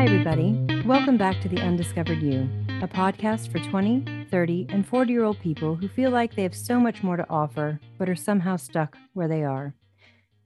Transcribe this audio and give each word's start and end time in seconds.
Hi, 0.00 0.06
everybody. 0.06 0.82
Welcome 0.86 1.18
back 1.18 1.42
to 1.42 1.48
The 1.50 1.60
Undiscovered 1.60 2.22
You, 2.22 2.48
a 2.80 2.88
podcast 2.88 3.52
for 3.52 3.58
20, 3.58 4.26
30, 4.30 4.66
and 4.70 4.88
40 4.88 5.12
year 5.12 5.24
old 5.24 5.38
people 5.40 5.74
who 5.74 5.88
feel 5.88 6.10
like 6.10 6.34
they 6.34 6.42
have 6.42 6.54
so 6.54 6.80
much 6.80 7.02
more 7.02 7.18
to 7.18 7.28
offer, 7.28 7.78
but 7.98 8.08
are 8.08 8.16
somehow 8.16 8.56
stuck 8.56 8.96
where 9.12 9.28
they 9.28 9.44
are. 9.44 9.74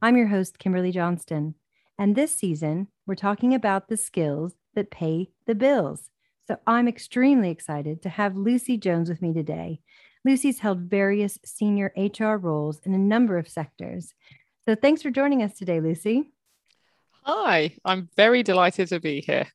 I'm 0.02 0.16
your 0.16 0.26
host, 0.26 0.58
Kimberly 0.58 0.90
Johnston, 0.90 1.54
and 1.96 2.16
this 2.16 2.34
season, 2.34 2.88
we're 3.06 3.14
talking 3.14 3.54
about 3.54 3.86
the 3.86 3.96
skills 3.96 4.54
that 4.74 4.90
pay 4.90 5.30
the 5.46 5.54
bills. 5.54 6.10
So 6.48 6.56
I'm 6.66 6.88
extremely 6.88 7.50
excited 7.50 8.02
to 8.02 8.08
have 8.08 8.36
Lucy 8.36 8.76
Jones 8.76 9.08
with 9.08 9.22
me 9.22 9.32
today. 9.32 9.78
Lucy's 10.24 10.58
held 10.58 10.80
various 10.80 11.38
senior 11.44 11.92
HR 11.96 12.38
roles 12.38 12.80
in 12.80 12.92
a 12.92 12.98
number 12.98 13.38
of 13.38 13.48
sectors. 13.48 14.14
So 14.64 14.74
thanks 14.74 15.00
for 15.00 15.10
joining 15.10 15.44
us 15.44 15.56
today, 15.56 15.78
Lucy. 15.78 16.33
Hi, 17.24 17.76
I'm 17.84 18.10
very 18.16 18.42
delighted 18.42 18.88
to 18.88 19.00
be 19.00 19.22
here. 19.22 19.46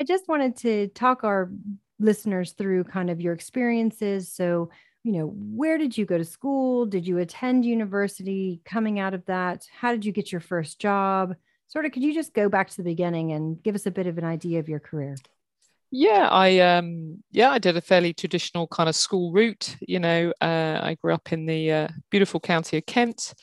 I 0.00 0.04
just 0.04 0.28
wanted 0.28 0.56
to 0.58 0.88
talk 0.88 1.22
our 1.22 1.50
listeners 1.98 2.52
through 2.52 2.84
kind 2.84 3.10
of 3.10 3.20
your 3.20 3.34
experiences. 3.34 4.32
So, 4.32 4.70
you 5.02 5.12
know, 5.12 5.26
where 5.36 5.76
did 5.76 5.96
you 5.96 6.06
go 6.06 6.16
to 6.16 6.24
school? 6.24 6.86
Did 6.86 7.06
you 7.06 7.18
attend 7.18 7.64
university? 7.66 8.62
Coming 8.64 8.98
out 8.98 9.12
of 9.14 9.26
that, 9.26 9.66
how 9.78 9.92
did 9.92 10.04
you 10.04 10.12
get 10.12 10.32
your 10.32 10.40
first 10.40 10.80
job? 10.80 11.34
Sort 11.66 11.84
of, 11.84 11.92
could 11.92 12.02
you 12.02 12.14
just 12.14 12.32
go 12.32 12.48
back 12.48 12.70
to 12.70 12.76
the 12.78 12.82
beginning 12.82 13.32
and 13.32 13.62
give 13.62 13.74
us 13.74 13.86
a 13.86 13.90
bit 13.90 14.06
of 14.06 14.16
an 14.16 14.24
idea 14.24 14.58
of 14.58 14.68
your 14.68 14.80
career? 14.80 15.16
Yeah, 15.90 16.28
I 16.30 16.58
um 16.58 17.22
yeah, 17.30 17.50
I 17.50 17.58
did 17.58 17.76
a 17.76 17.80
fairly 17.80 18.12
traditional 18.12 18.66
kind 18.66 18.88
of 18.88 18.96
school 18.96 19.32
route. 19.32 19.76
You 19.80 20.00
know, 20.00 20.32
uh, 20.40 20.80
I 20.82 20.96
grew 21.00 21.14
up 21.14 21.32
in 21.32 21.46
the 21.46 21.70
uh, 21.70 21.88
beautiful 22.10 22.40
county 22.40 22.78
of 22.78 22.86
Kent. 22.86 23.34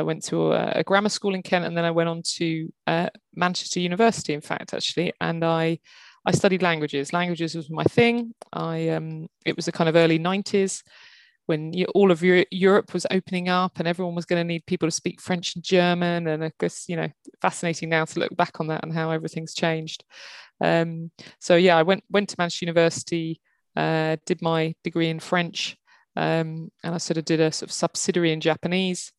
I 0.00 0.02
went 0.02 0.24
to 0.24 0.52
a, 0.52 0.72
a, 0.76 0.82
grammar 0.82 1.10
school 1.10 1.34
in 1.34 1.42
Kent, 1.42 1.66
and 1.66 1.76
then 1.76 1.84
I 1.84 1.90
went 1.90 2.08
on 2.08 2.22
to 2.36 2.72
uh, 2.86 3.10
Manchester 3.34 3.80
University. 3.80 4.32
In 4.32 4.40
fact, 4.40 4.72
actually, 4.72 5.12
and 5.20 5.44
I 5.44 5.78
I 6.24 6.32
studied 6.32 6.62
languages. 6.62 7.12
Languages 7.12 7.54
was 7.54 7.68
my 7.68 7.84
thing. 7.84 8.34
I 8.52 8.88
um, 8.88 9.28
it 9.44 9.56
was 9.56 9.66
the 9.66 9.72
kind 9.72 9.90
of 9.90 9.96
early 9.96 10.18
'90s 10.18 10.82
when 11.44 11.72
you, 11.72 11.84
all 11.94 12.10
of 12.10 12.22
Europe 12.22 12.94
was 12.94 13.06
opening 13.10 13.50
up, 13.50 13.78
and 13.78 13.86
everyone 13.86 14.14
was 14.14 14.24
going 14.24 14.40
to 14.40 14.52
need 14.52 14.64
people 14.64 14.88
to 14.88 14.92
speak 14.92 15.20
French 15.20 15.54
and 15.54 15.62
German. 15.62 16.28
And 16.28 16.44
I 16.44 16.52
guess 16.58 16.88
you 16.88 16.96
know, 16.96 17.08
fascinating 17.42 17.90
now 17.90 18.06
to 18.06 18.20
look 18.20 18.34
back 18.36 18.58
on 18.58 18.68
that 18.68 18.82
and 18.82 18.94
how 18.94 19.10
everything's 19.10 19.54
changed. 19.54 20.02
Um, 20.62 21.10
so 21.40 21.56
yeah, 21.56 21.76
I 21.76 21.82
went 21.82 22.04
went 22.10 22.30
to 22.30 22.36
Manchester 22.38 22.64
University, 22.64 23.38
uh, 23.76 24.16
did 24.24 24.40
my 24.40 24.74
degree 24.82 25.10
in 25.10 25.20
French, 25.20 25.76
um, 26.16 26.70
and 26.82 26.94
I 26.94 26.98
sort 26.98 27.18
of 27.18 27.26
did 27.26 27.40
a 27.40 27.52
sort 27.52 27.68
of 27.68 27.74
subsidiary 27.74 28.32
in 28.32 28.40
Japanese 28.40 29.12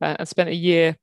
uh, 0.00 0.16
and 0.18 0.28
spent 0.28 0.48
a 0.48 0.54
year 0.54 0.96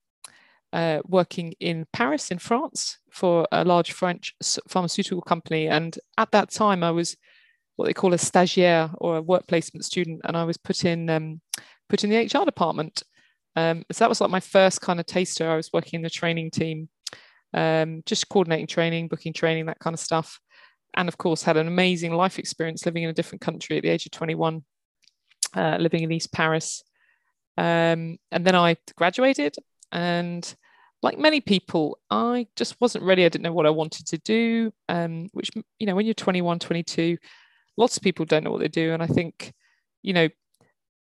uh, 0.73 0.99
working 1.05 1.53
in 1.59 1.85
Paris, 1.93 2.31
in 2.31 2.39
France, 2.39 2.97
for 3.11 3.47
a 3.51 3.63
large 3.63 3.91
French 3.91 4.35
pharmaceutical 4.67 5.21
company. 5.21 5.67
And 5.67 5.97
at 6.17 6.31
that 6.31 6.49
time, 6.49 6.83
I 6.83 6.91
was 6.91 7.15
what 7.75 7.85
they 7.85 7.93
call 7.93 8.13
a 8.13 8.17
stagiaire 8.17 8.93
or 8.97 9.17
a 9.17 9.21
work 9.21 9.47
placement 9.47 9.85
student, 9.85 10.21
and 10.23 10.35
I 10.35 10.43
was 10.43 10.57
put 10.57 10.85
in 10.85 11.09
um, 11.09 11.41
put 11.89 12.03
in 12.03 12.09
the 12.09 12.17
HR 12.17 12.45
department. 12.45 13.03
Um, 13.55 13.83
so 13.91 14.03
that 14.03 14.09
was 14.09 14.19
like 14.19 14.31
my 14.31 14.39
first 14.39 14.81
kind 14.81 14.99
of 14.99 15.05
taster. 15.05 15.49
I 15.49 15.55
was 15.55 15.69
working 15.71 15.99
in 15.99 16.01
the 16.01 16.09
training 16.09 16.51
team, 16.51 16.89
um, 17.53 18.01
just 18.05 18.29
coordinating 18.29 18.67
training, 18.67 19.07
booking 19.07 19.33
training, 19.33 19.67
that 19.67 19.79
kind 19.79 19.93
of 19.93 19.99
stuff. 19.99 20.39
And 20.95 21.07
of 21.07 21.17
course, 21.17 21.43
had 21.43 21.57
an 21.57 21.67
amazing 21.67 22.13
life 22.13 22.39
experience 22.39 22.85
living 22.85 23.03
in 23.03 23.09
a 23.09 23.13
different 23.13 23.41
country 23.41 23.77
at 23.77 23.83
the 23.83 23.89
age 23.89 24.05
of 24.05 24.11
21, 24.11 24.63
uh, 25.55 25.77
living 25.79 26.03
in 26.03 26.11
East 26.11 26.31
Paris. 26.31 26.83
Um, 27.57 28.17
and 28.31 28.45
then 28.45 28.55
I 28.55 28.77
graduated, 28.95 29.55
and 29.91 30.55
like 31.03 31.19
many 31.19 31.41
people, 31.41 31.99
I 32.09 32.47
just 32.55 32.79
wasn't 32.79 33.03
ready. 33.03 33.25
I 33.25 33.29
didn't 33.29 33.43
know 33.43 33.53
what 33.53 33.65
I 33.65 33.71
wanted 33.71 34.07
to 34.07 34.17
do, 34.19 34.71
um, 34.87 35.29
which, 35.33 35.51
you 35.77 35.85
know, 35.85 35.95
when 35.95 36.05
you're 36.05 36.13
21, 36.13 36.59
22, 36.59 37.17
lots 37.75 37.97
of 37.97 38.03
people 38.03 38.25
don't 38.25 38.43
know 38.43 38.51
what 38.51 38.61
they 38.61 38.69
do. 38.69 38.93
And 38.93 39.03
I 39.03 39.07
think, 39.07 39.53
you 40.01 40.13
know, 40.13 40.29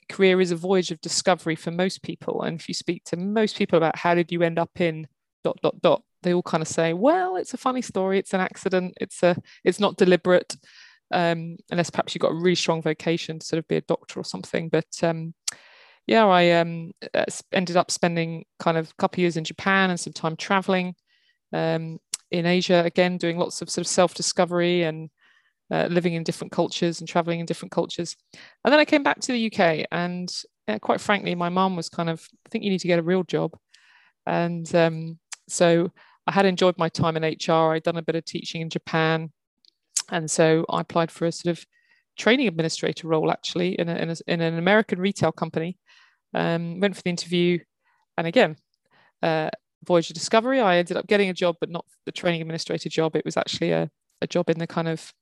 career 0.07 0.39
is 0.39 0.51
a 0.51 0.55
voyage 0.55 0.91
of 0.91 1.01
discovery 1.01 1.55
for 1.55 1.71
most 1.71 2.01
people. 2.01 2.43
And 2.43 2.59
if 2.59 2.69
you 2.69 2.73
speak 2.73 3.03
to 3.05 3.17
most 3.17 3.57
people 3.57 3.77
about 3.77 3.97
how 3.97 4.15
did 4.15 4.31
you 4.31 4.41
end 4.41 4.57
up 4.57 4.71
in 4.79 5.05
dot, 5.43 5.59
dot, 5.61 5.81
dot, 5.81 6.01
they 6.23 6.33
all 6.33 6.43
kind 6.43 6.61
of 6.61 6.67
say, 6.67 6.93
well, 6.93 7.35
it's 7.35 7.53
a 7.53 7.57
funny 7.57 7.81
story. 7.81 8.19
It's 8.19 8.33
an 8.33 8.41
accident. 8.41 8.93
It's 9.01 9.21
a, 9.21 9.35
it's 9.65 9.81
not 9.81 9.97
deliberate. 9.97 10.55
Um, 11.11 11.57
unless 11.71 11.89
perhaps 11.89 12.13
you've 12.13 12.21
got 12.21 12.31
a 12.31 12.35
really 12.35 12.55
strong 12.55 12.81
vocation 12.81 13.39
to 13.39 13.45
sort 13.45 13.57
of 13.57 13.67
be 13.67 13.77
a 13.77 13.81
doctor 13.81 14.19
or 14.19 14.23
something. 14.23 14.69
But 14.69 14.87
um, 15.03 15.33
yeah, 16.09 16.25
I 16.25 16.49
um, 16.53 16.91
uh, 17.13 17.25
ended 17.53 17.77
up 17.77 17.91
spending 17.91 18.43
kind 18.57 18.79
of 18.79 18.89
a 18.89 18.93
couple 18.97 19.17
of 19.17 19.19
years 19.19 19.37
in 19.37 19.43
Japan 19.43 19.91
and 19.91 19.99
some 19.99 20.11
time 20.11 20.35
traveling 20.35 20.95
um, 21.53 21.99
in 22.31 22.47
Asia, 22.47 22.81
again, 22.83 23.17
doing 23.17 23.37
lots 23.37 23.61
of 23.61 23.69
sort 23.69 23.85
of 23.85 23.87
self 23.87 24.15
discovery 24.15 24.81
and 24.81 25.11
uh, 25.69 25.87
living 25.91 26.15
in 26.15 26.23
different 26.23 26.51
cultures 26.51 26.99
and 26.99 27.07
traveling 27.07 27.39
in 27.39 27.45
different 27.45 27.71
cultures. 27.71 28.15
And 28.65 28.71
then 28.71 28.79
I 28.79 28.85
came 28.85 29.03
back 29.03 29.19
to 29.19 29.31
the 29.31 29.53
UK, 29.53 29.85
and 29.91 30.27
uh, 30.67 30.79
quite 30.79 30.99
frankly, 30.99 31.35
my 31.35 31.49
mom 31.49 31.75
was 31.75 31.89
kind 31.89 32.09
of, 32.09 32.27
I 32.43 32.49
think 32.49 32.63
you 32.63 32.71
need 32.71 32.79
to 32.79 32.87
get 32.87 32.97
a 32.97 33.03
real 33.03 33.21
job. 33.21 33.55
And 34.25 34.73
um, 34.73 35.19
so 35.47 35.91
I 36.25 36.31
had 36.31 36.47
enjoyed 36.47 36.79
my 36.79 36.89
time 36.89 37.17
in 37.17 37.23
HR. 37.23 37.73
I'd 37.73 37.83
done 37.83 37.97
a 37.97 38.01
bit 38.01 38.15
of 38.15 38.25
teaching 38.25 38.61
in 38.61 38.71
Japan. 38.71 39.31
And 40.09 40.29
so 40.29 40.65
I 40.69 40.81
applied 40.81 41.11
for 41.11 41.27
a 41.27 41.31
sort 41.31 41.55
of 41.55 41.63
training 42.17 42.47
administrator 42.47 43.07
role 43.07 43.31
actually 43.31 43.79
in, 43.79 43.89
a, 43.89 43.95
in, 43.95 44.09
a, 44.09 44.15
in 44.25 44.41
an 44.41 44.57
American 44.57 44.99
retail 44.99 45.31
company. 45.31 45.77
Um, 46.33 46.79
went 46.79 46.95
for 46.95 47.01
the 47.01 47.09
interview, 47.09 47.59
and 48.17 48.27
again, 48.27 48.55
uh, 49.23 49.49
Voyager 49.85 50.13
Discovery. 50.13 50.59
I 50.59 50.77
ended 50.77 50.97
up 50.97 51.07
getting 51.07 51.29
a 51.29 51.33
job, 51.33 51.57
but 51.59 51.69
not 51.69 51.85
the 52.05 52.11
training 52.11 52.41
administrator 52.41 52.89
job. 52.89 53.15
It 53.15 53.25
was 53.25 53.37
actually 53.37 53.71
a, 53.71 53.89
a 54.21 54.27
job 54.27 54.49
in 54.49 54.59
the 54.59 54.67
kind 54.67 54.87
of 54.87 55.13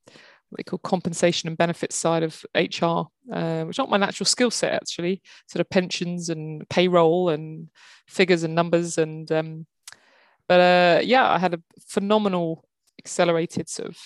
what 0.50 0.57
they 0.57 0.63
call 0.63 0.79
compensation 0.79 1.47
and 1.47 1.57
benefits 1.57 1.95
side 1.95 2.23
of 2.23 2.45
HR, 2.56 3.07
uh, 3.31 3.63
which 3.66 3.78
not 3.78 3.90
my 3.90 3.97
natural 3.97 4.25
skill 4.25 4.51
set 4.51 4.73
actually. 4.73 5.22
Sort 5.47 5.62
of 5.62 5.69
pensions 5.69 6.29
and 6.29 6.68
payroll 6.69 7.29
and 7.29 7.69
figures 8.07 8.44
and 8.44 8.56
numbers 8.56 8.97
and 8.97 9.31
um, 9.31 9.66
but 10.47 10.59
uh, 10.59 11.01
yeah, 11.03 11.29
I 11.29 11.38
had 11.39 11.53
a 11.53 11.62
phenomenal 11.88 12.63
accelerated 13.00 13.69
sort 13.69 13.89
of 13.89 13.97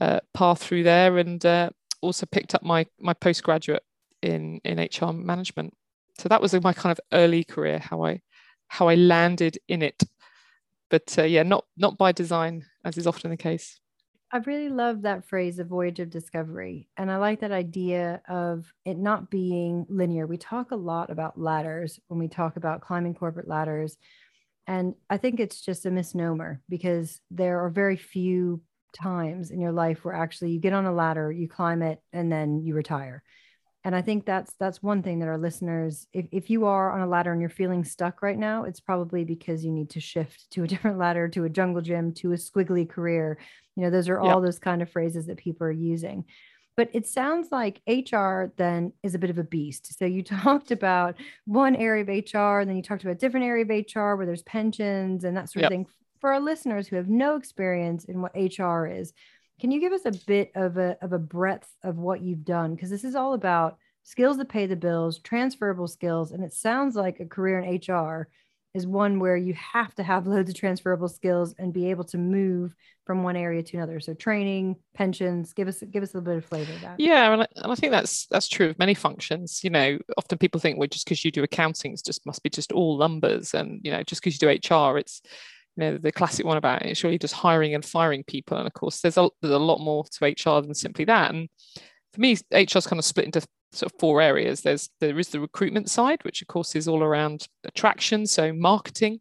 uh, 0.00 0.20
path 0.32 0.62
through 0.62 0.84
there, 0.84 1.18
and 1.18 1.44
uh, 1.44 1.70
also 2.00 2.26
picked 2.26 2.54
up 2.54 2.62
my 2.62 2.86
my 2.98 3.12
postgraduate 3.12 3.82
in 4.22 4.60
in 4.64 4.78
HR 4.78 5.12
management. 5.12 5.74
So 6.18 6.28
that 6.28 6.42
was 6.42 6.52
my 6.62 6.72
kind 6.72 6.90
of 6.90 7.00
early 7.12 7.44
career, 7.44 7.78
how 7.78 8.04
I 8.04 8.20
how 8.68 8.88
I 8.88 8.96
landed 8.96 9.58
in 9.68 9.82
it. 9.82 10.02
But 10.90 11.14
uh, 11.18 11.22
yeah, 11.22 11.42
not 11.42 11.64
not 11.76 11.96
by 11.98 12.12
design, 12.12 12.64
as 12.84 12.98
is 12.98 13.06
often 13.06 13.30
the 13.30 13.36
case. 13.36 13.80
I 14.30 14.38
really 14.38 14.68
love 14.68 15.02
that 15.02 15.26
phrase, 15.26 15.56
the 15.56 15.64
voyage 15.64 16.00
of 16.00 16.10
discovery. 16.10 16.88
And 16.98 17.10
I 17.10 17.16
like 17.16 17.40
that 17.40 17.52
idea 17.52 18.20
of 18.28 18.70
it 18.84 18.98
not 18.98 19.30
being 19.30 19.86
linear. 19.88 20.26
We 20.26 20.36
talk 20.36 20.70
a 20.70 20.76
lot 20.76 21.08
about 21.08 21.40
ladders 21.40 21.98
when 22.08 22.20
we 22.20 22.28
talk 22.28 22.56
about 22.56 22.82
climbing 22.82 23.14
corporate 23.14 23.48
ladders. 23.48 23.96
And 24.66 24.94
I 25.08 25.16
think 25.16 25.40
it's 25.40 25.62
just 25.62 25.86
a 25.86 25.90
misnomer 25.90 26.60
because 26.68 27.22
there 27.30 27.64
are 27.64 27.70
very 27.70 27.96
few 27.96 28.60
times 28.94 29.50
in 29.50 29.62
your 29.62 29.72
life 29.72 30.04
where 30.04 30.14
actually 30.14 30.50
you 30.50 30.60
get 30.60 30.74
on 30.74 30.84
a 30.84 30.92
ladder, 30.92 31.32
you 31.32 31.48
climb 31.48 31.80
it, 31.80 32.02
and 32.12 32.30
then 32.30 32.60
you 32.62 32.74
retire. 32.74 33.22
And 33.84 33.94
I 33.94 34.02
think 34.02 34.26
that's 34.26 34.54
that's 34.58 34.82
one 34.82 35.02
thing 35.02 35.20
that 35.20 35.28
our 35.28 35.38
listeners, 35.38 36.06
if, 36.12 36.26
if 36.32 36.50
you 36.50 36.66
are 36.66 36.92
on 36.92 37.00
a 37.00 37.06
ladder 37.06 37.32
and 37.32 37.40
you're 37.40 37.48
feeling 37.48 37.84
stuck 37.84 38.22
right 38.22 38.38
now, 38.38 38.64
it's 38.64 38.80
probably 38.80 39.24
because 39.24 39.64
you 39.64 39.70
need 39.70 39.90
to 39.90 40.00
shift 40.00 40.50
to 40.50 40.64
a 40.64 40.66
different 40.68 40.98
ladder, 40.98 41.28
to 41.28 41.44
a 41.44 41.48
jungle 41.48 41.82
gym, 41.82 42.12
to 42.14 42.32
a 42.32 42.36
squiggly 42.36 42.88
career. 42.88 43.38
You 43.76 43.84
know, 43.84 43.90
those 43.90 44.08
are 44.08 44.18
all 44.18 44.40
yep. 44.40 44.46
those 44.46 44.58
kind 44.58 44.82
of 44.82 44.90
phrases 44.90 45.26
that 45.26 45.36
people 45.36 45.66
are 45.66 45.72
using. 45.72 46.24
But 46.76 46.90
it 46.92 47.08
sounds 47.08 47.48
like 47.50 47.82
HR 47.88 48.52
then 48.56 48.92
is 49.02 49.16
a 49.16 49.18
bit 49.18 49.30
of 49.30 49.38
a 49.38 49.44
beast. 49.44 49.98
So 49.98 50.04
you 50.04 50.22
talked 50.24 50.70
about 50.70 51.16
one 51.44 51.74
area 51.74 52.02
of 52.02 52.08
HR, 52.08 52.60
and 52.60 52.68
then 52.68 52.76
you 52.76 52.82
talked 52.82 53.02
about 53.02 53.16
a 53.16 53.18
different 53.18 53.46
area 53.46 53.64
of 53.64 53.70
HR 53.70 54.14
where 54.16 54.26
there's 54.26 54.42
pensions 54.42 55.24
and 55.24 55.36
that 55.36 55.50
sort 55.50 55.62
yep. 55.62 55.70
of 55.70 55.72
thing. 55.72 55.86
For 56.20 56.32
our 56.32 56.40
listeners 56.40 56.88
who 56.88 56.96
have 56.96 57.08
no 57.08 57.36
experience 57.36 58.04
in 58.04 58.20
what 58.20 58.34
HR 58.34 58.86
is, 58.86 59.12
can 59.60 59.70
you 59.70 59.80
give 59.80 59.92
us 59.92 60.04
a 60.04 60.12
bit 60.26 60.52
of 60.54 60.76
a, 60.76 60.96
of 61.02 61.12
a 61.12 61.18
breadth 61.18 61.68
of 61.82 61.98
what 61.98 62.20
you've 62.20 62.44
done? 62.44 62.74
Because 62.74 62.90
this 62.90 63.04
is 63.04 63.14
all 63.14 63.34
about 63.34 63.78
skills 64.04 64.38
that 64.38 64.48
pay 64.48 64.66
the 64.66 64.76
bills, 64.76 65.18
transferable 65.18 65.88
skills. 65.88 66.32
And 66.32 66.42
it 66.42 66.52
sounds 66.52 66.96
like 66.96 67.20
a 67.20 67.26
career 67.26 67.58
in 67.58 67.74
HR 67.76 68.28
is 68.74 68.86
one 68.86 69.18
where 69.18 69.36
you 69.36 69.54
have 69.54 69.94
to 69.96 70.02
have 70.02 70.26
loads 70.26 70.50
of 70.50 70.56
transferable 70.56 71.08
skills 71.08 71.54
and 71.58 71.72
be 71.72 71.90
able 71.90 72.04
to 72.04 72.18
move 72.18 72.74
from 73.04 73.22
one 73.22 73.36
area 73.36 73.62
to 73.62 73.76
another. 73.76 74.00
So 74.00 74.14
training, 74.14 74.76
pensions, 74.94 75.52
give 75.52 75.68
us 75.68 75.82
give 75.90 76.02
us 76.02 76.14
a 76.14 76.18
little 76.18 76.32
bit 76.32 76.38
of 76.38 76.44
flavor 76.44 76.72
of 76.72 76.80
that. 76.82 77.00
Yeah, 77.00 77.32
and 77.32 77.42
I, 77.42 77.46
and 77.56 77.72
I 77.72 77.74
think 77.74 77.90
that's 77.90 78.26
that's 78.26 78.48
true 78.48 78.70
of 78.70 78.78
many 78.78 78.94
functions. 78.94 79.64
You 79.64 79.70
know, 79.70 79.98
often 80.16 80.38
people 80.38 80.60
think, 80.60 80.78
well, 80.78 80.88
just 80.88 81.06
because 81.06 81.24
you 81.24 81.30
do 81.30 81.42
accounting, 81.42 81.96
just 82.04 82.24
must 82.26 82.42
be 82.42 82.50
just 82.50 82.72
all 82.72 82.98
numbers, 82.98 83.54
and 83.54 83.80
you 83.82 83.90
know, 83.90 84.02
just 84.02 84.22
because 84.22 84.40
you 84.40 84.58
do 84.58 84.74
HR, 84.74 84.98
it's 84.98 85.22
you 85.78 85.84
know 85.84 85.98
the 85.98 86.10
classic 86.10 86.44
one 86.44 86.56
about 86.56 86.82
it's 86.82 87.04
really 87.04 87.18
just 87.18 87.34
hiring 87.34 87.74
and 87.74 87.84
firing 87.84 88.24
people. 88.24 88.58
And 88.58 88.66
of 88.66 88.72
course, 88.72 89.00
there's 89.00 89.16
a 89.16 89.30
there's 89.40 89.54
a 89.54 89.58
lot 89.58 89.78
more 89.78 90.04
to 90.04 90.24
HR 90.24 90.60
than 90.60 90.74
simply 90.74 91.04
that. 91.04 91.32
And 91.32 91.48
for 92.12 92.20
me, 92.20 92.36
HR 92.52 92.78
is 92.78 92.86
kind 92.86 92.98
of 92.98 93.04
split 93.04 93.26
into 93.26 93.46
sort 93.72 93.92
of 93.92 93.98
four 94.00 94.20
areas. 94.20 94.62
There's 94.62 94.90
there 95.00 95.18
is 95.18 95.28
the 95.28 95.38
recruitment 95.38 95.88
side, 95.88 96.24
which 96.24 96.42
of 96.42 96.48
course 96.48 96.74
is 96.74 96.88
all 96.88 97.04
around 97.04 97.46
attraction, 97.64 98.26
so 98.26 98.52
marketing. 98.52 99.20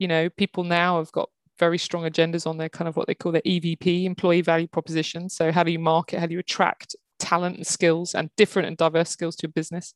You 0.00 0.08
know, 0.08 0.28
people 0.28 0.64
now 0.64 0.98
have 0.98 1.12
got 1.12 1.30
very 1.58 1.78
strong 1.78 2.02
agendas 2.02 2.48
on 2.48 2.58
their 2.58 2.68
kind 2.68 2.88
of 2.88 2.96
what 2.96 3.06
they 3.06 3.14
call 3.14 3.30
their 3.30 3.42
EVP, 3.42 4.04
employee 4.04 4.42
value 4.42 4.66
proposition. 4.66 5.28
So 5.28 5.52
how 5.52 5.62
do 5.62 5.70
you 5.70 5.78
market? 5.78 6.18
How 6.18 6.26
do 6.26 6.34
you 6.34 6.40
attract 6.40 6.96
talent 7.20 7.56
and 7.56 7.66
skills 7.66 8.14
and 8.14 8.28
different 8.36 8.66
and 8.66 8.76
diverse 8.76 9.10
skills 9.10 9.36
to 9.36 9.46
a 9.46 9.50
business? 9.50 9.94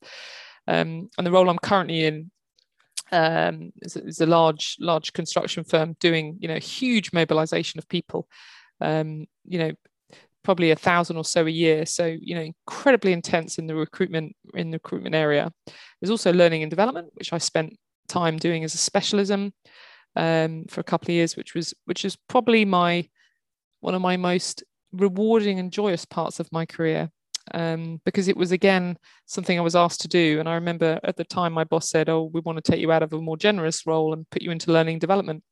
Um, 0.69 1.11
and 1.19 1.27
the 1.27 1.33
role 1.33 1.51
I'm 1.51 1.59
currently 1.59 2.05
in 2.05 2.31
um, 3.13 3.73
is, 3.83 3.97
is, 3.97 4.21
a 4.21 4.27
large, 4.27 4.77
large 4.81 5.13
construction 5.13 5.65
firm 5.65 5.97
doing, 6.01 6.37
you 6.41 6.49
know, 6.49 6.59
huge 6.59 7.13
mobilization 7.13 7.79
of 7.79 7.89
people. 7.89 8.29
Um, 8.81 9.27
you 9.45 9.59
know, 9.59 9.73
probably 10.43 10.71
a 10.71 10.77
thousand 10.77 11.17
or 11.17 11.25
so 11.25 11.47
a 11.47 11.51
year. 11.51 11.87
So, 11.87 12.07
you 12.07 12.35
know, 12.35 12.43
incredibly 12.43 13.13
intense 13.13 13.59
in 13.59 13.67
the 13.67 13.75
recruitment 13.75 14.35
in 14.55 14.71
the 14.71 14.77
recruitment 14.77 15.15
area. 15.15 15.53
There's 16.01 16.11
also 16.11 16.33
learning 16.33 16.63
and 16.63 16.71
development, 16.71 17.09
which 17.15 17.33
I 17.33 17.39
spent 17.39 17.77
time 18.09 18.39
doing 18.39 18.65
as 18.65 18.75
a 18.75 18.79
specialism 18.79 19.53
um, 20.17 20.65
for 20.69 20.81
a 20.81 20.85
couple 20.85 21.07
of 21.07 21.15
years, 21.15 21.37
which 21.37 21.55
was 21.55 21.75
which 21.85 22.05
is 22.05 22.17
probably 22.29 22.65
my 22.65 23.09
one 23.81 23.95
of 23.95 24.03
my 24.03 24.17
most 24.17 24.63
rewarding 24.93 25.59
and 25.59 25.73
joyous 25.73 26.05
parts 26.05 26.41
of 26.41 26.51
my 26.53 26.67
career. 26.67 27.11
Um, 27.53 28.01
because 28.05 28.29
it 28.29 28.37
was 28.37 28.53
again 28.53 28.97
something 29.27 29.59
I 29.59 29.63
was 29.63 29.77
asked 29.77 30.01
to 30.03 30.09
do. 30.09 30.39
And 30.39 30.49
I 30.49 30.55
remember 30.55 31.01
at 31.03 31.17
the 31.17 31.25
time 31.25 31.53
my 31.53 31.65
boss 31.65 31.91
said, 31.91 32.09
"Oh, 32.09 32.31
we 32.33 32.41
want 32.41 32.63
to 32.63 32.71
take 32.71 32.81
you 32.81 32.93
out 32.93 33.03
of 33.03 33.13
a 33.13 33.21
more 33.21 33.37
generous 33.37 33.87
role 33.87 34.13
and 34.13 34.29
put 34.31 34.43
you 34.43 34.51
into 34.51 34.73
learning 34.73 34.99
development." 34.99 35.43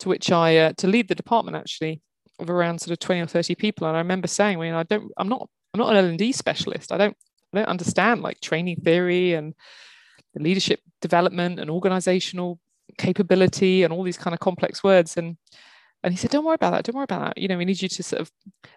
To 0.00 0.08
which 0.08 0.32
I 0.32 0.56
uh, 0.56 0.72
to 0.78 0.88
lead 0.88 1.08
the 1.08 1.14
department 1.14 1.56
actually 1.56 2.02
of 2.38 2.50
around 2.50 2.80
sort 2.80 2.92
of 2.92 2.98
20 2.98 3.20
or 3.20 3.26
30 3.26 3.54
people. 3.54 3.86
And 3.86 3.96
I 3.96 4.00
remember 4.00 4.28
saying, 4.28 4.58
I 4.58 4.60
mean, 4.60 4.74
I 4.74 4.82
don't, 4.84 5.10
I'm 5.16 5.28
not, 5.28 5.48
I'm 5.72 5.78
not 5.78 5.94
an 5.94 6.04
L&D 6.04 6.32
specialist. 6.32 6.92
I 6.92 6.98
don't, 6.98 7.16
I 7.52 7.58
don't 7.58 7.68
understand 7.68 8.22
like 8.22 8.40
training 8.40 8.76
theory 8.76 9.34
and 9.34 9.54
the 10.34 10.42
leadership 10.42 10.80
development 11.00 11.60
and 11.60 11.70
organizational 11.70 12.58
capability 12.98 13.82
and 13.82 13.92
all 13.92 14.02
these 14.02 14.18
kind 14.18 14.34
of 14.34 14.40
complex 14.40 14.82
words. 14.82 15.16
And 15.16 15.36
and 16.04 16.12
he 16.12 16.18
said, 16.18 16.30
Don't 16.30 16.44
worry 16.44 16.54
about 16.54 16.72
that, 16.72 16.84
don't 16.84 16.94
worry 16.94 17.04
about 17.04 17.24
that. 17.24 17.38
You 17.38 17.48
know, 17.48 17.58
we 17.58 17.64
need 17.64 17.82
you 17.82 17.88
to 17.88 18.02
sort 18.02 18.20
of 18.20 18.30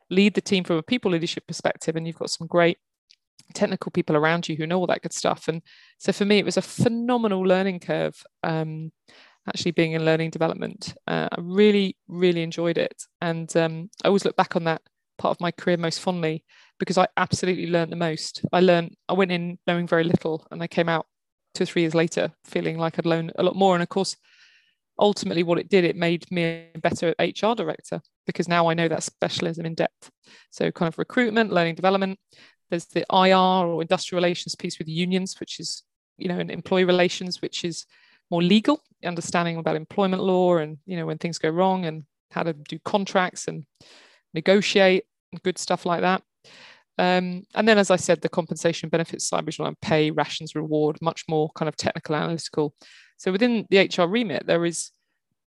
lead 0.09 0.33
the 0.33 0.41
team 0.41 0.63
from 0.63 0.77
a 0.77 0.83
people 0.83 1.12
leadership 1.12 1.45
perspective. 1.45 1.95
And 1.95 2.07
you've 2.07 2.18
got 2.18 2.31
some 2.31 2.47
great 2.47 2.77
technical 3.53 3.91
people 3.91 4.15
around 4.15 4.50
you 4.50 4.56
who 4.56 4.65
know 4.65 4.79
all 4.79 4.88
that 4.88 5.01
good 5.01 5.13
stuff. 5.13 5.47
And 5.47 5.62
so 6.00 6.12
for 6.12 6.25
me, 6.25 6.39
it 6.39 6.45
was 6.45 6.57
a 6.57 6.62
phenomenal 6.62 7.41
learning 7.41 7.81
curve. 7.81 8.24
Um, 8.44 8.91
actually 9.47 9.71
being 9.71 9.94
in 9.94 10.06
learning 10.06 10.29
development. 10.29 10.94
Uh, 11.07 11.29
I 11.31 11.39
really, 11.39 11.95
really 12.07 12.44
enjoyed 12.44 12.77
it. 12.77 13.03
And 13.21 13.56
um, 13.56 13.89
I 14.03 14.07
always 14.07 14.25
look 14.25 14.35
back 14.35 14.56
on 14.56 14.65
that 14.65 14.81
part 15.18 15.35
of 15.35 15.41
my 15.41 15.51
career 15.51 15.77
most 15.77 16.01
fondly 16.01 16.44
because 16.80 16.97
I 16.97 17.07
absolutely 17.18 17.68
learned 17.68 17.91
the 17.91 17.97
most. 17.97 18.41
I 18.51 18.59
learned, 18.59 18.95
I 19.09 19.13
went 19.13 19.31
in 19.31 19.57
knowing 19.65 19.88
very 19.88 20.03
little 20.03 20.45
and 20.51 20.62
I 20.62 20.68
came 20.68 20.89
out 20.89 21.07
two 21.53 21.63
or 21.63 21.65
three 21.65 21.83
years 21.83 21.95
later 21.95 22.31
feeling 22.44 22.77
like 22.77 23.00
I'd 23.00 23.06
learned 23.06 23.31
a 23.38 23.44
lot 23.44 23.56
more. 23.56 23.73
And 23.73 23.81
of 23.81 23.89
course, 23.89 24.15
ultimately 24.99 25.44
what 25.44 25.59
it 25.59 25.69
did, 25.69 25.83
it 25.83 25.95
made 25.95 26.29
me 26.31 26.67
a 26.75 26.79
better 26.79 27.13
HR 27.19 27.53
director 27.55 28.01
because 28.25 28.47
now 28.47 28.67
I 28.67 28.73
know 28.73 28.88
that 28.88 29.03
specialism 29.03 29.65
in 29.65 29.75
depth. 29.75 30.11
So 30.51 30.71
kind 30.71 30.88
of 30.88 30.97
recruitment, 30.97 31.51
learning 31.51 31.75
development. 31.75 32.19
There's 32.69 32.85
the 32.85 33.05
IR 33.11 33.67
or 33.67 33.81
industrial 33.81 34.21
relations 34.21 34.55
piece 34.55 34.77
with 34.77 34.88
unions, 34.88 35.39
which 35.39 35.59
is, 35.59 35.83
you 36.17 36.27
know, 36.27 36.39
and 36.39 36.51
employee 36.51 36.83
relations, 36.83 37.41
which 37.41 37.63
is 37.63 37.85
more 38.29 38.44
legal, 38.44 38.81
understanding 39.03 39.57
about 39.57 39.75
employment 39.75 40.23
law 40.23 40.57
and 40.57 40.77
you 40.85 40.97
know 40.97 41.05
when 41.05 41.17
things 41.17 41.38
go 41.38 41.49
wrong 41.49 41.85
and 41.85 42.03
how 42.31 42.44
to 42.44 42.53
do 42.53 42.77
contracts 42.83 43.47
and 43.47 43.65
negotiate 44.33 45.05
good 45.44 45.57
stuff 45.57 45.85
like 45.85 46.01
that. 46.01 46.23
Um, 46.97 47.44
and 47.53 47.67
then, 47.67 47.77
as 47.77 47.91
I 47.91 47.95
said, 47.95 48.21
the 48.21 48.29
compensation 48.29 48.89
benefits 48.89 49.27
side, 49.27 49.45
which 49.45 49.59
pay, 49.81 50.11
rations, 50.11 50.55
reward, 50.55 50.97
much 51.01 51.23
more 51.29 51.49
kind 51.55 51.69
of 51.69 51.75
technical, 51.75 52.15
analytical. 52.15 52.73
So 53.17 53.31
within 53.31 53.65
the 53.69 53.79
HR 53.79 54.07
remit, 54.07 54.47
there 54.47 54.65
is 54.65 54.91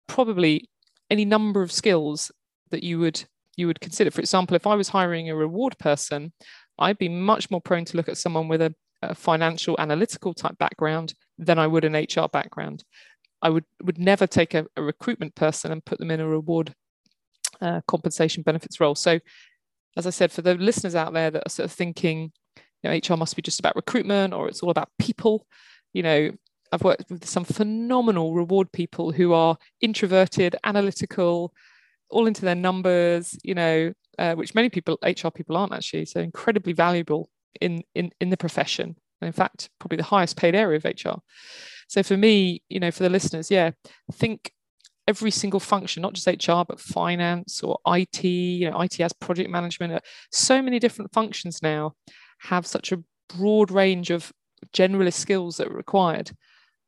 probably 0.06 0.68
any 1.10 1.24
number 1.24 1.62
of 1.62 1.72
skills 1.72 2.30
that 2.70 2.82
you 2.82 2.98
would 2.98 3.24
you 3.56 3.66
would 3.66 3.80
consider. 3.80 4.10
For 4.10 4.20
example, 4.20 4.54
if 4.56 4.66
I 4.66 4.74
was 4.74 4.90
hiring 4.90 5.30
a 5.30 5.34
reward 5.34 5.76
person, 5.78 6.32
I'd 6.78 6.98
be 6.98 7.08
much 7.08 7.50
more 7.50 7.60
prone 7.60 7.84
to 7.86 7.96
look 7.96 8.08
at 8.08 8.18
someone 8.18 8.46
with 8.48 8.62
a 8.62 8.74
a 9.02 9.14
financial 9.14 9.76
analytical 9.78 10.34
type 10.34 10.58
background 10.58 11.14
than 11.38 11.58
I 11.58 11.66
would 11.66 11.84
an 11.84 11.94
HR 11.94 12.28
background. 12.32 12.84
I 13.40 13.50
would 13.50 13.64
would 13.82 13.98
never 13.98 14.26
take 14.26 14.54
a, 14.54 14.66
a 14.76 14.82
recruitment 14.82 15.34
person 15.34 15.70
and 15.70 15.84
put 15.84 15.98
them 15.98 16.10
in 16.10 16.20
a 16.20 16.26
reward 16.26 16.74
uh, 17.60 17.80
compensation 17.86 18.42
benefits 18.42 18.80
role. 18.80 18.94
So, 18.94 19.20
as 19.98 20.06
I 20.06 20.10
said, 20.10 20.32
for 20.32 20.42
the 20.42 20.54
listeners 20.54 20.94
out 20.94 21.12
there 21.12 21.30
that 21.30 21.46
are 21.46 21.50
sort 21.50 21.66
of 21.66 21.72
thinking, 21.72 22.32
you 22.82 22.90
know, 22.90 22.92
HR 22.92 23.16
must 23.16 23.36
be 23.36 23.42
just 23.42 23.60
about 23.60 23.76
recruitment 23.76 24.32
or 24.32 24.48
it's 24.48 24.62
all 24.62 24.70
about 24.70 24.90
people, 24.98 25.46
you 25.92 26.02
know, 26.02 26.30
I've 26.70 26.84
worked 26.84 27.10
with 27.10 27.26
some 27.26 27.44
phenomenal 27.44 28.34
reward 28.34 28.70
people 28.72 29.10
who 29.10 29.32
are 29.32 29.56
introverted, 29.80 30.56
analytical, 30.64 31.52
all 32.10 32.26
into 32.26 32.42
their 32.42 32.54
numbers, 32.54 33.36
you 33.42 33.54
know, 33.54 33.92
uh, 34.18 34.34
which 34.34 34.54
many 34.54 34.68
people, 34.68 34.98
HR 35.02 35.28
people 35.28 35.56
aren't 35.56 35.74
actually. 35.74 36.04
So 36.04 36.20
incredibly 36.20 36.72
valuable 36.72 37.30
in 37.60 37.82
in 37.94 38.10
in 38.20 38.30
the 38.30 38.36
profession 38.36 38.96
and 39.20 39.26
in 39.26 39.32
fact 39.32 39.70
probably 39.78 39.96
the 39.96 40.04
highest 40.04 40.36
paid 40.36 40.54
area 40.54 40.76
of 40.76 40.84
hr 40.84 41.20
so 41.88 42.02
for 42.02 42.16
me 42.16 42.62
you 42.68 42.80
know 42.80 42.90
for 42.90 43.02
the 43.02 43.08
listeners 43.08 43.50
yeah 43.50 43.70
think 44.12 44.52
every 45.08 45.30
single 45.30 45.58
function 45.58 46.02
not 46.02 46.12
just 46.12 46.26
hr 46.46 46.62
but 46.68 46.78
finance 46.78 47.62
or 47.62 47.78
it 47.86 48.22
you 48.22 48.70
know 48.70 48.80
it 48.80 48.94
has 48.96 49.12
project 49.14 49.48
management 49.48 49.92
uh, 49.92 50.00
so 50.30 50.60
many 50.60 50.78
different 50.78 51.10
functions 51.12 51.62
now 51.62 51.92
have 52.40 52.66
such 52.66 52.92
a 52.92 53.02
broad 53.34 53.70
range 53.70 54.10
of 54.10 54.30
generalist 54.76 55.14
skills 55.14 55.56
that 55.56 55.68
are 55.68 55.76
required 55.76 56.30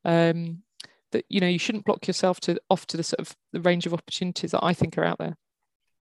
um, 0.04 0.58
that 1.12 1.24
you 1.28 1.40
know 1.40 1.48
you 1.48 1.58
shouldn't 1.58 1.84
block 1.84 2.06
yourself 2.06 2.38
to 2.40 2.60
off 2.68 2.86
to 2.86 2.98
the 2.98 3.02
sort 3.02 3.20
of 3.20 3.34
the 3.52 3.60
range 3.60 3.86
of 3.86 3.94
opportunities 3.94 4.50
that 4.50 4.62
i 4.62 4.74
think 4.74 4.96
are 4.98 5.04
out 5.04 5.18
there 5.18 5.36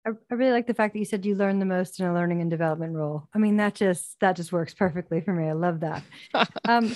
I, 0.08 0.12
I 0.32 0.36
really 0.36 0.52
like 0.52 0.68
the 0.68 0.74
fact 0.74 0.94
that 0.94 1.00
you 1.00 1.06
said 1.06 1.26
you 1.26 1.36
learn 1.36 1.60
the 1.60 1.66
most 1.66 2.00
in 2.00 2.06
a 2.06 2.14
learning 2.14 2.42
and 2.42 2.50
development 2.50 2.94
role. 2.94 3.28
I 3.34 3.40
mean, 3.40 3.58
that 3.58 3.74
just 3.74 4.20
that 4.20 4.36
just 4.36 4.52
works 4.52 4.74
perfectly 4.74 5.20
for 5.20 5.34
me. 5.34 5.50
I 5.50 5.54
love 5.54 5.80
that. 5.80 6.04
um, 6.66 6.96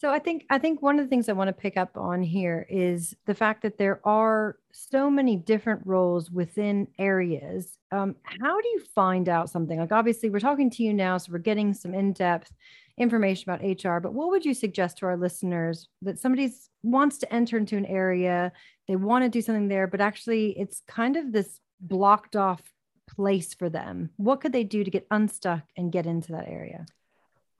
so 0.00 0.12
I 0.12 0.20
think 0.20 0.44
I 0.48 0.58
think 0.58 0.80
one 0.80 1.00
of 1.00 1.04
the 1.04 1.08
things 1.08 1.28
I 1.28 1.32
want 1.32 1.48
to 1.48 1.52
pick 1.52 1.76
up 1.76 1.96
on 1.96 2.22
here 2.22 2.64
is 2.70 3.16
the 3.26 3.34
fact 3.34 3.62
that 3.62 3.78
there 3.78 4.00
are 4.06 4.56
so 4.72 5.10
many 5.10 5.34
different 5.34 5.82
roles 5.84 6.30
within 6.30 6.86
areas. 7.00 7.78
Um, 7.90 8.14
how 8.22 8.60
do 8.60 8.68
you 8.68 8.80
find 8.94 9.28
out 9.28 9.50
something? 9.50 9.76
Like 9.76 9.90
obviously 9.90 10.30
we're 10.30 10.38
talking 10.38 10.70
to 10.70 10.84
you 10.84 10.94
now, 10.94 11.18
so 11.18 11.32
we're 11.32 11.38
getting 11.38 11.74
some 11.74 11.94
in-depth 11.94 12.52
information 12.96 13.50
about 13.50 13.66
HR. 13.66 13.98
But 13.98 14.14
what 14.14 14.30
would 14.30 14.44
you 14.44 14.54
suggest 14.54 14.98
to 14.98 15.06
our 15.06 15.16
listeners 15.16 15.88
that 16.02 16.20
somebody 16.20 16.52
wants 16.84 17.18
to 17.18 17.32
enter 17.32 17.58
into 17.58 17.76
an 17.76 17.86
area, 17.86 18.52
they 18.86 18.94
want 18.94 19.24
to 19.24 19.28
do 19.28 19.42
something 19.42 19.66
there, 19.66 19.88
but 19.88 20.00
actually 20.00 20.56
it's 20.58 20.80
kind 20.86 21.16
of 21.16 21.32
this 21.32 21.58
blocked 21.80 22.36
off 22.36 22.62
place 23.08 23.52
for 23.52 23.68
them? 23.68 24.10
What 24.16 24.40
could 24.40 24.52
they 24.52 24.64
do 24.64 24.84
to 24.84 24.90
get 24.92 25.08
unstuck 25.10 25.62
and 25.76 25.90
get 25.90 26.06
into 26.06 26.32
that 26.32 26.46
area? 26.46 26.86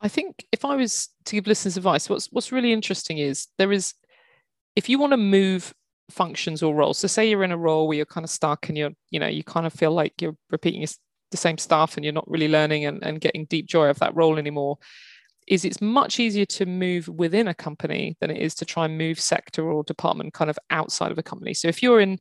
I 0.01 0.09
think 0.09 0.47
if 0.53 0.65
I 0.65 0.77
was 0.77 1.09
to 1.25 1.37
give 1.37 1.47
listeners 1.47 1.77
advice, 1.77 2.09
what's 2.09 2.27
what's 2.31 2.53
really 2.53 2.73
interesting 2.73 3.19
is 3.19 3.49
there 3.59 3.73
is 3.73 3.95
if 4.77 4.89
you 4.89 4.99
want 4.99 5.13
to 5.13 5.17
move 5.17 5.75
functions 6.11 6.63
or 6.63 6.75
roles, 6.75 6.99
so 6.99 7.09
say 7.09 7.29
you're 7.29 7.45
in 7.45 7.53
a 7.53 7.59
role 7.59 7.89
where 7.89 7.97
you're 7.97 8.07
kind 8.07 8.25
of 8.25 8.31
stuck 8.31 8.69
and 8.69 8.79
you're, 8.79 8.93
you 9.11 9.19
know, 9.19 9.27
you 9.27 9.43
kind 9.43 9.67
of 9.67 9.73
feel 9.73 9.91
like 9.91 10.13
you're 10.21 10.37
repeating 10.51 10.87
the 11.31 11.37
same 11.37 11.59
stuff 11.59 11.97
and 11.97 12.05
you're 12.05 12.15
not 12.15 12.31
really 12.31 12.49
learning 12.49 12.85
and, 12.85 13.03
and 13.05 13.21
getting 13.21 13.45
deep 13.47 13.67
joy 13.67 13.89
of 13.89 13.99
that 13.99 14.15
role 14.15 14.39
anymore, 14.39 14.79
is 15.49 15.65
it's 15.65 15.81
much 15.81 16.21
easier 16.21 16.47
to 16.47 16.65
move 16.65 17.09
within 17.09 17.49
a 17.49 17.55
company 17.55 18.17
than 18.21 18.31
it 18.31 18.41
is 18.41 18.55
to 18.55 18.65
try 18.65 18.85
and 18.85 18.97
move 18.97 19.19
sector 19.19 19.71
or 19.71 19.83
department 19.83 20.33
kind 20.33 20.49
of 20.49 20.59
outside 20.71 21.11
of 21.11 21.19
a 21.19 21.23
company. 21.23 21.53
So 21.55 21.69
if 21.69 21.83
you're 21.83 22.01
in 22.01 22.19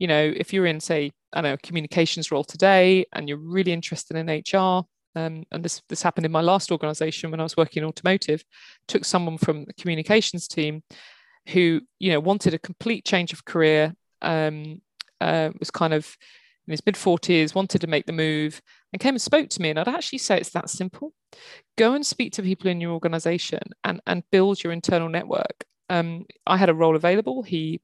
you 0.00 0.06
know, 0.06 0.32
if 0.34 0.52
you're 0.52 0.66
in, 0.66 0.80
say, 0.80 1.12
I 1.32 1.42
don't 1.42 1.52
know, 1.52 1.56
communications 1.62 2.32
role 2.32 2.42
today 2.42 3.04
and 3.12 3.28
you're 3.28 3.38
really 3.38 3.70
interested 3.70 4.16
in 4.16 4.26
HR, 4.26 4.82
um, 5.16 5.44
and 5.50 5.64
this 5.64 5.82
this 5.88 6.02
happened 6.02 6.26
in 6.26 6.32
my 6.32 6.40
last 6.40 6.70
organization 6.70 7.30
when 7.30 7.40
I 7.40 7.44
was 7.44 7.56
working 7.56 7.82
in 7.82 7.88
automotive, 7.88 8.44
took 8.88 9.04
someone 9.04 9.38
from 9.38 9.64
the 9.64 9.74
communications 9.74 10.46
team 10.46 10.82
who, 11.48 11.80
you 11.98 12.12
know, 12.12 12.20
wanted 12.20 12.54
a 12.54 12.58
complete 12.58 13.04
change 13.04 13.32
of 13.32 13.44
career, 13.44 13.94
um, 14.22 14.80
uh, 15.20 15.50
was 15.58 15.70
kind 15.70 15.92
of 15.92 16.16
in 16.66 16.72
his 16.72 16.84
mid 16.86 16.94
40s, 16.94 17.54
wanted 17.54 17.80
to 17.80 17.86
make 17.86 18.06
the 18.06 18.12
move, 18.12 18.60
and 18.92 19.00
came 19.00 19.14
and 19.14 19.22
spoke 19.22 19.48
to 19.50 19.62
me. 19.62 19.70
And 19.70 19.78
I'd 19.78 19.88
actually 19.88 20.18
say 20.18 20.38
it's 20.38 20.50
that 20.50 20.70
simple. 20.70 21.12
Go 21.76 21.94
and 21.94 22.04
speak 22.04 22.32
to 22.34 22.42
people 22.42 22.70
in 22.70 22.80
your 22.80 22.92
organization 22.92 23.60
and, 23.84 24.00
and 24.06 24.22
build 24.30 24.62
your 24.62 24.72
internal 24.72 25.08
network. 25.08 25.64
Um, 25.88 26.26
I 26.46 26.56
had 26.56 26.68
a 26.68 26.74
role 26.74 26.94
available. 26.94 27.42
He 27.42 27.80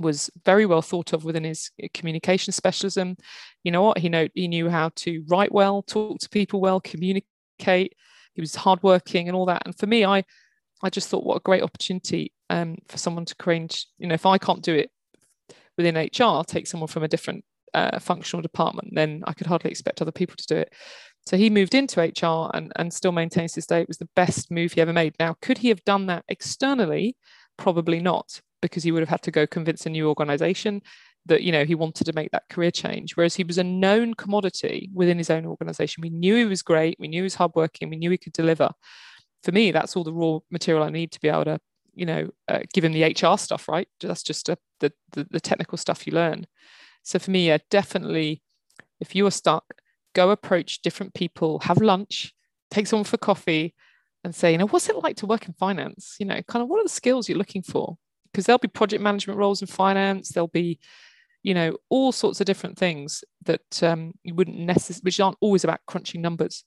was 0.00 0.30
very 0.44 0.66
well 0.66 0.82
thought 0.82 1.12
of 1.12 1.24
within 1.24 1.44
his 1.44 1.70
communication 1.94 2.52
specialism. 2.52 3.16
You 3.64 3.72
know 3.72 3.82
what? 3.82 3.98
He 3.98 4.08
know 4.08 4.28
he 4.34 4.48
knew 4.48 4.68
how 4.68 4.90
to 4.96 5.24
write 5.28 5.52
well, 5.52 5.82
talk 5.82 6.18
to 6.20 6.28
people 6.28 6.60
well, 6.60 6.80
communicate. 6.80 7.94
He 8.34 8.40
was 8.40 8.54
hardworking 8.54 9.28
and 9.28 9.36
all 9.36 9.46
that. 9.46 9.62
And 9.64 9.76
for 9.76 9.86
me, 9.86 10.04
I 10.04 10.24
I 10.82 10.90
just 10.90 11.08
thought 11.08 11.24
what 11.24 11.38
a 11.38 11.40
great 11.40 11.62
opportunity 11.62 12.32
um, 12.50 12.76
for 12.88 12.98
someone 12.98 13.24
to 13.24 13.34
create. 13.36 13.84
You 13.98 14.08
know, 14.08 14.14
if 14.14 14.26
I 14.26 14.38
can't 14.38 14.62
do 14.62 14.74
it 14.74 14.90
within 15.76 15.96
HR, 15.96 16.24
I'll 16.24 16.44
take 16.44 16.66
someone 16.66 16.88
from 16.88 17.02
a 17.02 17.08
different 17.08 17.44
uh, 17.74 17.98
functional 17.98 18.42
department. 18.42 18.94
Then 18.94 19.22
I 19.26 19.32
could 19.32 19.46
hardly 19.46 19.70
expect 19.70 20.02
other 20.02 20.12
people 20.12 20.36
to 20.36 20.46
do 20.46 20.56
it. 20.56 20.72
So 21.26 21.36
he 21.36 21.50
moved 21.50 21.74
into 21.74 22.00
HR 22.00 22.50
and, 22.54 22.72
and 22.76 22.92
still 22.92 23.10
maintains 23.12 23.54
his 23.54 23.66
day. 23.66 23.80
It 23.80 23.88
was 23.88 23.98
the 23.98 24.08
best 24.14 24.50
move 24.50 24.72
he 24.72 24.80
ever 24.80 24.92
made. 24.92 25.16
Now, 25.18 25.36
could 25.42 25.58
he 25.58 25.68
have 25.68 25.84
done 25.84 26.06
that 26.06 26.24
externally? 26.28 27.16
Probably 27.56 28.00
not 28.00 28.40
because 28.66 28.82
he 28.82 28.92
would 28.92 29.00
have 29.02 29.08
had 29.08 29.22
to 29.22 29.30
go 29.30 29.46
convince 29.46 29.86
a 29.86 29.90
new 29.90 30.08
organization. 30.08 30.82
that 31.26 31.42
you 31.42 31.52
know 31.52 31.64
he 31.64 31.74
wanted 31.74 32.04
to 32.04 32.12
make 32.12 32.30
that 32.30 32.48
career 32.48 32.70
change. 32.70 33.16
Whereas 33.16 33.34
he 33.34 33.44
was 33.44 33.58
a 33.58 33.64
known 33.64 34.14
commodity 34.14 34.90
within 34.94 35.18
his 35.18 35.30
own 35.30 35.44
organization. 35.46 36.02
We 36.02 36.10
knew 36.10 36.36
he 36.36 36.44
was 36.44 36.62
great. 36.62 36.96
We 37.00 37.08
knew 37.08 37.22
he 37.22 37.30
was 37.30 37.34
hardworking. 37.34 37.90
We 37.90 37.96
knew 37.96 38.10
he 38.10 38.18
could 38.18 38.32
deliver. 38.32 38.70
For 39.42 39.52
me 39.52 39.72
that's 39.72 39.96
all 39.96 40.04
the 40.04 40.12
raw 40.12 40.38
material 40.50 40.84
i 40.84 40.90
need 40.90 41.12
to 41.12 41.20
be 41.20 41.28
able 41.28 41.44
to 41.44 41.58
you 41.94 42.06
know 42.06 42.28
uh, 42.48 42.60
give 42.72 42.84
him 42.84 42.92
the 42.92 43.04
hr 43.04 43.36
stuff 43.38 43.68
right? 43.68 43.88
That's 44.00 44.22
just 44.22 44.48
a, 44.48 44.56
the, 44.80 44.92
the 45.12 45.26
the 45.30 45.40
technical 45.40 45.78
stuff 45.78 46.06
you 46.06 46.12
learn. 46.12 46.46
So 47.02 47.18
for 47.18 47.30
me 47.30 47.46
yeah 47.48 47.58
definitely 47.70 48.42
if 49.00 49.14
you 49.14 49.26
are 49.26 49.30
stuck 49.42 49.64
go 50.14 50.30
approach 50.30 50.82
different 50.82 51.14
people 51.14 51.58
have 51.60 51.78
lunch 51.78 52.32
take 52.70 52.86
someone 52.86 53.04
for 53.04 53.18
coffee 53.18 53.74
and 54.24 54.34
say 54.34 54.50
you 54.52 54.58
know 54.58 54.66
what's 54.66 54.88
it 54.88 54.96
like 54.96 55.16
to 55.16 55.26
work 55.26 55.46
in 55.46 55.54
finance? 55.54 56.16
You 56.20 56.26
know 56.26 56.40
kind 56.48 56.62
of 56.62 56.68
what 56.68 56.80
are 56.80 56.84
the 56.84 56.88
skills 57.00 57.28
you're 57.28 57.38
looking 57.38 57.62
for 57.62 57.96
because 58.36 58.44
there'll 58.44 58.58
be 58.58 58.68
project 58.68 59.02
management 59.02 59.38
roles 59.38 59.62
in 59.62 59.66
finance 59.66 60.28
there'll 60.28 60.48
be 60.48 60.78
you 61.42 61.54
know 61.54 61.74
all 61.88 62.12
sorts 62.12 62.38
of 62.38 62.46
different 62.46 62.78
things 62.78 63.24
that 63.46 63.82
um, 63.82 64.12
you 64.24 64.34
wouldn't 64.34 64.58
necessarily 64.58 65.00
which 65.04 65.18
aren't 65.20 65.38
always 65.40 65.64
about 65.64 65.80
crunching 65.86 66.20
numbers 66.20 66.64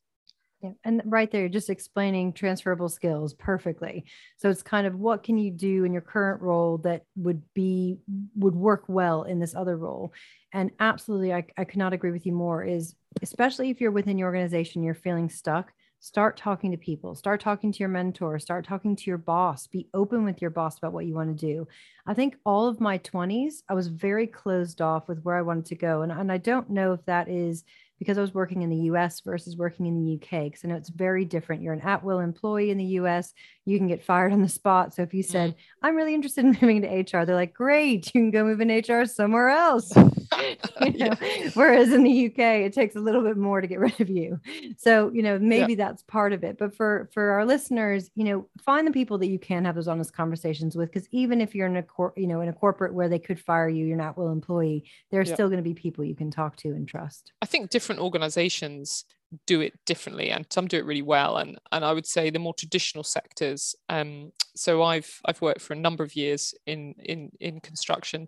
yeah, 0.61 0.71
and 0.83 1.01
right 1.05 1.31
there, 1.31 1.47
just 1.47 1.69
explaining 1.69 2.33
transferable 2.33 2.89
skills 2.89 3.33
perfectly. 3.33 4.03
So 4.39 4.49
it's 4.49 4.61
kind 4.61 4.85
of 4.85 4.93
what 4.93 5.23
can 5.23 5.37
you 5.37 5.51
do 5.51 5.85
in 5.85 5.93
your 5.93 6.01
current 6.01 6.41
role 6.41 6.79
that 6.79 7.03
would 7.15 7.41
be 7.53 7.99
would 8.35 8.55
work 8.55 8.83
well 8.89 9.23
in 9.23 9.39
this 9.39 9.55
other 9.55 9.77
role. 9.77 10.11
And 10.51 10.71
absolutely, 10.81 11.33
I, 11.33 11.45
I 11.57 11.63
could 11.63 11.77
not 11.77 11.93
agree 11.93 12.11
with 12.11 12.25
you 12.25 12.33
more. 12.33 12.61
Is 12.61 12.93
especially 13.21 13.69
if 13.69 13.79
you're 13.79 13.91
within 13.91 14.17
your 14.17 14.27
organization, 14.27 14.83
you're 14.83 14.95
feeling 14.95 15.29
stuck 15.29 15.71
start 15.99 16.37
talking 16.37 16.71
to 16.71 16.77
people 16.77 17.15
start 17.15 17.41
talking 17.41 17.71
to 17.71 17.79
your 17.79 17.89
mentor 17.89 18.39
start 18.39 18.65
talking 18.65 18.95
to 18.95 19.03
your 19.05 19.17
boss 19.17 19.67
be 19.67 19.87
open 19.93 20.23
with 20.23 20.41
your 20.41 20.51
boss 20.51 20.77
about 20.77 20.93
what 20.93 21.05
you 21.05 21.13
want 21.13 21.29
to 21.29 21.45
do 21.45 21.67
i 22.07 22.13
think 22.13 22.35
all 22.45 22.67
of 22.67 22.79
my 22.79 22.97
20s 22.99 23.63
i 23.69 23.73
was 23.73 23.87
very 23.87 24.25
closed 24.25 24.81
off 24.81 25.07
with 25.07 25.21
where 25.23 25.35
i 25.35 25.41
wanted 25.41 25.65
to 25.65 25.75
go 25.75 26.01
and, 26.01 26.11
and 26.11 26.31
i 26.31 26.37
don't 26.37 26.69
know 26.69 26.93
if 26.93 27.03
that 27.05 27.27
is 27.27 27.63
because 27.99 28.17
I 28.17 28.21
was 28.21 28.33
working 28.33 28.61
in 28.61 28.69
the 28.69 28.87
US 28.91 29.19
versus 29.19 29.57
working 29.57 29.85
in 29.85 30.03
the 30.03 30.15
UK. 30.15 30.45
Because 30.45 30.63
I 30.63 30.69
know 30.69 30.75
it's 30.75 30.89
very 30.89 31.25
different. 31.25 31.61
You're 31.61 31.73
an 31.73 31.81
at 31.81 32.03
will 32.03 32.19
employee 32.19 32.71
in 32.71 32.77
the 32.77 32.85
US, 32.85 33.33
you 33.65 33.77
can 33.77 33.87
get 33.87 34.03
fired 34.03 34.31
on 34.31 34.41
the 34.41 34.49
spot. 34.49 34.95
So 34.95 35.03
if 35.03 35.13
you 35.13 35.21
said, 35.21 35.51
mm-hmm. 35.51 35.85
I'm 35.85 35.95
really 35.95 36.15
interested 36.15 36.45
in 36.45 36.51
moving 36.61 36.81
to 36.81 36.87
HR, 36.87 37.25
they're 37.25 37.35
like, 37.35 37.53
great, 37.53 38.07
you 38.07 38.11
can 38.21 38.31
go 38.31 38.45
move 38.45 38.61
in 38.61 38.69
HR 38.69 39.05
somewhere 39.05 39.49
else. 39.49 39.93
you 40.81 40.91
know? 40.91 41.15
yeah. 41.21 41.49
Whereas 41.53 41.91
in 41.91 42.03
the 42.03 42.27
UK, 42.27 42.39
it 42.39 42.73
takes 42.73 42.95
a 42.95 42.99
little 42.99 43.21
bit 43.21 43.37
more 43.37 43.61
to 43.61 43.67
get 43.67 43.79
rid 43.87 43.99
of 43.99 44.09
you. 44.09 44.39
So, 44.77 45.11
you 45.13 45.21
know, 45.21 45.37
maybe 45.37 45.73
yeah. 45.73 45.85
that's 45.85 46.03
part 46.03 46.33
of 46.33 46.43
it. 46.43 46.57
But 46.57 46.75
for 46.75 47.09
for 47.13 47.31
our 47.31 47.45
listeners, 47.45 48.09
you 48.15 48.23
know, 48.23 48.47
find 48.63 48.87
the 48.87 48.91
people 48.91 49.17
that 49.19 49.27
you 49.27 49.39
can 49.39 49.65
have 49.65 49.75
those 49.75 49.87
honest 49.87 50.13
conversations 50.13 50.75
with. 50.75 50.91
Because 50.91 51.07
even 51.11 51.41
if 51.41 51.53
you're 51.53 51.67
in 51.67 51.77
a 51.77 51.83
cor- 51.83 52.13
you 52.15 52.27
know, 52.27 52.41
in 52.41 52.49
a 52.49 52.53
corporate 52.53 52.93
where 52.93 53.09
they 53.09 53.19
could 53.19 53.39
fire 53.39 53.69
you, 53.69 53.85
you're 53.85 53.97
not 53.97 54.17
will 54.17 54.31
employee, 54.31 54.85
there's 55.11 55.29
yeah. 55.29 55.35
still 55.35 55.47
going 55.47 55.57
to 55.57 55.63
be 55.63 55.73
people 55.73 56.03
you 56.03 56.15
can 56.15 56.31
talk 56.31 56.55
to 56.57 56.69
and 56.69 56.87
trust. 56.87 57.33
I 57.41 57.45
think 57.45 57.69
different 57.69 57.89
different 57.89 58.03
organizations 58.03 59.05
do 59.45 59.61
it 59.61 59.73
differently 59.85 60.31
and 60.31 60.45
some 60.49 60.67
do 60.67 60.77
it 60.77 60.85
really 60.85 61.01
well 61.01 61.37
and 61.37 61.57
and 61.71 61.85
I 61.85 61.93
would 61.93 62.05
say 62.05 62.29
the 62.29 62.39
more 62.39 62.53
traditional 62.53 63.03
sectors 63.03 63.75
um, 63.89 64.31
so 64.55 64.83
I've 64.83 65.21
I've 65.25 65.41
worked 65.41 65.61
for 65.61 65.73
a 65.73 65.79
number 65.79 66.03
of 66.03 66.15
years 66.15 66.53
in 66.65 66.95
in 66.99 67.31
in 67.39 67.59
construction 67.59 68.27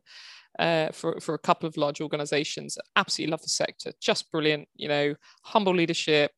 uh, 0.60 0.89
for 0.91 1.20
for 1.20 1.34
a 1.34 1.39
couple 1.39 1.67
of 1.67 1.77
large 1.77 2.01
organizations. 2.01 2.77
Absolutely 2.96 3.31
love 3.31 3.41
the 3.41 3.50
sector. 3.50 3.91
Just 4.01 4.31
brilliant 4.31 4.67
you 4.75 4.88
know 4.88 5.15
humble 5.43 5.75
leadership 5.75 6.31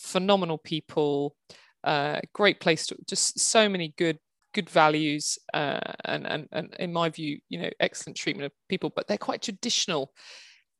phenomenal 0.00 0.58
people 0.58 1.36
uh, 1.84 2.20
great 2.32 2.60
place 2.60 2.86
to 2.86 2.96
just 3.06 3.38
so 3.38 3.68
many 3.68 3.94
good 3.96 4.18
good 4.52 4.68
values 4.68 5.38
uh, 5.54 5.78
and, 6.04 6.26
and 6.26 6.48
and 6.50 6.74
in 6.78 6.92
my 6.92 7.08
view 7.08 7.38
you 7.48 7.60
know 7.60 7.70
excellent 7.78 8.16
treatment 8.16 8.46
of 8.46 8.52
people 8.68 8.90
but 8.94 9.06
they're 9.06 9.16
quite 9.16 9.42
traditional 9.42 10.12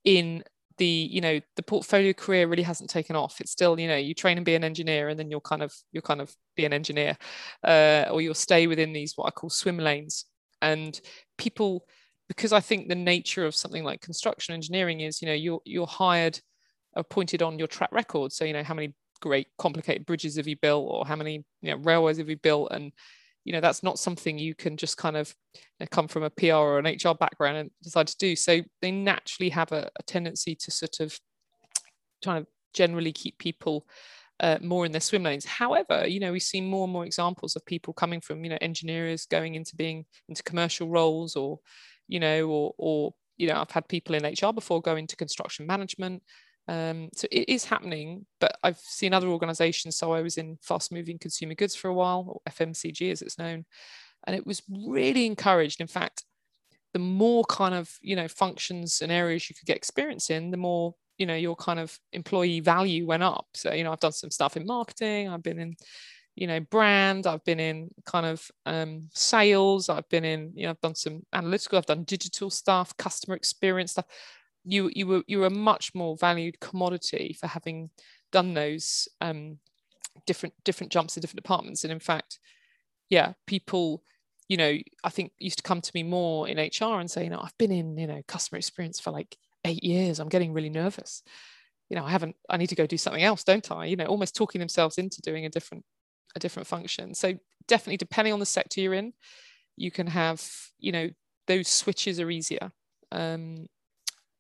in 0.05 0.43
the 0.79 0.87
you 0.87 1.21
know 1.21 1.39
the 1.57 1.63
portfolio 1.63 2.13
career 2.13 2.49
really 2.49 2.63
hasn't 2.63 2.89
taken 2.89 3.15
off. 3.15 3.41
It's 3.41 3.53
still 3.53 3.79
you 3.79 3.87
know 3.87 3.97
you 3.97 4.15
train 4.15 4.39
and 4.39 4.47
be 4.47 4.55
an 4.55 4.65
engineer 4.65 5.11
and 5.11 5.19
then 5.19 5.31
you'll 5.31 5.41
kind 5.41 5.63
of 5.63 5.75
you'll 5.93 6.03
kind 6.03 6.23
of 6.23 6.35
be 6.57 6.65
an 6.65 6.73
engineer 6.73 7.19
uh, 7.63 8.07
or 8.11 8.23
you'll 8.23 8.35
stay 8.35 8.67
within 8.67 8.95
these 8.95 9.13
what 9.15 9.27
i 9.27 9.31
call 9.31 9.51
swim 9.51 9.79
lanes. 9.79 10.25
And 10.63 10.99
people 11.37 11.85
because 12.31 12.53
i 12.53 12.61
think 12.61 12.89
the 12.89 12.95
nature 12.95 13.45
of 13.45 13.57
something 13.57 13.83
like 13.83 14.01
construction 14.01 14.55
engineering 14.55 15.01
is 15.01 15.21
you 15.21 15.27
know 15.27 15.35
you're 15.35 15.61
you're 15.65 15.87
hired 15.87 16.39
appointed 16.95 17.43
on 17.43 17.59
your 17.59 17.69
track 17.69 17.91
record 17.91 18.33
so 18.33 18.45
you 18.45 18.53
know 18.53 18.63
how 18.63 18.75
many 18.75 18.95
great 19.21 19.49
complicated 19.59 20.07
bridges 20.07 20.37
have 20.37 20.47
you 20.47 20.57
built 20.63 20.87
or 20.89 21.05
how 21.05 21.17
many 21.17 21.45
you 21.61 21.71
know 21.71 21.77
railways 21.79 22.19
have 22.19 22.31
you 22.31 22.37
built 22.37 22.69
and 22.71 22.93
you 23.45 23.53
know 23.53 23.61
that's 23.61 23.83
not 23.83 23.99
something 23.99 24.39
you 24.39 24.55
can 24.55 24.77
just 24.77 24.97
kind 24.97 25.17
of 25.17 25.35
you 25.55 25.61
know, 25.81 25.87
come 25.91 26.09
from 26.09 26.23
a 26.23 26.31
PR 26.31 26.55
or 26.55 26.79
an 26.79 26.87
HR 26.87 27.15
background 27.15 27.57
and 27.57 27.71
decide 27.83 28.07
to 28.07 28.17
do. 28.19 28.37
So 28.37 28.61
they 28.83 28.91
naturally 28.91 29.51
have 29.51 29.73
a, 29.73 29.91
a 29.99 30.03
tendency 30.03 30.55
to 30.55 30.71
sort 30.71 31.01
of 31.01 31.19
trying 32.23 32.45
to 32.45 32.49
generally 32.75 33.13
keep 33.13 33.39
people 33.39 33.87
uh, 34.41 34.59
more 34.63 34.87
in 34.87 34.93
their 34.93 35.01
swim 35.01 35.23
lanes. 35.23 35.45
However, 35.45 36.07
you 36.07 36.21
know 36.21 36.33
we 36.33 36.41
see 36.41 36.61
more 36.61 36.85
and 36.85 36.93
more 36.93 37.05
examples 37.05 37.57
of 37.57 37.65
people 37.67 37.93
coming 37.93 38.21
from 38.21 38.45
you 38.45 38.51
know 38.51 38.59
engineers 38.61 39.27
going 39.27 39.55
into 39.55 39.77
being 39.77 40.05
into 40.29 40.43
commercial 40.43 40.89
roles 40.89 41.37
or 41.37 41.59
you 42.11 42.21
know 42.21 42.47
or 42.49 42.75
or 42.77 43.15
you 43.39 43.49
know 43.49 43.57
I've 43.61 43.71
had 43.71 43.89
people 43.89 44.15
in 44.15 44.25
HR 44.25 44.53
before 44.53 44.83
go 44.83 44.97
into 44.97 45.17
construction 45.17 45.67
management 45.67 46.23
um, 46.71 47.09
so 47.17 47.27
it 47.33 47.49
is 47.49 47.65
happening, 47.65 48.27
but 48.39 48.57
I've 48.63 48.79
seen 48.79 49.13
other 49.13 49.27
organizations. 49.27 49.97
So 49.97 50.13
I 50.13 50.23
was 50.23 50.39
in 50.39 50.57
fast 50.63 50.93
moving 50.93 51.19
consumer 51.19 51.55
goods 51.55 51.75
for 51.75 51.89
a 51.89 51.95
while, 51.95 52.25
or 52.29 52.53
FMCG 52.53 53.11
as 53.11 53.23
it's 53.23 53.39
known, 53.39 53.65
and 54.25 54.37
it 54.37 54.47
was 54.47 54.63
really 54.71 55.27
encouraged. 55.27 55.81
In 55.81 55.89
fact, 55.89 56.25
the 56.93 57.01
more 57.01 57.45
kind 57.45 57.75
of 57.75 57.91
you 58.03 58.15
know 58.15 58.29
functions 58.29 59.01
and 59.03 59.11
areas 59.11 59.51
you 59.51 59.57
could 59.57 59.67
get 59.67 59.77
experience 59.77 60.31
in, 60.31 60.53
the 60.53 60.57
more 60.57 60.95
you 61.19 61.27
know 61.27 61.35
your 61.35 61.57
kind 61.57 61.81
of 61.81 61.99
employee 62.13 62.61
value 62.61 63.05
went 63.05 63.25
up. 63.25 63.47
So 63.55 63.73
you 63.73 63.83
know 63.83 63.91
I've 63.91 63.99
done 63.99 64.13
some 64.13 64.31
stuff 64.31 64.57
in 64.57 64.65
marketing. 64.65 65.29
I've 65.29 65.43
been 65.43 65.59
in 65.59 65.75
you 66.41 66.47
know 66.49 66.59
brand 66.59 67.27
i've 67.27 67.45
been 67.45 67.61
in 67.61 67.91
kind 68.07 68.27
of 68.27 68.51
um, 68.67 69.09
sales 69.13 69.89
i've 69.89 70.09
been 70.09 70.25
in 70.25 70.51
you 70.57 70.65
know 70.65 70.71
i've 70.71 70.81
done 70.81 70.95
some 70.97 71.23
analytical 71.33 71.79
i've 71.79 71.87
done 71.87 72.03
digital 72.03 72.51
stuff 72.51 72.97
customer 72.97 73.37
experience 73.37 73.93
stuff 73.93 74.07
you 74.65 74.91
you 74.95 75.07
were 75.07 75.23
you 75.27 75.39
were 75.39 75.47
a 75.47 75.51
much 75.51 75.95
more 75.95 76.17
valued 76.17 76.59
commodity 76.61 77.37
for 77.39 77.47
having 77.47 77.91
done 78.33 78.55
those 78.55 79.09
um, 79.21 79.59
different 80.27 80.55
different 80.65 80.93
jumps 80.93 81.17
in 81.17 81.21
different 81.21 81.43
departments. 81.43 81.85
And 81.85 81.93
in 81.93 82.01
fact, 82.01 82.39
yeah, 83.09 83.33
people, 83.47 84.03
you 84.49 84.57
know, 84.57 84.77
I 85.05 85.11
think 85.11 85.33
used 85.39 85.59
to 85.59 85.63
come 85.63 85.81
to 85.81 85.93
me 85.95 86.03
more 86.03 86.49
in 86.49 86.59
HR 86.59 87.01
and 87.01 87.11
say, 87.11 87.25
you 87.25 87.31
know, 87.31 87.41
I've 87.43 87.57
been 87.59 87.73
in 87.73 87.97
you 87.97 88.07
know 88.07 88.23
customer 88.27 88.59
experience 88.59 89.01
for 89.01 89.11
like 89.11 89.37
eight 89.65 89.85
years. 89.85 90.21
I'm 90.21 90.29
getting 90.29 90.53
really 90.53 90.71
nervous. 90.71 91.23
You 91.89 91.97
know, 91.97 92.05
I 92.05 92.11
haven't. 92.11 92.37
I 92.49 92.57
need 92.57 92.69
to 92.69 92.77
go 92.77 92.87
do 92.87 92.99
something 92.99 93.23
else, 93.23 93.45
don't 93.45 93.71
I? 93.71 93.87
You 93.87 93.97
know, 93.97 94.07
almost 94.07 94.37
talking 94.37 94.61
themselves 94.61 94.99
into 94.99 95.21
doing 95.23 95.47
a 95.47 95.51
different 95.51 95.85
a 96.35 96.39
different 96.39 96.67
function. 96.67 97.15
So 97.15 97.35
definitely, 97.67 97.97
depending 97.97 98.33
on 98.33 98.41
the 98.41 98.47
sector 98.47 98.81
you're 98.81 98.95
in, 98.95 99.13
you 99.77 99.91
can 99.91 100.07
have 100.07 100.47
you 100.79 100.93
know 100.93 101.11
those 101.47 101.69
switches 101.69 102.21
are 102.21 102.31
easier. 102.31 102.73
Um, 103.13 103.67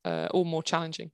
uh, 0.04 0.28
or 0.32 0.44
more 0.44 0.62
challenging? 0.62 1.10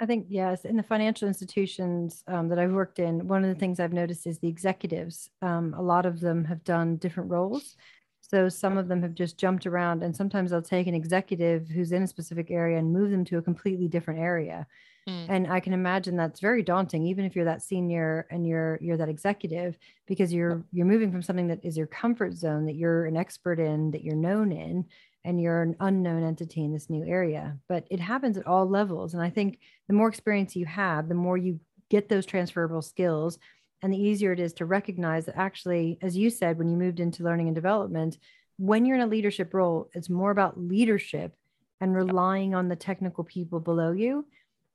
I 0.00 0.06
think 0.06 0.26
yes. 0.28 0.64
In 0.64 0.76
the 0.76 0.82
financial 0.82 1.28
institutions 1.28 2.24
um, 2.26 2.48
that 2.48 2.58
I've 2.58 2.72
worked 2.72 2.98
in, 2.98 3.28
one 3.28 3.44
of 3.44 3.52
the 3.52 3.58
things 3.58 3.78
I've 3.78 3.92
noticed 3.92 4.26
is 4.26 4.38
the 4.38 4.48
executives. 4.48 5.28
Um, 5.42 5.74
a 5.76 5.82
lot 5.82 6.06
of 6.06 6.20
them 6.20 6.44
have 6.44 6.64
done 6.64 6.96
different 6.96 7.30
roles. 7.30 7.76
So 8.22 8.48
some 8.48 8.78
of 8.78 8.88
them 8.88 9.02
have 9.02 9.14
just 9.14 9.38
jumped 9.38 9.66
around, 9.66 10.02
and 10.02 10.14
sometimes 10.16 10.52
I'll 10.52 10.62
take 10.62 10.86
an 10.86 10.94
executive 10.94 11.68
who's 11.68 11.92
in 11.92 12.04
a 12.04 12.06
specific 12.06 12.50
area 12.50 12.78
and 12.78 12.92
move 12.92 13.10
them 13.10 13.24
to 13.26 13.38
a 13.38 13.42
completely 13.42 13.88
different 13.88 14.20
area. 14.20 14.66
Mm. 15.08 15.26
And 15.28 15.46
I 15.52 15.60
can 15.60 15.72
imagine 15.72 16.16
that's 16.16 16.40
very 16.40 16.62
daunting, 16.62 17.06
even 17.06 17.24
if 17.24 17.34
you're 17.34 17.44
that 17.46 17.62
senior 17.62 18.26
and 18.30 18.46
you're 18.46 18.78
you're 18.80 18.96
that 18.96 19.08
executive, 19.08 19.76
because 20.06 20.32
you're 20.32 20.64
you're 20.72 20.86
moving 20.86 21.10
from 21.10 21.22
something 21.22 21.48
that 21.48 21.64
is 21.64 21.76
your 21.76 21.86
comfort 21.86 22.34
zone, 22.34 22.66
that 22.66 22.76
you're 22.76 23.06
an 23.06 23.16
expert 23.16 23.58
in, 23.58 23.90
that 23.92 24.04
you're 24.04 24.14
known 24.14 24.52
in, 24.52 24.84
and 25.24 25.40
you're 25.40 25.62
an 25.62 25.76
unknown 25.80 26.22
entity 26.22 26.64
in 26.64 26.72
this 26.72 26.90
new 26.90 27.04
area. 27.04 27.56
But 27.68 27.86
it 27.90 28.00
happens 28.00 28.36
at 28.36 28.46
all 28.46 28.68
levels. 28.68 29.14
And 29.14 29.22
I 29.22 29.30
think 29.30 29.58
the 29.88 29.94
more 29.94 30.08
experience 30.08 30.56
you 30.56 30.66
have, 30.66 31.08
the 31.08 31.14
more 31.14 31.36
you 31.36 31.60
get 31.90 32.08
those 32.08 32.26
transferable 32.26 32.82
skills 32.82 33.38
and 33.82 33.92
the 33.92 33.98
easier 33.98 34.32
it 34.32 34.40
is 34.40 34.52
to 34.54 34.66
recognize 34.66 35.26
that 35.26 35.36
actually, 35.36 35.98
as 36.02 36.16
you 36.16 36.30
said, 36.30 36.58
when 36.58 36.68
you 36.68 36.76
moved 36.76 37.00
into 37.00 37.24
learning 37.24 37.48
and 37.48 37.54
development, 37.54 38.18
when 38.58 38.84
you're 38.84 38.96
in 38.96 39.02
a 39.02 39.06
leadership 39.06 39.54
role, 39.54 39.88
it's 39.94 40.10
more 40.10 40.30
about 40.30 40.60
leadership 40.60 41.34
and 41.80 41.94
relying 41.94 42.54
on 42.54 42.68
the 42.68 42.76
technical 42.76 43.24
people 43.24 43.58
below 43.58 43.92
you. 43.92 44.26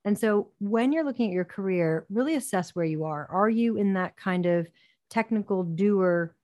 And 0.06 0.18
so 0.18 0.48
when 0.60 0.92
you're 0.92 1.04
looking 1.04 1.28
at 1.28 1.34
your 1.34 1.44
career, 1.44 2.06
really 2.08 2.36
assess 2.36 2.74
where 2.74 2.84
you 2.84 3.04
are. 3.04 3.26
Are 3.30 3.50
you 3.50 3.76
in 3.76 3.94
that 3.94 4.16
kind 4.16 4.46
of 4.46 4.68
technical 5.10 5.64
doer 5.64 6.34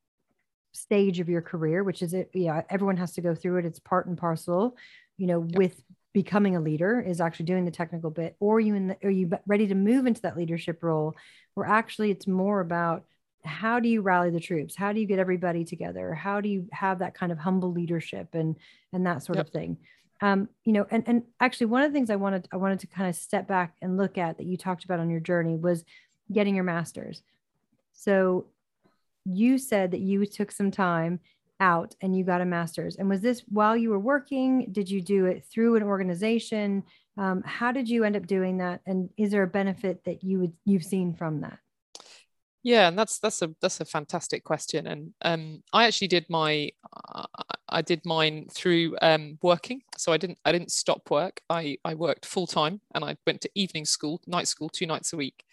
stage 0.73 1.21
of 1.21 1.29
your 1.29 1.43
career, 1.43 1.85
which 1.85 2.03
is 2.03 2.13
it, 2.13 2.31
yeah, 2.33 2.63
everyone 2.71 2.97
has 2.97 3.13
to 3.13 3.21
go 3.21 3.35
through 3.35 3.59
it. 3.59 3.65
It's 3.65 3.79
part 3.79 4.07
and 4.07 4.19
parcel, 4.19 4.77
you 5.17 5.27
know, 5.27 5.45
yep. 5.47 5.59
with 5.59 5.83
becoming 6.13 6.57
a 6.57 6.61
leader 6.61 7.01
is 7.01 7.21
actually 7.21 7.47
doing 7.47 7.65
the 7.65 7.71
technical 7.71 8.11
bit, 8.11 8.37
or 8.41 8.61
you 8.61 8.75
in 8.75 8.89
the, 8.89 8.97
are 9.05 9.11
you 9.11 9.31
ready 9.47 9.67
to 9.67 9.75
move 9.75 10.07
into 10.07 10.23
that 10.23 10.37
leadership 10.37 10.83
role 10.83 11.15
where 11.55 11.67
actually 11.67 12.11
it's 12.11 12.27
more 12.27 12.61
about 12.61 13.05
how 13.45 13.81
do 13.81 13.89
you 13.89 14.03
rally 14.03 14.31
the 14.31 14.41
troops? 14.41 14.77
How 14.77 14.93
do 14.93 15.01
you 15.01 15.07
get 15.07 15.19
everybody 15.19 15.65
together? 15.65 16.15
How 16.15 16.41
do 16.41 16.49
you 16.49 16.69
have 16.73 17.01
that 17.01 17.15
kind 17.15 17.33
of 17.33 17.39
humble 17.39 17.73
leadership 17.73 18.29
and 18.35 18.57
and 18.93 19.07
that 19.07 19.23
sort 19.23 19.37
yep. 19.37 19.47
of 19.47 19.53
thing? 19.53 19.79
Um, 20.23 20.49
you 20.65 20.73
know, 20.73 20.87
and 20.91 21.03
and 21.07 21.25
actually 21.41 21.67
one 21.67 21.83
of 21.83 21.91
the 21.91 21.95
things 21.95 22.09
I 22.09 22.17
wanted 22.17 22.49
I 22.53 22.57
wanted 22.57 22.79
to 22.81 22.87
kind 22.87 23.11
of 23.11 23.17
step 23.17 23.49
back 23.49 23.75
and 23.83 23.97
look 23.97 24.17
at 24.17 24.39
that 24.39 24.47
you 24.47 24.57
talked 24.57 24.85
about 24.85 25.01
on 25.01 25.11
your 25.11 25.21
journey 25.21 25.57
was 25.57 25.85
getting 26.33 26.55
your 26.55 26.65
master's. 26.65 27.23
So 27.93 28.47
you 29.25 29.59
said 29.59 29.91
that 29.91 30.01
you 30.01 30.25
took 30.25 30.53
some 30.53 30.71
time 30.71 31.21
out 31.59 31.95
and 32.01 32.17
you 32.17 32.25
got 32.25 32.41
a 32.41 32.45
master's. 32.45 32.97
And 32.97 33.09
was 33.09 33.21
this 33.21 33.43
while 33.49 33.77
you 33.77 33.91
were 33.91 33.99
working? 33.99 34.69
Did 34.73 34.89
you 34.89 35.01
do 35.01 35.27
it 35.27 35.45
through 35.45 35.77
an 35.77 35.83
organization? 35.83 36.85
Um, 37.19 37.43
how 37.45 37.73
did 37.73 37.89
you 37.89 38.05
end 38.05 38.17
up 38.17 38.27
doing 38.27 38.59
that? 38.59 38.81
And 38.87 39.11
is 39.17 39.33
there 39.33 39.43
a 39.43 39.49
benefit 39.49 40.05
that 40.05 40.23
you 40.23 40.39
would 40.39 40.53
you've 40.65 40.85
seen 40.85 41.15
from 41.15 41.41
that? 41.41 41.59
Yeah, 42.63 42.87
and 42.87 42.97
that's 42.97 43.19
that's 43.19 43.43
a 43.43 43.51
that's 43.61 43.81
a 43.81 43.85
fantastic 43.85 44.45
question. 44.45 44.87
And 44.87 45.15
um, 45.23 45.63
I 45.73 45.87
actually 45.87 46.09
did 46.09 46.27
my 46.31 46.71
uh, 47.13 47.25
I 47.73 47.83
did 47.83 48.05
mine 48.05 48.47
through 48.53 48.97
um, 49.03 49.39
working. 49.43 49.83
So 49.97 50.13
I 50.13 50.17
didn't 50.17 50.39
I 50.45 50.53
didn't 50.53 50.71
stop 50.71 51.11
work. 51.11 51.41
I 51.51 51.79
I 51.85 51.95
worked 51.95 52.27
full 52.27 52.47
time 52.47 52.81
and 52.95 53.05
I 53.05 53.17
went 53.27 53.41
to 53.43 53.51
evening 53.55 53.85
school, 53.85 54.21
night 54.27 54.49
school, 54.49 54.69
two 54.69 54.87
nights 54.87 55.13
a 55.13 55.17
week. 55.17 55.45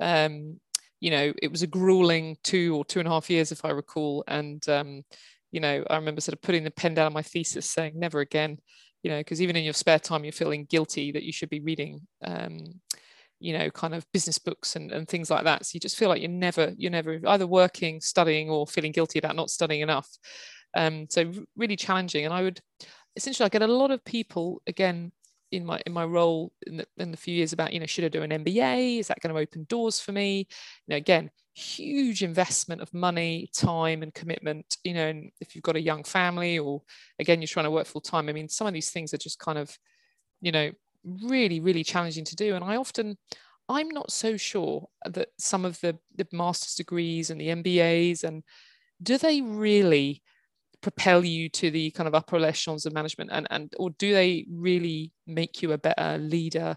Um, 0.00 0.60
you 1.00 1.10
know, 1.10 1.32
it 1.42 1.50
was 1.50 1.62
a 1.62 1.66
grueling 1.66 2.36
two 2.42 2.76
or 2.76 2.84
two 2.84 3.00
and 3.00 3.08
a 3.08 3.10
half 3.10 3.28
years, 3.30 3.52
if 3.52 3.64
I 3.64 3.70
recall. 3.70 4.24
And 4.28 4.66
um, 4.68 5.02
you 5.50 5.60
know, 5.60 5.84
I 5.90 5.96
remember 5.96 6.20
sort 6.20 6.34
of 6.34 6.42
putting 6.42 6.64
the 6.64 6.70
pen 6.70 6.94
down 6.94 7.06
on 7.06 7.12
my 7.12 7.22
thesis, 7.22 7.68
saying 7.68 7.92
never 7.96 8.20
again. 8.20 8.58
You 9.02 9.10
know, 9.10 9.18
because 9.18 9.42
even 9.42 9.56
in 9.56 9.64
your 9.64 9.74
spare 9.74 9.98
time, 9.98 10.24
you're 10.24 10.32
feeling 10.32 10.64
guilty 10.70 11.10
that 11.12 11.24
you 11.24 11.32
should 11.32 11.50
be 11.50 11.60
reading 11.60 12.06
um, 12.24 12.80
you 13.42 13.58
know 13.58 13.68
kind 13.70 13.94
of 13.94 14.06
business 14.12 14.38
books 14.38 14.76
and, 14.76 14.92
and 14.92 15.08
things 15.08 15.28
like 15.28 15.42
that 15.42 15.66
so 15.66 15.72
you 15.74 15.80
just 15.80 15.98
feel 15.98 16.08
like 16.08 16.22
you're 16.22 16.30
never 16.30 16.72
you're 16.76 16.92
never 16.92 17.18
either 17.26 17.46
working 17.46 18.00
studying 18.00 18.48
or 18.48 18.66
feeling 18.68 18.92
guilty 18.92 19.18
about 19.18 19.34
not 19.34 19.50
studying 19.50 19.80
enough 19.80 20.08
um, 20.76 21.06
so 21.08 21.30
really 21.56 21.76
challenging. 21.76 22.24
And 22.24 22.34
i 22.34 22.42
would 22.42 22.60
essentially 23.16 23.44
i 23.44 23.48
get 23.48 23.62
a 23.62 23.66
lot 23.66 23.90
of 23.90 24.04
people 24.04 24.62
again 24.66 25.12
in 25.50 25.66
my 25.66 25.80
in 25.84 25.92
my 25.92 26.04
role 26.04 26.50
in 26.66 26.78
the, 26.78 26.86
in 26.96 27.10
the 27.10 27.16
few 27.16 27.34
years 27.34 27.52
about 27.52 27.72
you 27.72 27.80
know 27.80 27.86
should 27.86 28.04
i 28.04 28.08
do 28.08 28.22
an 28.22 28.30
mba 28.30 28.98
is 28.98 29.08
that 29.08 29.20
going 29.20 29.34
to 29.34 29.40
open 29.40 29.66
doors 29.68 30.00
for 30.00 30.12
me? 30.12 30.48
You 30.86 30.92
know 30.92 30.96
again 30.96 31.30
huge 31.54 32.22
investment 32.22 32.80
of 32.80 32.94
money 32.94 33.50
time 33.54 34.02
and 34.02 34.14
commitment 34.14 34.78
you 34.84 34.94
know 34.94 35.08
and 35.08 35.30
if 35.42 35.54
you've 35.54 35.62
got 35.62 35.76
a 35.76 35.80
young 35.80 36.02
family 36.02 36.58
or 36.58 36.80
again 37.18 37.42
you're 37.42 37.46
trying 37.46 37.64
to 37.64 37.70
work 37.70 37.86
full 37.86 38.00
time 38.00 38.30
i 38.30 38.32
mean 38.32 38.48
some 38.48 38.66
of 38.66 38.72
these 38.72 38.88
things 38.88 39.12
are 39.12 39.18
just 39.18 39.38
kind 39.38 39.58
of 39.58 39.76
you 40.40 40.50
know 40.50 40.70
really, 41.04 41.60
really 41.60 41.84
challenging 41.84 42.24
to 42.24 42.36
do. 42.36 42.54
And 42.54 42.64
I 42.64 42.76
often, 42.76 43.16
I'm 43.68 43.88
not 43.88 44.10
so 44.10 44.36
sure 44.36 44.88
that 45.04 45.28
some 45.38 45.64
of 45.64 45.80
the, 45.80 45.98
the 46.16 46.26
master's 46.32 46.74
degrees 46.74 47.30
and 47.30 47.40
the 47.40 47.48
MBAs 47.48 48.24
and 48.24 48.42
do 49.02 49.18
they 49.18 49.40
really 49.40 50.22
propel 50.82 51.24
you 51.24 51.48
to 51.48 51.70
the 51.70 51.90
kind 51.92 52.08
of 52.08 52.14
upper 52.14 52.36
echelons 52.44 52.84
of 52.84 52.92
management 52.92 53.30
and, 53.32 53.46
and 53.50 53.72
or 53.78 53.90
do 53.90 54.12
they 54.12 54.44
really 54.50 55.12
make 55.26 55.62
you 55.62 55.72
a 55.72 55.78
better 55.78 56.18
leader 56.18 56.76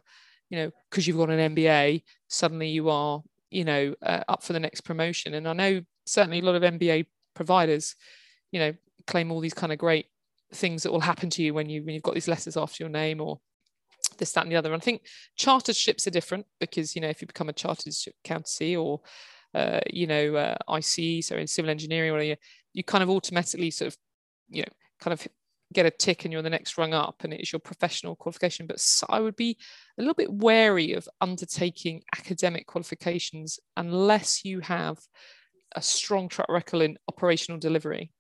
you 0.50 0.58
know 0.58 0.72
because 0.90 1.08
you've 1.08 1.18
got 1.18 1.30
an 1.30 1.56
mba 1.56 2.02
suddenly 2.28 2.70
you 2.70 2.90
are 2.90 3.22
you 3.50 3.66
know 3.66 3.94
uh, 4.04 4.22
up 4.28 4.44
for 4.44 4.54
the 4.54 4.60
next 4.60 4.82
promotion 4.82 5.34
and 5.34 5.48
i 5.48 5.54
know 5.54 5.82
certainly 6.06 6.40
a 6.40 6.46
lot 6.46 6.56
of 6.56 6.62
mba 6.62 7.06
providers 7.34 7.96
you 8.52 8.60
know 8.60 8.74
claim 9.08 9.32
all 9.32 9.40
these 9.40 9.54
kind 9.54 9.74
of 9.74 9.80
great 9.80 10.06
things 10.54 10.84
that 10.84 10.92
will 10.92 11.02
happen 11.02 11.30
to 11.30 11.44
you 11.44 11.54
when 11.54 11.68
you 11.68 11.84
when 11.84 11.94
you've 11.94 12.04
got 12.04 12.14
these 12.14 12.28
letters 12.28 12.56
after 12.56 12.84
your 12.84 12.90
name 12.90 13.20
or 13.20 13.40
this, 14.18 14.32
that, 14.34 14.44
and 14.44 14.52
the 14.52 14.56
other. 14.56 14.72
And 14.74 14.82
I 14.82 14.84
think 14.84 15.02
charterships 15.36 16.08
are 16.08 16.12
different 16.12 16.46
because, 16.60 16.96
you 16.96 17.02
know, 17.02 17.10
if 17.10 17.22
you 17.22 17.28
become 17.28 17.50
a 17.50 17.54
chartered 17.54 17.94
ship 17.94 18.16
accountancy 18.24 18.76
or, 18.76 19.02
uh, 19.54 19.80
you 19.90 20.08
know, 20.08 20.36
uh, 20.36 20.56
IC, 20.70 21.24
so 21.24 21.36
in 21.36 21.48
civil 21.48 21.72
engineering, 21.72 22.12
or 22.12 22.36
you, 22.76 22.84
kind 22.84 23.04
of 23.04 23.10
automatically 23.10 23.72
sort 23.72 23.88
of, 23.88 23.98
you 24.50 24.62
know, 24.62 24.72
kind 25.00 25.14
of 25.14 25.28
get 25.74 25.86
a 25.86 25.92
tick 25.92 26.24
and 26.24 26.32
you're 26.32 26.42
the 26.42 26.50
next 26.50 26.78
rung 26.78 26.94
up 26.94 27.24
and 27.24 27.34
it's 27.34 27.52
your 27.52 27.60
professional 27.60 28.16
qualification. 28.16 28.68
But 28.68 28.84
I 29.10 29.20
would 29.20 29.36
be 29.36 29.58
a 29.98 30.02
little 30.02 30.14
bit 30.14 30.32
wary 30.32 30.94
of 30.94 31.10
undertaking 31.22 32.04
academic 32.18 32.68
qualifications 32.68 33.60
unless 33.76 34.46
you 34.46 34.60
have 34.60 34.98
a 35.76 35.82
strong 35.82 36.30
track 36.30 36.50
record 36.50 36.82
in 36.82 36.98
operational 37.08 37.60
delivery. 37.60 38.12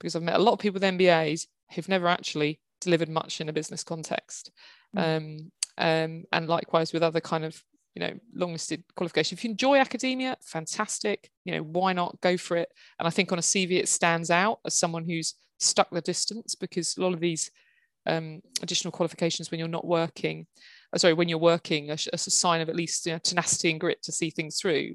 Because 0.00 0.16
I've 0.16 0.22
met 0.22 0.36
a 0.36 0.42
lot 0.42 0.52
of 0.52 0.58
people 0.58 0.74
with 0.74 0.82
MBAs 0.82 1.46
who've 1.74 1.88
never 1.88 2.08
actually 2.08 2.60
delivered 2.80 3.08
much 3.08 3.40
in 3.40 3.48
a 3.48 3.52
business 3.52 3.82
context. 3.82 4.50
Mm. 4.96 5.16
Um, 5.16 5.52
um, 5.76 6.24
and 6.32 6.48
likewise 6.48 6.92
with 6.92 7.02
other 7.02 7.20
kind 7.20 7.44
of 7.44 7.62
you 7.98 8.06
know 8.06 8.18
long 8.32 8.52
listed 8.52 8.84
qualifications 8.94 9.38
if 9.38 9.44
you 9.44 9.50
enjoy 9.50 9.76
academia 9.78 10.36
fantastic. 10.40 11.30
You 11.44 11.54
know 11.54 11.62
why 11.62 11.92
not? 11.92 12.20
Go 12.20 12.36
for 12.36 12.56
it. 12.56 12.68
And 12.98 13.08
i 13.08 13.10
think 13.10 13.32
on 13.32 13.38
a 13.38 13.42
cv 13.42 13.72
it 13.72 13.88
stands 13.88 14.30
out 14.30 14.60
as 14.64 14.78
someone 14.78 15.04
who's 15.04 15.34
stuck 15.58 15.90
the 15.90 16.00
distance 16.00 16.54
because 16.54 16.96
a 16.96 17.00
lot 17.00 17.12
of 17.12 17.20
these 17.20 17.50
um, 18.06 18.40
additional 18.62 18.92
qualifications 18.92 19.50
when 19.50 19.58
you're 19.58 19.68
not 19.68 19.86
working 19.86 20.46
uh, 20.92 20.98
sorry 20.98 21.12
when 21.12 21.28
you're 21.28 21.38
working 21.38 21.90
as, 21.90 22.08
a 22.12 22.18
sign 22.18 22.60
of 22.60 22.68
at 22.68 22.76
least 22.76 23.04
you 23.04 23.12
know, 23.12 23.18
tenacity 23.18 23.70
and 23.70 23.80
grit 23.80 24.00
to 24.04 24.12
see 24.12 24.30
things 24.30 24.58
through. 24.60 24.94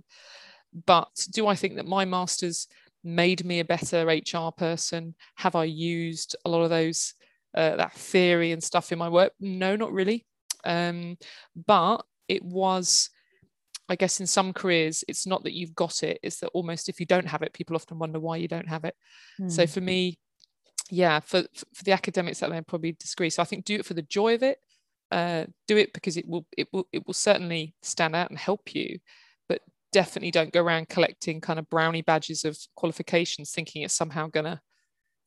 But 0.85 1.27
do 1.31 1.47
i 1.47 1.55
think 1.55 1.75
that 1.75 1.85
my 1.85 2.05
masters 2.05 2.67
made 3.03 3.43
me 3.43 3.59
a 3.59 3.65
better 3.65 4.05
hr 4.07 4.51
person? 4.57 5.15
Have 5.35 5.55
i 5.55 5.65
used 5.65 6.35
a 6.45 6.49
lot 6.49 6.63
of 6.63 6.69
those 6.69 7.13
uh, 7.55 7.75
that 7.75 7.93
theory 7.93 8.53
and 8.53 8.63
stuff 8.63 8.91
in 8.93 8.97
my 8.97 9.09
work? 9.09 9.33
No, 9.39 9.75
not 9.75 9.91
really. 9.91 10.25
Um, 10.65 11.17
but 11.67 12.03
it 12.27 12.43
was, 12.43 13.09
I 13.89 13.95
guess, 13.95 14.19
in 14.19 14.27
some 14.27 14.53
careers, 14.53 15.03
it's 15.07 15.27
not 15.27 15.43
that 15.43 15.53
you've 15.53 15.75
got 15.75 16.03
it, 16.03 16.19
it's 16.23 16.39
that 16.39 16.49
almost 16.53 16.89
if 16.89 16.99
you 16.99 17.05
don't 17.05 17.27
have 17.27 17.41
it, 17.41 17.53
people 17.53 17.75
often 17.75 17.99
wonder 17.99 18.19
why 18.19 18.37
you 18.37 18.47
don't 18.47 18.69
have 18.69 18.85
it. 18.85 18.95
Mm. 19.39 19.51
So 19.51 19.67
for 19.67 19.81
me, 19.81 20.17
yeah, 20.89 21.19
for, 21.19 21.43
for 21.73 21.83
the 21.83 21.91
academics 21.91 22.39
that 22.39 22.51
I 22.51 22.61
probably 22.61 22.93
disagree. 22.93 23.29
So 23.29 23.41
I 23.41 23.45
think 23.45 23.65
do 23.65 23.75
it 23.75 23.85
for 23.85 23.93
the 23.93 24.01
joy 24.01 24.35
of 24.35 24.43
it. 24.43 24.59
Uh, 25.13 25.45
do 25.67 25.77
it 25.77 25.93
because 25.93 26.17
it 26.17 26.27
will 26.27 26.43
it 26.57 26.67
will 26.73 26.87
it 26.91 27.05
will 27.05 27.13
certainly 27.13 27.75
stand 27.83 28.15
out 28.15 28.31
and 28.31 28.39
help 28.39 28.73
you 28.73 28.97
but 29.47 29.61
definitely 29.91 30.31
don't 30.31 30.51
go 30.51 30.63
around 30.63 30.89
collecting 30.89 31.39
kind 31.39 31.59
of 31.59 31.69
brownie 31.69 32.01
badges 32.01 32.43
of 32.43 32.57
qualifications 32.75 33.51
thinking 33.51 33.83
it's 33.83 33.93
somehow 33.93 34.27
to 34.29 34.59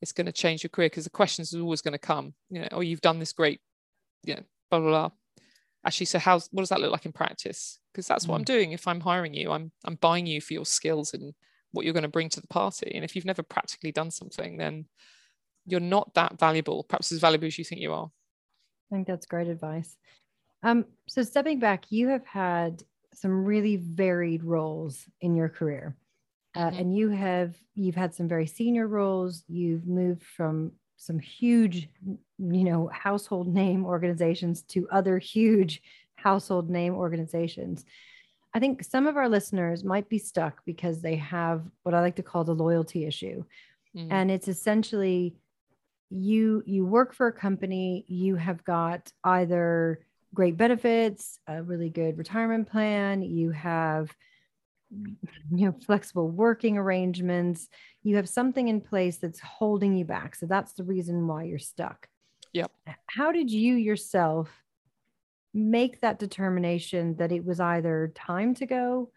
it's 0.03 0.11
going 0.11 0.27
to 0.27 0.33
change 0.33 0.65
your 0.65 0.71
career 0.71 0.89
because 0.89 1.05
the 1.05 1.11
questions 1.11 1.55
are 1.55 1.61
always 1.61 1.83
going 1.83 1.93
to 1.93 1.99
come 1.99 2.35
you 2.51 2.61
know 2.61 2.67
oh 2.73 2.81
you've 2.81 3.01
done 3.01 3.21
this 3.21 3.33
great 3.33 3.61
you 4.25 4.35
know 4.35 4.43
blah 4.71 4.81
blah 4.81 4.89
blah 4.89 5.11
actually 5.87 6.07
so 6.07 6.18
how's 6.18 6.49
what 6.53 6.62
does 6.62 6.68
that 6.70 6.81
look 6.81 6.92
like 6.92 7.07
in 7.07 7.12
practice? 7.12 7.79
Because 7.92 8.07
that's 8.07 8.27
what 8.27 8.37
i'm 8.37 8.42
mm. 8.42 8.46
doing. 8.46 8.72
If 8.72 8.87
i'm 8.88 9.01
hiring 9.01 9.35
you 9.35 9.53
i'm 9.53 9.72
i'm 9.85 9.96
buying 9.96 10.27
you 10.27 10.40
for 10.40 10.55
your 10.55 10.66
skills 10.66 11.14
and 11.14 11.35
what 11.72 11.85
you're 11.85 11.94
going 11.94 12.03
to 12.03 12.09
bring 12.09 12.29
to 12.31 12.40
the 12.40 12.46
party. 12.46 12.92
And 12.94 13.05
if 13.05 13.14
you've 13.14 13.25
never 13.25 13.42
practically 13.42 13.92
done 13.92 14.11
something 14.11 14.57
then 14.57 14.87
you're 15.66 15.81
not 15.81 16.14
that 16.14 16.38
valuable 16.38 16.85
perhaps 16.85 17.12
as 17.12 17.18
valuable 17.18 17.46
as 17.46 17.59
you 17.59 17.64
think 17.64 17.81
you 17.81 17.92
are. 17.92 18.11
I 18.90 18.94
think 18.94 19.07
that's 19.07 19.27
great 19.27 19.49
advice. 19.49 19.96
Um, 20.62 20.85
so 21.09 21.22
stepping 21.22 21.59
back 21.59 21.85
you 21.90 22.09
have 22.09 22.27
had 22.27 22.83
some 23.14 23.44
really 23.44 23.77
varied 23.77 24.44
roles 24.44 25.05
in 25.20 25.35
your 25.35 25.49
career. 25.49 25.96
Uh, 26.55 26.70
mm-hmm. 26.70 26.79
and 26.79 26.96
you 26.96 27.11
have 27.11 27.55
you've 27.75 27.94
had 27.94 28.14
some 28.14 28.29
very 28.29 28.46
senior 28.46 28.87
roles. 28.87 29.44
You've 29.46 29.87
moved 29.87 30.22
from 30.22 30.72
some 30.97 31.19
huge 31.19 31.89
you 32.39 32.65
know 32.65 32.89
household 32.93 33.53
name 33.53 33.85
organizations 33.85 34.63
to 34.63 34.89
other 34.91 35.19
huge 35.19 35.83
household 36.17 36.71
name 36.71 36.95
organizations 36.95 37.85
i 38.55 38.59
think 38.59 38.83
some 38.83 39.07
of 39.07 39.17
our 39.17 39.29
listeners 39.29 39.85
might 39.85 40.09
be 40.09 40.19
stuck 40.19 40.65
because 40.65 41.01
they 41.01 41.17
have 41.17 41.63
what 41.83 41.95
i 41.95 42.01
like 42.01 42.17
to 42.17 42.23
call 42.23 42.45
the 42.45 42.55
loyalty 42.55 43.05
issue 43.05 43.45
mm-hmm. 43.97 44.11
and 44.11 44.31
it's 44.31 44.49
essentially 44.49 45.37
you 46.11 46.63
you 46.67 46.85
work 46.87 47.15
for 47.15 47.27
a 47.27 47.33
company 47.33 48.05
you 48.09 48.37
have 48.37 48.65
got 48.65 49.13
either 49.25 50.01
great 50.35 50.57
benefits 50.57 51.39
a 51.47 51.63
really 51.63 51.91
good 51.91 52.17
retirement 52.17 52.71
plan 52.71 53.23
you 53.23 53.51
have 53.51 54.15
you 54.90 55.66
know 55.66 55.75
flexible 55.85 56.29
working 56.29 56.79
arrangements. 56.79 57.68
You 58.03 58.16
have 58.16 58.29
something 58.29 58.68
in 58.68 58.81
place 58.81 59.16
that's 59.16 59.40
holding 59.40 59.96
you 59.96 60.05
back. 60.05 60.37
So 60.37 60.46
that's 60.46 60.72
the 60.75 60.85
reason 60.85 61.27
why 61.27 61.44
you're 61.44 61.59
stuck. 61.59 62.09
Yep. 62.53 62.70
How 63.07 63.33
did 63.33 63.51
you 63.51 63.75
yourself 63.75 64.51
make 65.53 66.01
that 66.01 66.18
determination 66.18 67.16
that 67.16 67.33
it 67.33 67.44
was 67.44 67.61
either 67.61 68.12
time 68.14 68.55
to 68.55 68.66
go 68.66 69.11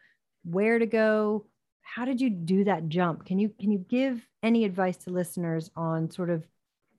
where 0.44 0.80
to 0.80 0.86
go? 0.86 1.46
How 1.82 2.06
did 2.06 2.22
you 2.22 2.30
do 2.30 2.64
that 2.66 2.88
jump? 2.90 3.26
Can 3.26 3.40
you 3.40 3.50
can 3.60 3.72
you 3.72 3.80
give 3.80 4.26
any 4.42 4.66
advice 4.66 4.98
to 4.98 5.12
listeners 5.12 5.70
on 5.76 6.12
sort 6.12 6.30
of 6.30 6.46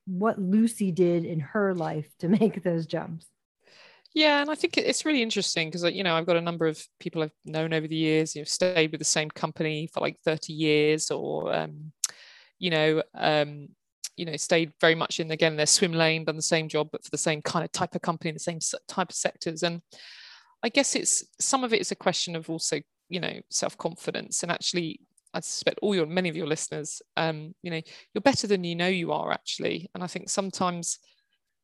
what 0.07 0.41
lucy 0.41 0.91
did 0.91 1.25
in 1.25 1.41
her 1.41 1.75
life 1.75 2.09
to 2.19 2.29
make 2.41 2.63
those 2.63 2.87
jumps 2.87 3.27
yeah, 4.13 4.41
and 4.41 4.51
I 4.51 4.57
think 4.57 4.77
it's 4.77 5.05
really 5.05 5.23
interesting 5.23 5.69
because 5.69 5.85
you 5.85 6.03
know 6.03 6.17
I've 6.17 6.27
got 6.27 6.37
a 6.37 6.41
number 6.41 6.67
of 6.67 6.85
people 6.99 7.23
I've 7.23 7.31
known 7.45 7.73
over 7.73 7.87
the 7.87 7.97
years. 7.97 8.35
You 8.35 8.41
know, 8.41 8.47
stayed 8.47 8.91
with 8.91 8.99
the 8.99 9.05
same 9.05 9.31
company 9.31 9.89
for 9.93 10.01
like 10.01 10.19
thirty 10.25 10.53
years, 10.53 11.11
or 11.13 11.55
um, 11.55 11.93
you 12.59 12.71
know, 12.71 13.03
um, 13.15 13.69
you 14.17 14.25
know, 14.25 14.37
stayed 14.37 14.73
very 14.81 14.97
much 14.97 15.21
in 15.21 15.31
again 15.31 15.57
their 15.57 15.67
swim 15.67 15.93
lane, 15.93 16.25
done 16.25 16.37
the 16.37 16.43
same 16.43 16.69
job, 16.69 16.89
but 16.91 17.05
for 17.05 17.11
the 17.11 17.19
same 17.19 17.41
kind 17.41 17.65
of 17.65 17.71
type 17.71 17.95
of 17.95 18.03
company, 18.03 18.33
the 18.33 18.41
same 18.41 18.59
type 18.89 19.11
of 19.11 19.15
sectors. 19.15 19.63
And 19.63 19.81
I 20.63 20.71
guess 20.71 20.97
it's 20.97 21.25
some 21.39 21.63
of 21.63 21.73
it 21.73 21.81
is 21.81 21.93
a 21.93 21.97
question 21.97 22.35
of 22.35 22.51
also 22.51 22.81
you 23.09 23.21
know 23.21 23.41
self 23.51 23.77
confidence 23.79 24.43
and 24.43 24.53
actually. 24.53 25.01
I 25.33 25.39
suspect 25.39 25.79
all 25.81 25.95
your 25.95 26.07
many 26.07 26.29
of 26.29 26.35
your 26.35 26.49
listeners, 26.49 27.01
um, 27.17 27.55
you 27.63 27.71
know, 27.71 27.81
you're 28.13 28.21
better 28.21 28.49
than 28.49 28.65
you 28.65 28.75
know 28.75 28.89
you 28.89 29.13
are 29.13 29.31
actually, 29.31 29.89
and 29.95 30.03
I 30.03 30.09
think 30.09 30.29
sometimes 30.29 30.99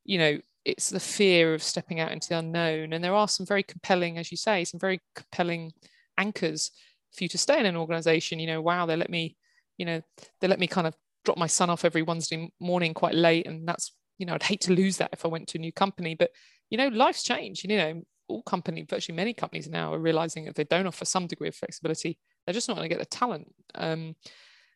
you 0.04 0.18
know 0.18 0.38
it's 0.66 0.90
the 0.90 1.00
fear 1.00 1.54
of 1.54 1.62
stepping 1.62 2.00
out 2.00 2.10
into 2.10 2.28
the 2.28 2.38
unknown. 2.38 2.92
And 2.92 3.02
there 3.02 3.14
are 3.14 3.28
some 3.28 3.46
very 3.46 3.62
compelling 3.62 4.18
as 4.18 4.30
you 4.30 4.36
say 4.36 4.64
some 4.64 4.80
very 4.80 5.00
compelling 5.14 5.72
anchors 6.18 6.72
for 7.16 7.24
you 7.24 7.28
to 7.28 7.38
stay 7.38 7.58
in 7.60 7.66
an 7.66 7.76
organization. 7.76 8.40
You 8.40 8.48
know 8.48 8.60
wow 8.60 8.84
they 8.84 8.96
let 8.96 9.08
me 9.08 9.36
you 9.78 9.86
know 9.86 10.02
they 10.40 10.48
let 10.48 10.58
me 10.58 10.66
kind 10.66 10.86
of 10.86 10.94
drop 11.24 11.38
my 11.38 11.46
son 11.46 11.70
off 11.70 11.84
every 11.84 12.02
wednesday 12.02 12.50
morning 12.60 12.94
quite 12.94 13.14
late. 13.14 13.46
And 13.46 13.66
that's 13.66 13.92
you 14.18 14.26
know 14.26 14.34
i'd 14.34 14.42
hate 14.42 14.60
to 14.62 14.72
lose 14.72 14.96
that 14.96 15.10
if 15.12 15.24
i 15.24 15.28
went 15.28 15.48
to 15.48 15.58
a 15.58 15.60
new 15.60 15.72
company. 15.72 16.14
But 16.16 16.30
you 16.68 16.76
know 16.76 16.88
life's 16.88 17.22
changed. 17.22 17.62
You 17.64 17.76
know 17.76 18.02
all 18.28 18.42
companies 18.42 18.86
virtually 18.90 19.14
many 19.14 19.32
companies 19.32 19.68
now 19.68 19.94
are 19.94 20.00
realizing 20.00 20.46
if 20.46 20.54
they 20.54 20.64
don't 20.64 20.88
offer 20.88 21.04
some 21.04 21.28
degree 21.28 21.46
of 21.46 21.54
flexibility 21.54 22.18
they're 22.44 22.52
just 22.52 22.66
not 22.66 22.76
going 22.76 22.88
to 22.88 22.92
get 22.92 22.98
the 22.98 23.16
talent. 23.16 23.52
Um, 23.76 24.16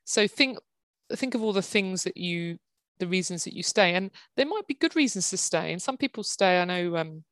so 0.05 0.29
think 0.29 0.59
think 1.13 1.35
of 1.35 1.43
all 1.43 1.53
the 1.53 1.63
things 1.63 2.05
that 2.05 2.17
you 2.17 2.59
the 3.01 3.07
reasons 3.07 3.45
that 3.45 3.55
you 3.55 3.63
stay 3.63 3.95
and 3.95 4.11
there 4.37 4.47
might 4.47 4.67
be 4.67 4.75
good 4.75 4.95
reasons 4.95 5.29
to 5.31 5.37
stay 5.37 5.73
and 5.73 5.83
some 5.83 5.97
people 5.97 6.23
stay 6.23 6.61
i 6.61 6.65
know 6.65 6.97
um, 6.97 7.25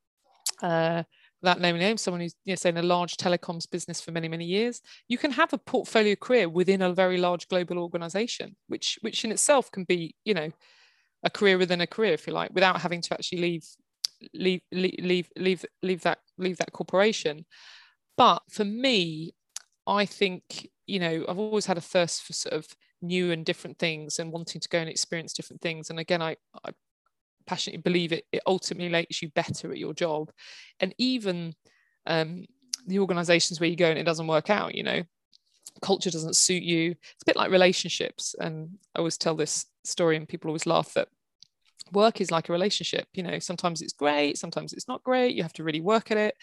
uh, 0.63 1.03
naming 1.43 1.81
names 1.81 2.03
someone 2.03 2.21
who's 2.21 2.35
you 2.45 2.53
know, 2.53 2.57
say 2.57 2.69
in 2.69 2.77
a 2.77 2.83
large 2.83 3.17
telecoms 3.17 3.71
business 3.71 4.01
for 4.01 4.11
many 4.11 4.29
many 4.29 4.45
years 4.45 4.81
you 5.09 5.17
can 5.17 5.31
have 5.31 5.53
a 5.53 5.59
portfolio 5.59 6.17
career 6.17 6.49
within 6.49 6.83
a 6.83 6.93
very 6.93 7.19
large 7.19 7.47
global 7.49 7.79
organization 7.79 8.57
which 8.67 8.99
which 9.03 9.25
in 9.25 9.31
itself 9.31 9.71
can 9.71 9.85
be 9.85 10.15
you 10.25 10.35
know 10.35 10.51
a 11.23 11.31
career 11.31 11.59
within 11.59 11.81
a 11.81 11.87
career 11.87 12.13
if 12.13 12.27
you 12.27 12.33
like 12.33 12.51
without 12.53 12.81
having 12.81 13.01
to 13.01 13.15
actually 13.15 13.41
leave 13.41 13.65
leave 14.35 14.61
leave 14.73 15.29
leave 15.37 15.65
leave 15.83 16.03
that 16.03 16.19
leave 16.39 16.57
that 16.57 16.73
corporation. 16.73 17.45
But 18.17 18.43
for 18.51 18.65
me 18.65 19.35
i 19.87 20.05
think 20.05 20.69
you 20.87 21.01
know 21.01 21.25
i've 21.29 21.39
always 21.39 21.67
had 21.67 21.79
a 21.79 21.81
thirst 21.81 22.23
for 22.23 22.33
sort 22.33 22.53
of 22.53 22.67
new 23.01 23.33
and 23.33 23.45
different 23.45 23.79
things 23.79 24.19
and 24.19 24.33
wanting 24.33 24.61
to 24.61 24.69
go 24.69 24.79
and 24.79 24.89
experience 24.89 25.33
different 25.33 25.63
things. 25.63 25.91
And 25.91 25.99
again 25.99 26.23
i, 26.23 26.37
I 26.65 26.71
passionately 27.47 27.81
believe 27.81 28.13
it 28.13 28.25
it 28.31 28.43
ultimately 28.47 28.89
makes 28.91 29.23
you 29.23 29.31
better 29.31 29.73
at 29.73 29.79
your 29.79 29.95
job. 29.95 30.31
And 30.81 30.95
even 30.99 31.55
um, 32.07 32.45
the 32.87 32.99
organizations 33.01 33.59
where 33.61 33.69
you 33.69 33.77
go 33.77 33.89
and 33.91 33.99
it 33.99 34.05
doesn't 34.05 34.27
work 34.27 34.51
out 34.51 34.75
you 34.75 34.83
know 34.83 35.03
culture 35.83 36.11
doesn't 36.11 36.37
suit 36.37 36.63
you. 36.63 36.91
It's 36.91 37.23
a 37.23 37.27
bit 37.27 37.37
like 37.37 37.51
relationships. 37.51 38.35
And 38.39 38.79
i 38.95 38.99
always 38.99 39.19
tell 39.19 39.35
this 39.35 39.67
story 39.85 40.17
and 40.17 40.29
people 40.29 40.49
always 40.49 40.67
laugh 40.67 40.93
that 40.95 41.09
work 41.93 42.21
is 42.21 42.31
like 42.31 42.49
a 42.49 42.53
relationship. 42.53 43.07
You 43.15 43.23
know 43.23 43.39
sometimes 43.39 43.81
it's 43.83 43.93
great 43.93 44.39
sometimes 44.39 44.73
it's 44.73 44.89
not 44.89 45.03
great. 45.03 45.35
You 45.35 45.43
have 45.43 45.53
to 45.55 45.65
really 45.65 45.81
work 45.81 46.11
at 46.11 46.19
it. 46.19 46.35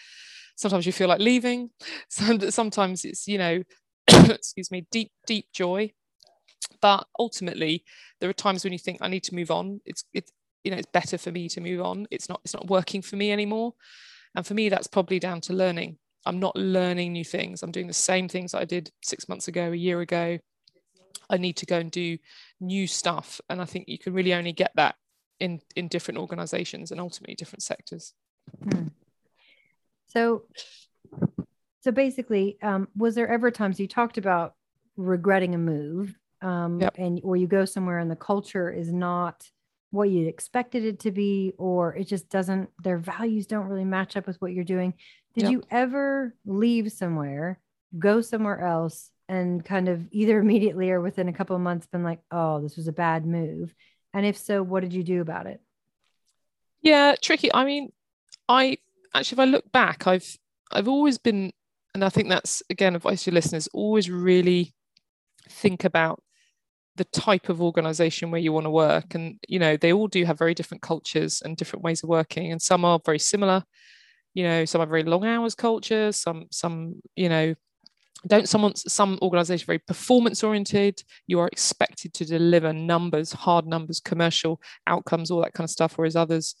Sometimes 0.56 0.86
you 0.86 0.92
feel 0.92 1.08
like 1.08 1.20
leaving. 1.20 1.70
Sometimes 2.08 3.04
it's 3.04 3.28
you 3.28 3.38
know 3.38 3.62
excuse 4.08 4.70
me 4.70 4.86
deep 4.90 5.12
deep 5.26 5.46
joy 5.52 5.92
but 6.86 7.04
ultimately 7.18 7.82
there 8.20 8.30
are 8.30 8.44
times 8.44 8.62
when 8.62 8.72
you 8.72 8.78
think 8.78 8.98
i 9.00 9.08
need 9.08 9.24
to 9.24 9.34
move 9.34 9.50
on. 9.50 9.80
It's 9.84 10.04
it's 10.14 10.30
you 10.62 10.70
know 10.70 10.76
it's 10.76 10.92
better 10.92 11.18
for 11.18 11.32
me 11.32 11.48
to 11.48 11.60
move 11.60 11.80
on. 11.80 12.06
It's 12.12 12.28
not 12.28 12.40
it's 12.44 12.54
not 12.54 12.68
working 12.68 13.02
for 13.02 13.16
me 13.16 13.32
anymore. 13.32 13.74
And 14.36 14.46
for 14.46 14.54
me 14.54 14.68
that's 14.68 14.86
probably 14.86 15.18
down 15.18 15.40
to 15.42 15.52
learning. 15.52 15.98
I'm 16.26 16.38
not 16.38 16.54
learning 16.54 17.12
new 17.12 17.24
things. 17.24 17.64
I'm 17.64 17.72
doing 17.72 17.88
the 17.88 18.02
same 18.10 18.28
things 18.28 18.54
i 18.54 18.64
did 18.64 18.92
six 19.02 19.28
months 19.28 19.48
ago 19.48 19.72
a 19.72 19.82
year 19.86 20.00
ago. 20.00 20.38
I 21.28 21.36
need 21.38 21.56
to 21.56 21.66
go 21.66 21.78
and 21.78 21.90
do 21.90 22.18
new 22.60 22.86
stuff. 22.86 23.40
And 23.50 23.60
i 23.60 23.64
think 23.64 23.88
you 23.88 23.98
can 23.98 24.12
really 24.12 24.34
only 24.34 24.52
get 24.52 24.70
that 24.76 24.94
in 25.40 25.60
in 25.74 25.88
different 25.88 26.18
organizations 26.18 26.92
and 26.92 27.00
ultimately 27.00 27.34
different 27.34 27.64
sectors. 27.64 28.14
Hmm. 28.62 28.88
so 30.06 30.44
so 31.80 31.90
basically 31.90 32.58
um, 32.62 32.86
was 32.96 33.16
there 33.16 33.32
ever 33.36 33.50
times 33.50 33.80
you 33.80 33.88
talked 33.88 34.18
about 34.18 34.54
regretting 34.96 35.52
a 35.56 35.58
move 35.58 36.14
um, 36.46 36.80
yep. 36.80 36.94
and 36.96 37.20
or 37.24 37.36
you 37.36 37.48
go 37.48 37.64
somewhere 37.64 37.98
and 37.98 38.10
the 38.10 38.16
culture 38.16 38.70
is 38.70 38.92
not 38.92 39.44
what 39.90 40.08
you 40.08 40.28
expected 40.28 40.84
it 40.84 41.00
to 41.00 41.10
be 41.10 41.52
or 41.58 41.94
it 41.96 42.04
just 42.04 42.28
doesn't 42.30 42.70
their 42.82 42.98
values 42.98 43.46
don't 43.46 43.66
really 43.66 43.84
match 43.84 44.16
up 44.16 44.26
with 44.26 44.36
what 44.40 44.52
you're 44.52 44.64
doing 44.64 44.94
did 45.34 45.44
yep. 45.44 45.52
you 45.52 45.62
ever 45.70 46.34
leave 46.44 46.92
somewhere 46.92 47.58
go 47.98 48.20
somewhere 48.20 48.60
else 48.60 49.10
and 49.28 49.64
kind 49.64 49.88
of 49.88 50.06
either 50.12 50.38
immediately 50.44 50.90
or 50.90 51.00
within 51.00 51.28
a 51.28 51.32
couple 51.32 51.56
of 51.56 51.62
months 51.62 51.86
been 51.88 52.04
like 52.04 52.20
oh 52.30 52.62
this 52.62 52.76
was 52.76 52.86
a 52.86 52.92
bad 52.92 53.26
move 53.26 53.74
and 54.14 54.24
if 54.24 54.36
so 54.36 54.62
what 54.62 54.82
did 54.82 54.92
you 54.92 55.02
do 55.02 55.20
about 55.20 55.46
it 55.46 55.60
yeah 56.80 57.16
tricky 57.20 57.52
i 57.54 57.64
mean 57.64 57.90
i 58.48 58.76
actually 59.14 59.36
if 59.36 59.40
i 59.40 59.44
look 59.44 59.72
back 59.72 60.06
i've 60.06 60.36
i've 60.70 60.88
always 60.88 61.18
been 61.18 61.50
and 61.92 62.04
i 62.04 62.08
think 62.08 62.28
that's 62.28 62.62
again 62.70 62.94
advice 62.94 63.24
to 63.24 63.32
listeners 63.32 63.68
always 63.72 64.08
really 64.08 64.72
think 65.48 65.84
about 65.84 66.22
the 66.96 67.04
type 67.04 67.48
of 67.48 67.62
organization 67.62 68.30
where 68.30 68.40
you 68.40 68.52
want 68.52 68.64
to 68.64 68.70
work. 68.70 69.14
And 69.14 69.38
you 69.48 69.58
know 69.58 69.76
they 69.76 69.92
all 69.92 70.08
do 70.08 70.24
have 70.24 70.38
very 70.38 70.54
different 70.54 70.82
cultures 70.82 71.42
and 71.42 71.56
different 71.56 71.84
ways 71.84 72.02
of 72.02 72.08
working. 72.08 72.52
And 72.52 72.60
some 72.60 72.84
are 72.84 73.00
very 73.04 73.18
similar 73.18 73.64
you 74.34 74.42
know 74.42 74.66
some 74.66 74.82
are 74.82 74.86
very 74.86 75.02
long 75.02 75.24
hours 75.24 75.54
cultures 75.54 76.16
some 76.16 76.44
some 76.50 76.96
you 77.16 77.28
know 77.28 77.54
don't 78.26 78.48
someone 78.48 78.74
some 78.74 79.18
organization 79.22 79.66
very 79.66 79.78
performance 79.78 80.42
oriented. 80.42 81.02
You 81.26 81.38
are 81.40 81.48
expected 81.48 82.12
to 82.14 82.24
deliver 82.24 82.72
numbers 82.72 83.32
hard 83.32 83.66
numbers 83.66 84.00
commercial 84.00 84.60
outcomes 84.86 85.30
all 85.30 85.42
that 85.42 85.52
kind 85.52 85.64
of 85.64 85.70
stuff 85.70 85.96
whereas 85.96 86.16
others 86.16 86.54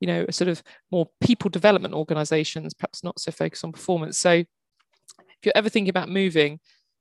you 0.00 0.06
know 0.06 0.26
sort 0.30 0.48
of 0.48 0.62
more 0.92 1.08
people 1.20 1.50
development 1.50 1.94
organizations 1.94 2.74
perhaps 2.74 3.02
not 3.02 3.18
so 3.18 3.32
focused 3.32 3.64
on 3.64 3.72
performance. 3.72 4.18
So 4.18 4.30
if 4.32 5.44
you're 5.44 5.52
ever 5.56 5.68
thinking 5.68 5.90
about 5.90 6.08
moving 6.08 6.60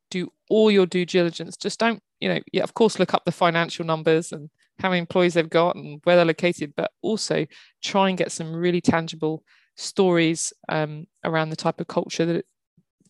do 0.09 0.31
all 0.49 0.71
your 0.71 0.85
due 0.85 1.05
diligence. 1.05 1.57
Just 1.57 1.79
don't, 1.79 2.01
you 2.19 2.29
know, 2.29 2.39
yeah, 2.51 2.63
of 2.63 2.73
course, 2.73 2.99
look 2.99 3.13
up 3.13 3.25
the 3.25 3.31
financial 3.31 3.85
numbers 3.85 4.31
and 4.31 4.49
how 4.79 4.89
many 4.89 4.99
employees 4.99 5.33
they've 5.33 5.49
got 5.49 5.75
and 5.75 5.99
where 6.03 6.15
they're 6.15 6.25
located, 6.25 6.73
but 6.75 6.91
also 7.01 7.45
try 7.83 8.09
and 8.09 8.17
get 8.17 8.31
some 8.31 8.55
really 8.55 8.81
tangible 8.81 9.43
stories 9.75 10.53
um, 10.69 11.05
around 11.23 11.49
the 11.49 11.55
type 11.55 11.79
of 11.79 11.87
culture 11.87 12.25
that, 12.25 12.45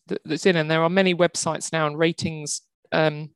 that, 0.07 0.21
that's 0.25 0.45
in. 0.45 0.55
And 0.55 0.69
there 0.69 0.83
are 0.83 0.89
many 0.89 1.13
websites 1.13 1.71
now 1.71 1.87
and 1.87 1.97
ratings, 1.97 2.61
um, 2.91 3.29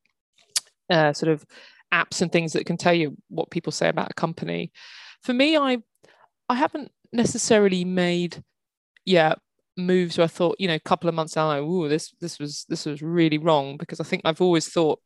uh, 0.90 1.14
sort 1.14 1.32
of 1.32 1.46
apps 1.94 2.22
and 2.22 2.32
things 2.32 2.54
that 2.54 2.66
can 2.66 2.78
tell 2.78 2.94
you 2.94 3.18
what 3.30 3.52
people 3.52 3.72
say 3.72 3.90
about 3.90 4.12
a 4.12 4.16
company. 4.16 4.72
For 5.24 5.34
me, 5.34 5.58
I 5.58 5.80
I 6.50 6.56
haven't 6.56 6.92
necessarily 7.14 7.86
made 7.86 8.44
yeah 9.06 9.36
moves 9.78 10.18
where 10.18 10.26
I 10.26 10.28
thought, 10.28 10.58
you 10.60 10.68
know, 10.68 10.76
a 10.76 10.80
couple 10.80 11.08
of 11.10 11.16
months 11.16 11.34
down, 11.34 11.58
ooh, 11.64 11.88
this 11.88 12.14
this 12.20 12.40
was 12.40 12.66
this 12.70 12.86
was 12.86 13.02
really 13.02 13.38
wrong 13.38 13.78
because 13.78 14.00
I 14.00 14.04
think 14.04 14.24
I've 14.26 14.42
always 14.42 14.68
thought 14.68 15.00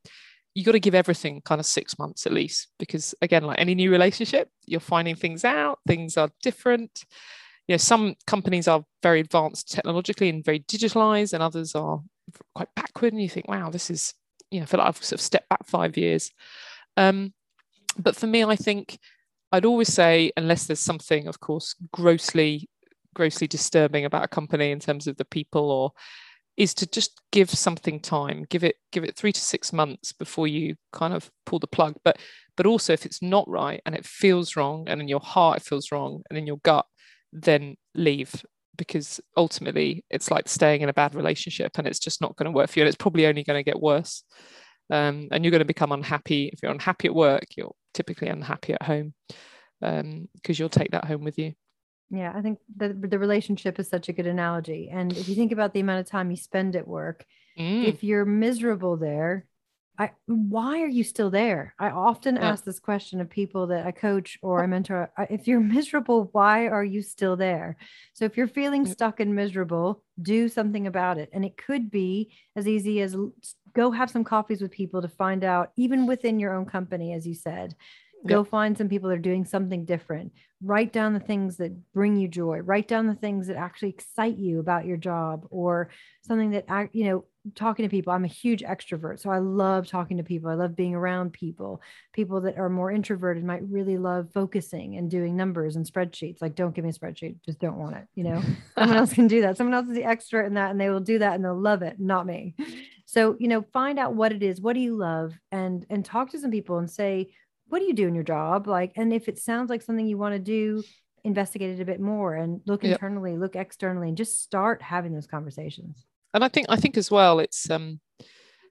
you 0.56 0.64
got 0.64 0.72
to 0.72 0.80
give 0.80 0.96
everything 0.96 1.42
kind 1.42 1.60
of 1.60 1.66
six 1.66 2.00
months 2.00 2.26
at 2.26 2.32
least 2.32 2.70
because 2.80 3.14
again, 3.22 3.44
like 3.44 3.60
any 3.60 3.76
new 3.76 3.92
relationship, 3.92 4.50
you're 4.66 4.80
finding 4.80 5.16
things 5.16 5.44
out, 5.44 5.80
things 5.86 6.18
are 6.18 6.30
different. 6.42 7.04
You 7.68 7.74
know, 7.74 7.78
some 7.78 8.16
companies 8.26 8.68
are 8.68 8.86
very 9.04 9.20
advanced 9.20 9.72
technologically 9.72 10.30
and 10.30 10.46
very 10.46 10.62
digitalized, 10.62 11.34
and 11.34 11.44
others 11.44 11.76
are 11.76 12.02
quite 12.54 12.74
backward. 12.76 13.12
And 13.12 13.22
you 13.22 13.30
think, 13.30 13.48
wow, 13.50 13.70
this 13.70 13.90
is, 13.90 14.14
you 14.50 14.60
know, 14.60 14.64
I 14.64 14.66
feel 14.68 14.78
like 14.78 14.88
I've 14.88 15.04
sort 15.04 15.20
of 15.20 15.22
stepped 15.22 15.50
back 15.50 15.66
five 15.66 15.98
years. 15.98 16.32
Um, 16.96 17.34
but 17.98 18.16
for 18.16 18.28
me, 18.28 18.44
I 18.44 18.56
think 18.56 18.98
I'd 19.52 19.66
always 19.66 19.92
say, 19.92 20.32
unless 20.38 20.68
there's 20.68 20.80
something, 20.80 21.28
of 21.28 21.40
course, 21.40 21.76
grossly 21.92 22.70
grossly 23.14 23.48
disturbing 23.48 24.06
about 24.06 24.26
a 24.26 24.28
company 24.28 24.72
in 24.72 24.80
terms 24.80 25.08
of 25.08 25.16
the 25.18 25.26
people 25.26 25.72
or 25.72 25.92
is 26.58 26.74
to 26.74 26.88
just 26.88 27.22
give 27.32 27.50
something 27.50 28.00
time 28.00 28.46
give 28.50 28.64
it 28.64 28.76
give 28.92 29.04
it 29.04 29.16
3 29.16 29.32
to 29.32 29.42
6 29.42 29.74
months 29.74 30.14
before 30.14 30.48
you 30.48 30.76
kind 30.94 31.14
of 31.14 31.30
pull 31.46 31.60
the 31.60 31.68
plug. 31.68 31.96
But 32.04 32.18
but 32.58 32.66
also 32.66 32.94
if 32.94 33.06
it's 33.06 33.22
not 33.22 33.48
right 33.48 33.82
and 33.86 33.96
it 33.96 34.06
feels 34.06 34.56
wrong 34.56 34.88
and 34.88 35.02
in 35.02 35.08
your 35.08 35.20
heart 35.20 35.58
it 35.58 35.64
feels 35.64 35.92
wrong 35.92 36.22
and 36.30 36.38
in 36.38 36.48
your 36.48 36.60
gut 36.64 36.86
then 37.34 37.76
leave. 37.94 38.46
Because 38.78 39.22
ultimately 39.38 40.04
it's 40.10 40.30
like 40.30 40.50
staying 40.50 40.82
in 40.82 40.90
a 40.90 40.94
bad 40.94 41.16
relationship 41.16 41.78
and 41.78 41.88
it's 41.88 42.00
just 42.00 42.20
not 42.20 42.36
going 42.36 42.46
to 42.46 42.52
work 42.52 42.70
for 42.70 42.80
you 42.80 42.84
and 42.84 42.90
it's 42.90 42.98
probably 42.98 43.26
only 43.26 43.44
going 43.44 43.58
to 43.58 43.64
get 43.64 43.82
worse. 43.82 44.24
Um, 44.90 45.30
and 45.32 45.44
you're 45.44 45.52
going 45.52 45.60
to 45.60 45.66
become 45.66 45.94
unhappy. 45.94 46.50
If 46.52 46.60
you're 46.62 46.72
unhappy 46.72 47.08
at 47.08 47.16
work 47.16 47.46
you're 47.56 47.74
typically 47.94 48.28
unhappy 48.28 48.74
at 48.74 48.84
home 48.84 49.14
because 49.80 50.02
um, 50.02 50.28
you'll 50.48 50.70
take 50.70 50.92
that 50.92 51.06
home 51.06 51.24
with 51.24 51.38
you 51.38 51.54
yeah, 52.10 52.32
I 52.36 52.42
think 52.42 52.60
the 52.76 52.90
the 52.90 53.20
relationship 53.20 53.80
is 53.80 53.90
such 53.90 54.10
a 54.10 54.14
good 54.14 54.28
analogy. 54.28 54.90
And 54.92 55.12
if 55.12 55.28
you 55.28 55.36
think 55.36 55.52
about 55.52 55.74
the 55.74 55.80
amount 55.80 56.02
of 56.02 56.08
time 56.08 56.32
you 56.32 56.38
spend 56.38 56.76
at 56.76 56.88
work, 56.88 57.26
mm. 57.58 57.86
if 57.86 58.04
you're 58.04 58.26
miserable 58.26 58.98
there, 58.98 59.48
I 59.98 60.12
why 60.26 60.82
are 60.82 60.88
you 60.88 61.04
still 61.04 61.30
there? 61.30 61.74
I 61.80 61.90
often 61.90 62.36
yeah. 62.36 62.50
ask 62.50 62.64
this 62.64 62.80
question 62.80 63.22
of 63.22 63.30
people 63.30 63.68
that 63.68 63.86
I 63.86 63.92
coach 63.92 64.38
or 64.42 64.64
I 64.64 64.68
mentor. 64.68 65.12
If 65.30 65.48
you're 65.48 65.60
miserable, 65.78 66.30
why 66.32 66.68
are 66.68 66.84
you 66.84 67.02
still 67.02 67.36
there? 67.36 67.78
So 68.14 68.26
if 68.26 68.38
you're 68.38 68.48
feeling 68.48 68.86
stuck 68.86 69.20
and 69.20 69.34
miserable, 69.36 70.04
do 70.22 70.48
something 70.50 70.86
about 70.88 71.18
it. 71.18 71.30
And 71.34 71.46
it 71.46 71.58
could 71.58 71.90
be 71.90 72.32
as 72.56 72.68
easy 72.68 73.02
as 73.02 73.16
go 73.74 73.92
have 73.92 74.10
some 74.10 74.24
coffees 74.24 74.62
with 74.62 74.72
people 74.72 75.02
to 75.02 75.10
find 75.10 75.44
out, 75.44 75.72
even 75.76 76.08
within 76.08 76.40
your 76.40 76.54
own 76.54 76.66
company, 76.66 77.14
as 77.14 77.26
you 77.26 77.34
said, 77.34 77.76
Go 78.26 78.42
yep. 78.42 78.50
find 78.50 78.78
some 78.78 78.90
people 78.90 79.10
that 79.10 79.16
are 79.16 79.20
doing 79.20 79.46
something 79.46 79.86
different. 79.86 80.32
Write 80.64 80.92
down 80.92 81.14
the 81.14 81.20
things 81.20 81.58
that 81.58 81.92
bring 81.94 82.16
you 82.16 82.28
joy. 82.28 82.60
Write 82.60 82.88
down 82.88 83.08
the 83.08 83.16
things 83.16 83.48
that 83.48 83.56
actually 83.56 83.90
excite 83.90 84.38
you 84.38 84.60
about 84.60 84.86
your 84.86 84.98
job 84.98 85.46
or 85.52 85.90
something 86.24 86.52
that, 86.52 86.90
you 86.94 87.06
know, 87.06 87.26
talking 87.54 87.84
to 87.84 87.90
people. 87.90 88.12
I'm 88.12 88.26
a 88.26 88.30
huge 88.30 88.64
extrovert. 88.64 89.20
So 89.20 89.30
I 89.30 89.38
love 89.38 89.88
talking 89.88 90.18
to 90.18 90.24
people. 90.24 90.50
I 90.50 90.56
love 90.56 90.76
being 90.76 90.96
around 90.96 91.34
people. 91.34 91.82
People 92.14 92.42
that 92.42 92.58
are 92.58 92.70
more 92.70 92.92
introverted 92.92 93.44
might 93.44 93.62
really 93.70 93.98
love 93.98 94.30
focusing 94.34 94.98
and 94.98 95.12
doing 95.12 95.36
numbers 95.36 95.76
and 95.76 95.86
spreadsheets. 95.86 96.42
Like, 96.42 96.56
don't 96.56 96.74
give 96.74 96.84
me 96.84 96.90
a 96.90 96.94
spreadsheet. 96.94 97.38
Just 97.46 97.60
don't 97.60 97.78
want 97.78 97.98
it. 97.98 98.08
You 98.16 98.24
know, 98.24 98.42
someone 98.76 98.98
else 98.98 99.14
can 99.14 99.28
do 99.28 99.42
that. 99.42 99.58
Someone 99.58 99.76
else 99.76 99.88
is 99.88 99.96
the 99.96 100.06
expert 100.06 100.46
in 100.46 100.56
that 100.56 100.72
and 100.72 100.82
they 100.82 100.90
will 100.90 101.00
do 101.00 101.20
that 101.20 101.36
and 101.36 101.46
they'll 101.46 101.60
love 101.60 101.84
it, 101.84 102.00
not 102.00 102.26
me. 102.26 102.56
So, 103.06 103.36
you 103.40 103.48
know, 103.48 103.64
find 103.72 104.00
out 104.00 104.16
what 104.16 104.32
it 104.32 104.42
is. 104.42 104.60
What 104.60 104.74
do 104.74 104.80
you 104.80 104.96
love? 104.96 105.34
And 105.52 105.86
and 105.90 106.04
talk 106.04 106.32
to 106.32 106.40
some 106.40 106.52
people 106.52 106.80
and 106.80 106.90
say, 106.90 107.30
what 107.68 107.80
do 107.80 107.86
you 107.86 107.94
do 107.94 108.08
in 108.08 108.16
your 108.16 108.24
job? 108.24 108.68
Like, 108.68 108.94
and 108.96 109.14
if 109.14 109.28
it 109.28 109.40
sounds 109.40 109.70
like 109.70 109.82
something 109.82 110.08
you 110.08 110.18
want 110.18 110.34
to 110.34 110.40
do, 110.40 110.84
investigate 111.24 111.80
it 111.80 111.82
a 111.82 111.86
bit 111.86 112.00
more 112.00 112.36
and 112.36 112.62
look 112.66 112.84
yep. 112.84 112.94
internally, 112.94 113.38
look 113.38 113.56
externally, 113.56 114.08
and 114.10 114.18
just 114.18 114.42
start 114.42 114.82
having 114.82 115.14
those 115.14 115.28
conversations 115.28 116.06
and 116.36 116.44
I 116.44 116.50
think 116.50 116.68
I 116.70 116.76
think 116.76 116.98
as 116.98 117.10
well, 117.10 117.40
it's 117.40 117.70
um, 117.70 118.02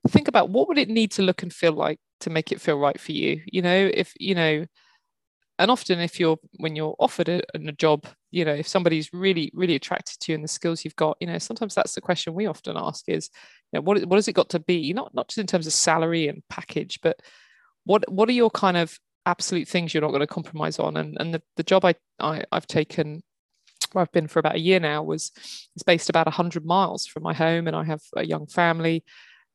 think 0.09 0.29
about 0.29 0.51
what 0.51 0.69
would 0.69 0.77
it 0.77 0.91
need 0.91 1.11
to 1.13 1.23
look 1.23 1.43
and 1.43 1.53
feel 1.53 1.73
like 1.73 1.99
to 2.21 2.31
make 2.31 2.53
it 2.53 2.61
feel 2.61 2.79
right 2.79 3.01
for 3.01 3.13
you. 3.13 3.41
You 3.47 3.63
know, 3.63 3.91
if 3.93 4.13
you 4.21 4.35
know, 4.35 4.67
and 5.59 5.71
often 5.71 5.99
if 5.99 6.21
you're 6.21 6.37
when 6.59 6.77
you're 6.77 6.95
offered 6.99 7.31
a, 7.31 7.41
a 7.55 7.73
job, 7.73 8.07
you 8.31 8.45
know, 8.45 8.53
if 8.53 8.69
somebody's 8.69 9.09
really 9.15 9.51
really 9.55 9.77
attracted 9.77 10.21
to 10.21 10.33
you 10.33 10.35
and 10.35 10.45
the 10.45 10.49
skills 10.49 10.85
you've 10.85 10.95
got, 10.97 11.17
you 11.21 11.27
know, 11.27 11.39
sometimes 11.39 11.75
that's 11.75 11.95
the 11.95 12.03
question 12.03 12.35
we 12.35 12.45
often 12.45 12.77
ask 12.77 13.09
is, 13.09 13.31
you 13.73 13.79
know, 13.79 13.83
what 13.83 14.05
what 14.05 14.17
has 14.17 14.29
it 14.29 14.35
got 14.35 14.51
to 14.51 14.61
be? 14.61 14.93
Not 14.93 15.15
not 15.15 15.29
just 15.29 15.39
in 15.39 15.47
terms 15.47 15.67
of 15.67 15.73
salary 15.73 16.29
and 16.29 16.43
package, 16.51 16.99
but 17.03 17.19
what 17.85 18.11
what 18.11 18.29
are 18.29 18.33
your 18.33 18.51
kind 18.51 18.77
of 18.77 18.99
absolute 19.27 19.69
things 19.69 19.95
you're 19.95 20.03
not 20.03 20.11
going 20.11 20.21
to 20.21 20.27
compromise 20.27 20.79
on? 20.79 20.97
And 20.97 21.17
and 21.21 21.35
the, 21.35 21.43
the 21.57 21.63
job 21.63 21.85
I, 21.85 21.95
I 22.21 22.45
I've 22.53 22.67
taken 22.67 23.23
where 23.93 24.03
I've 24.03 24.13
been 24.13 24.27
for 24.27 24.41
about 24.41 24.57
a 24.57 24.61
year 24.61 24.81
now 24.81 25.03
was 25.03 25.31
is 25.77 25.83
based 25.85 26.11
about 26.11 26.27
100 26.27 26.65
miles 26.65 27.07
from 27.07 27.23
my 27.23 27.33
home 27.33 27.67
and 27.67 27.77
I 27.77 27.85
have 27.85 28.03
a 28.17 28.27
young 28.27 28.47
family. 28.47 29.05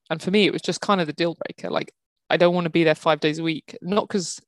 And 0.09 0.21
for 0.21 0.31
me 0.31 0.45
it 0.45 0.53
was 0.53 0.61
just 0.61 0.81
kind 0.81 1.01
of 1.01 1.07
the 1.07 1.13
deal 1.13 1.35
breaker. 1.45 1.69
Like 1.69 1.91
I 2.29 2.37
don't 2.37 2.53
want 2.53 2.65
to 2.65 2.71
be 2.71 2.83
there 2.83 2.95
5 2.95 3.19
days 3.19 3.39
a 3.39 3.43
week. 3.43 3.77
Not 3.81 4.09
cuz 4.09 4.39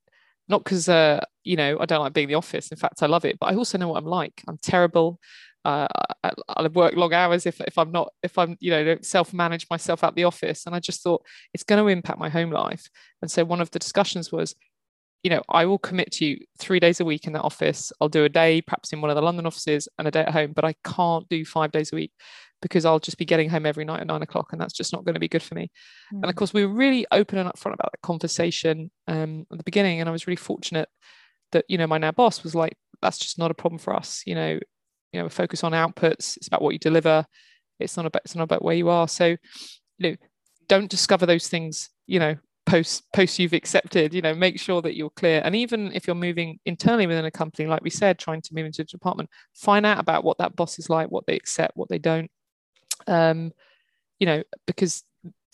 not 0.47 0.63
cuz 0.65 0.89
uh 0.89 1.23
you 1.43 1.55
know 1.55 1.77
I 1.79 1.85
don't 1.85 2.01
like 2.01 2.13
being 2.13 2.25
in 2.25 2.29
the 2.29 2.35
office. 2.35 2.71
In 2.71 2.77
fact 2.77 3.03
I 3.03 3.07
love 3.07 3.25
it 3.25 3.37
but 3.39 3.47
I 3.47 3.55
also 3.55 3.77
know 3.77 3.89
what 3.89 3.97
I'm 3.97 4.05
like. 4.05 4.41
I'm 4.47 4.57
terrible 4.57 5.19
uh, 5.65 5.87
I, 6.23 6.31
I 6.47 6.67
work 6.67 6.95
long 6.95 7.13
hours 7.13 7.45
if, 7.45 7.61
if 7.61 7.77
I'm 7.77 7.91
not 7.91 8.11
if 8.23 8.37
I'm 8.37 8.57
you 8.59 8.71
know 8.71 8.97
self 9.01 9.33
manage 9.33 9.67
myself 9.69 10.03
out 10.03 10.15
the 10.15 10.23
office 10.23 10.65
and 10.65 10.75
I 10.75 10.79
just 10.79 11.03
thought 11.03 11.23
it's 11.53 11.63
going 11.63 11.83
to 11.83 11.87
impact 11.87 12.19
my 12.19 12.29
home 12.29 12.51
life 12.51 12.89
and 13.21 13.29
so 13.29 13.43
one 13.45 13.61
of 13.61 13.71
the 13.71 13.79
discussions 13.79 14.31
was 14.31 14.55
you 15.23 15.29
know, 15.29 15.41
I 15.49 15.65
will 15.65 15.77
commit 15.77 16.11
to 16.13 16.25
you 16.25 16.39
three 16.57 16.79
days 16.79 16.99
a 16.99 17.05
week 17.05 17.27
in 17.27 17.33
the 17.33 17.41
office. 17.41 17.91
I'll 18.01 18.09
do 18.09 18.25
a 18.25 18.29
day 18.29 18.61
perhaps 18.61 18.91
in 18.91 19.01
one 19.01 19.11
of 19.11 19.15
the 19.15 19.21
London 19.21 19.45
offices 19.45 19.87
and 19.97 20.07
a 20.07 20.11
day 20.11 20.21
at 20.21 20.31
home, 20.31 20.51
but 20.53 20.65
I 20.65 20.73
can't 20.83 21.29
do 21.29 21.45
five 21.45 21.71
days 21.71 21.93
a 21.93 21.95
week 21.95 22.11
because 22.61 22.85
I'll 22.85 22.99
just 22.99 23.17
be 23.17 23.25
getting 23.25 23.49
home 23.49 23.65
every 23.65 23.85
night 23.85 24.01
at 24.01 24.07
nine 24.07 24.21
o'clock, 24.21 24.51
and 24.51 24.61
that's 24.61 24.73
just 24.73 24.93
not 24.93 25.03
going 25.03 25.15
to 25.15 25.19
be 25.19 25.27
good 25.27 25.43
for 25.43 25.55
me. 25.55 25.71
Mm. 26.13 26.17
And 26.17 26.25
of 26.25 26.31
mm. 26.31 26.37
course, 26.37 26.53
we 26.53 26.65
were 26.65 26.73
really 26.73 27.05
open 27.11 27.37
and 27.37 27.49
upfront 27.49 27.73
about 27.73 27.91
that 27.91 28.01
conversation 28.01 28.91
um, 29.07 29.45
at 29.51 29.57
the 29.57 29.63
beginning, 29.63 29.99
and 29.99 30.09
I 30.09 30.11
was 30.11 30.27
really 30.27 30.37
fortunate 30.37 30.89
that 31.51 31.65
you 31.67 31.77
know 31.77 31.87
my 31.87 31.97
now 31.97 32.11
boss 32.11 32.43
was 32.43 32.55
like, 32.55 32.77
"That's 33.01 33.17
just 33.17 33.37
not 33.37 33.51
a 33.51 33.55
problem 33.55 33.79
for 33.79 33.95
us." 33.95 34.23
You 34.25 34.35
know, 34.35 34.59
you 35.11 35.21
know, 35.21 35.29
focus 35.29 35.63
on 35.63 35.71
outputs. 35.71 36.37
It's 36.37 36.47
about 36.47 36.61
what 36.61 36.73
you 36.73 36.79
deliver. 36.79 37.25
It's 37.79 37.97
not 37.97 38.05
about 38.05 38.21
it's 38.25 38.35
not 38.35 38.43
about 38.43 38.63
where 38.63 38.75
you 38.75 38.89
are. 38.89 39.07
So, 39.07 39.27
you 39.27 39.37
know, 39.99 40.15
don't 40.67 40.89
discover 40.89 41.25
those 41.25 41.47
things. 41.47 41.89
You 42.07 42.19
know, 42.19 42.35
post 42.65 43.03
post 43.13 43.39
you've 43.39 43.53
accepted 43.53 44.13
you 44.13 44.21
know 44.21 44.35
make 44.35 44.59
sure 44.59 44.81
that 44.81 44.95
you're 44.95 45.09
clear 45.09 45.41
and 45.43 45.55
even 45.55 45.91
if 45.93 46.05
you're 46.05 46.15
moving 46.15 46.59
internally 46.65 47.07
within 47.07 47.25
a 47.25 47.31
company 47.31 47.67
like 47.67 47.83
we 47.83 47.89
said 47.89 48.19
trying 48.19 48.41
to 48.41 48.53
move 48.53 48.65
into 48.65 48.83
a 48.83 48.85
department 48.85 49.29
find 49.55 49.85
out 49.85 49.99
about 49.99 50.23
what 50.23 50.37
that 50.37 50.55
boss 50.55 50.77
is 50.77 50.89
like 50.89 51.09
what 51.09 51.25
they 51.25 51.35
accept 51.35 51.75
what 51.75 51.89
they 51.89 51.97
don't 51.97 52.29
um 53.07 53.51
you 54.19 54.27
know 54.27 54.43
because 54.67 55.03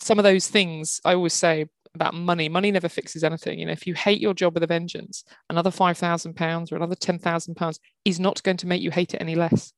some 0.00 0.18
of 0.18 0.22
those 0.22 0.48
things 0.48 1.00
i 1.04 1.14
always 1.14 1.32
say 1.32 1.66
about 1.94 2.14
money. 2.14 2.48
Money 2.48 2.70
never 2.70 2.88
fixes 2.88 3.24
anything. 3.24 3.58
You 3.58 3.66
know 3.66 3.72
if 3.72 3.86
you 3.86 3.94
hate 3.94 4.20
your 4.20 4.34
job 4.34 4.54
with 4.54 4.62
a 4.62 4.66
vengeance 4.66 5.24
another 5.50 5.70
5000 5.70 6.34
pounds 6.34 6.72
or 6.72 6.76
another 6.76 6.94
10000 6.94 7.54
pounds 7.54 7.80
is 8.04 8.20
not 8.20 8.42
going 8.42 8.56
to 8.58 8.66
make 8.66 8.82
you 8.82 8.90
hate 8.90 9.14
it 9.14 9.20
any 9.20 9.34
less. 9.34 9.72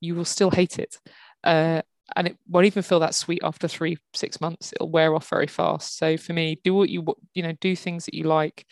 You 0.00 0.14
will 0.14 0.24
still 0.24 0.50
hate 0.50 0.78
it. 0.78 0.98
Uh, 1.44 1.82
and 2.16 2.26
it 2.26 2.36
won't 2.48 2.66
even 2.66 2.82
feel 2.82 3.00
that 3.00 3.14
sweet 3.14 3.40
after 3.42 3.68
three 3.68 3.98
six 4.14 4.40
months. 4.40 4.72
It'll 4.72 4.90
wear 4.90 5.14
off 5.14 5.28
very 5.28 5.46
fast. 5.46 5.96
So 5.98 6.16
for 6.16 6.32
me 6.32 6.60
do 6.64 6.74
what 6.74 6.88
you 6.88 7.04
you 7.34 7.42
know 7.42 7.52
do 7.60 7.76
things 7.76 8.04
that 8.06 8.14
you 8.14 8.24
like 8.24 8.66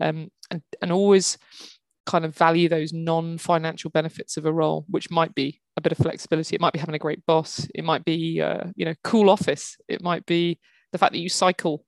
um, 0.00 0.30
and 0.50 0.62
and 0.80 0.92
always 0.92 1.38
kind 2.04 2.24
of 2.24 2.36
value 2.36 2.68
those 2.68 2.92
non-financial 2.92 3.90
benefits 3.90 4.36
of 4.36 4.44
a 4.44 4.52
role 4.52 4.84
which 4.88 5.10
might 5.10 5.34
be 5.34 5.60
a 5.76 5.80
bit 5.80 5.92
of 5.92 5.98
flexibility. 5.98 6.54
It 6.54 6.60
might 6.60 6.72
be 6.72 6.80
having 6.80 6.94
a 6.94 6.98
great 6.98 7.24
boss. 7.26 7.66
It 7.74 7.84
might 7.84 8.04
be 8.04 8.40
uh, 8.40 8.64
you 8.74 8.84
know 8.84 8.94
cool 9.04 9.30
office. 9.30 9.76
It 9.88 10.02
might 10.02 10.26
be 10.26 10.58
the 10.92 10.98
fact 10.98 11.12
that 11.12 11.20
you 11.20 11.28
cycle 11.28 11.84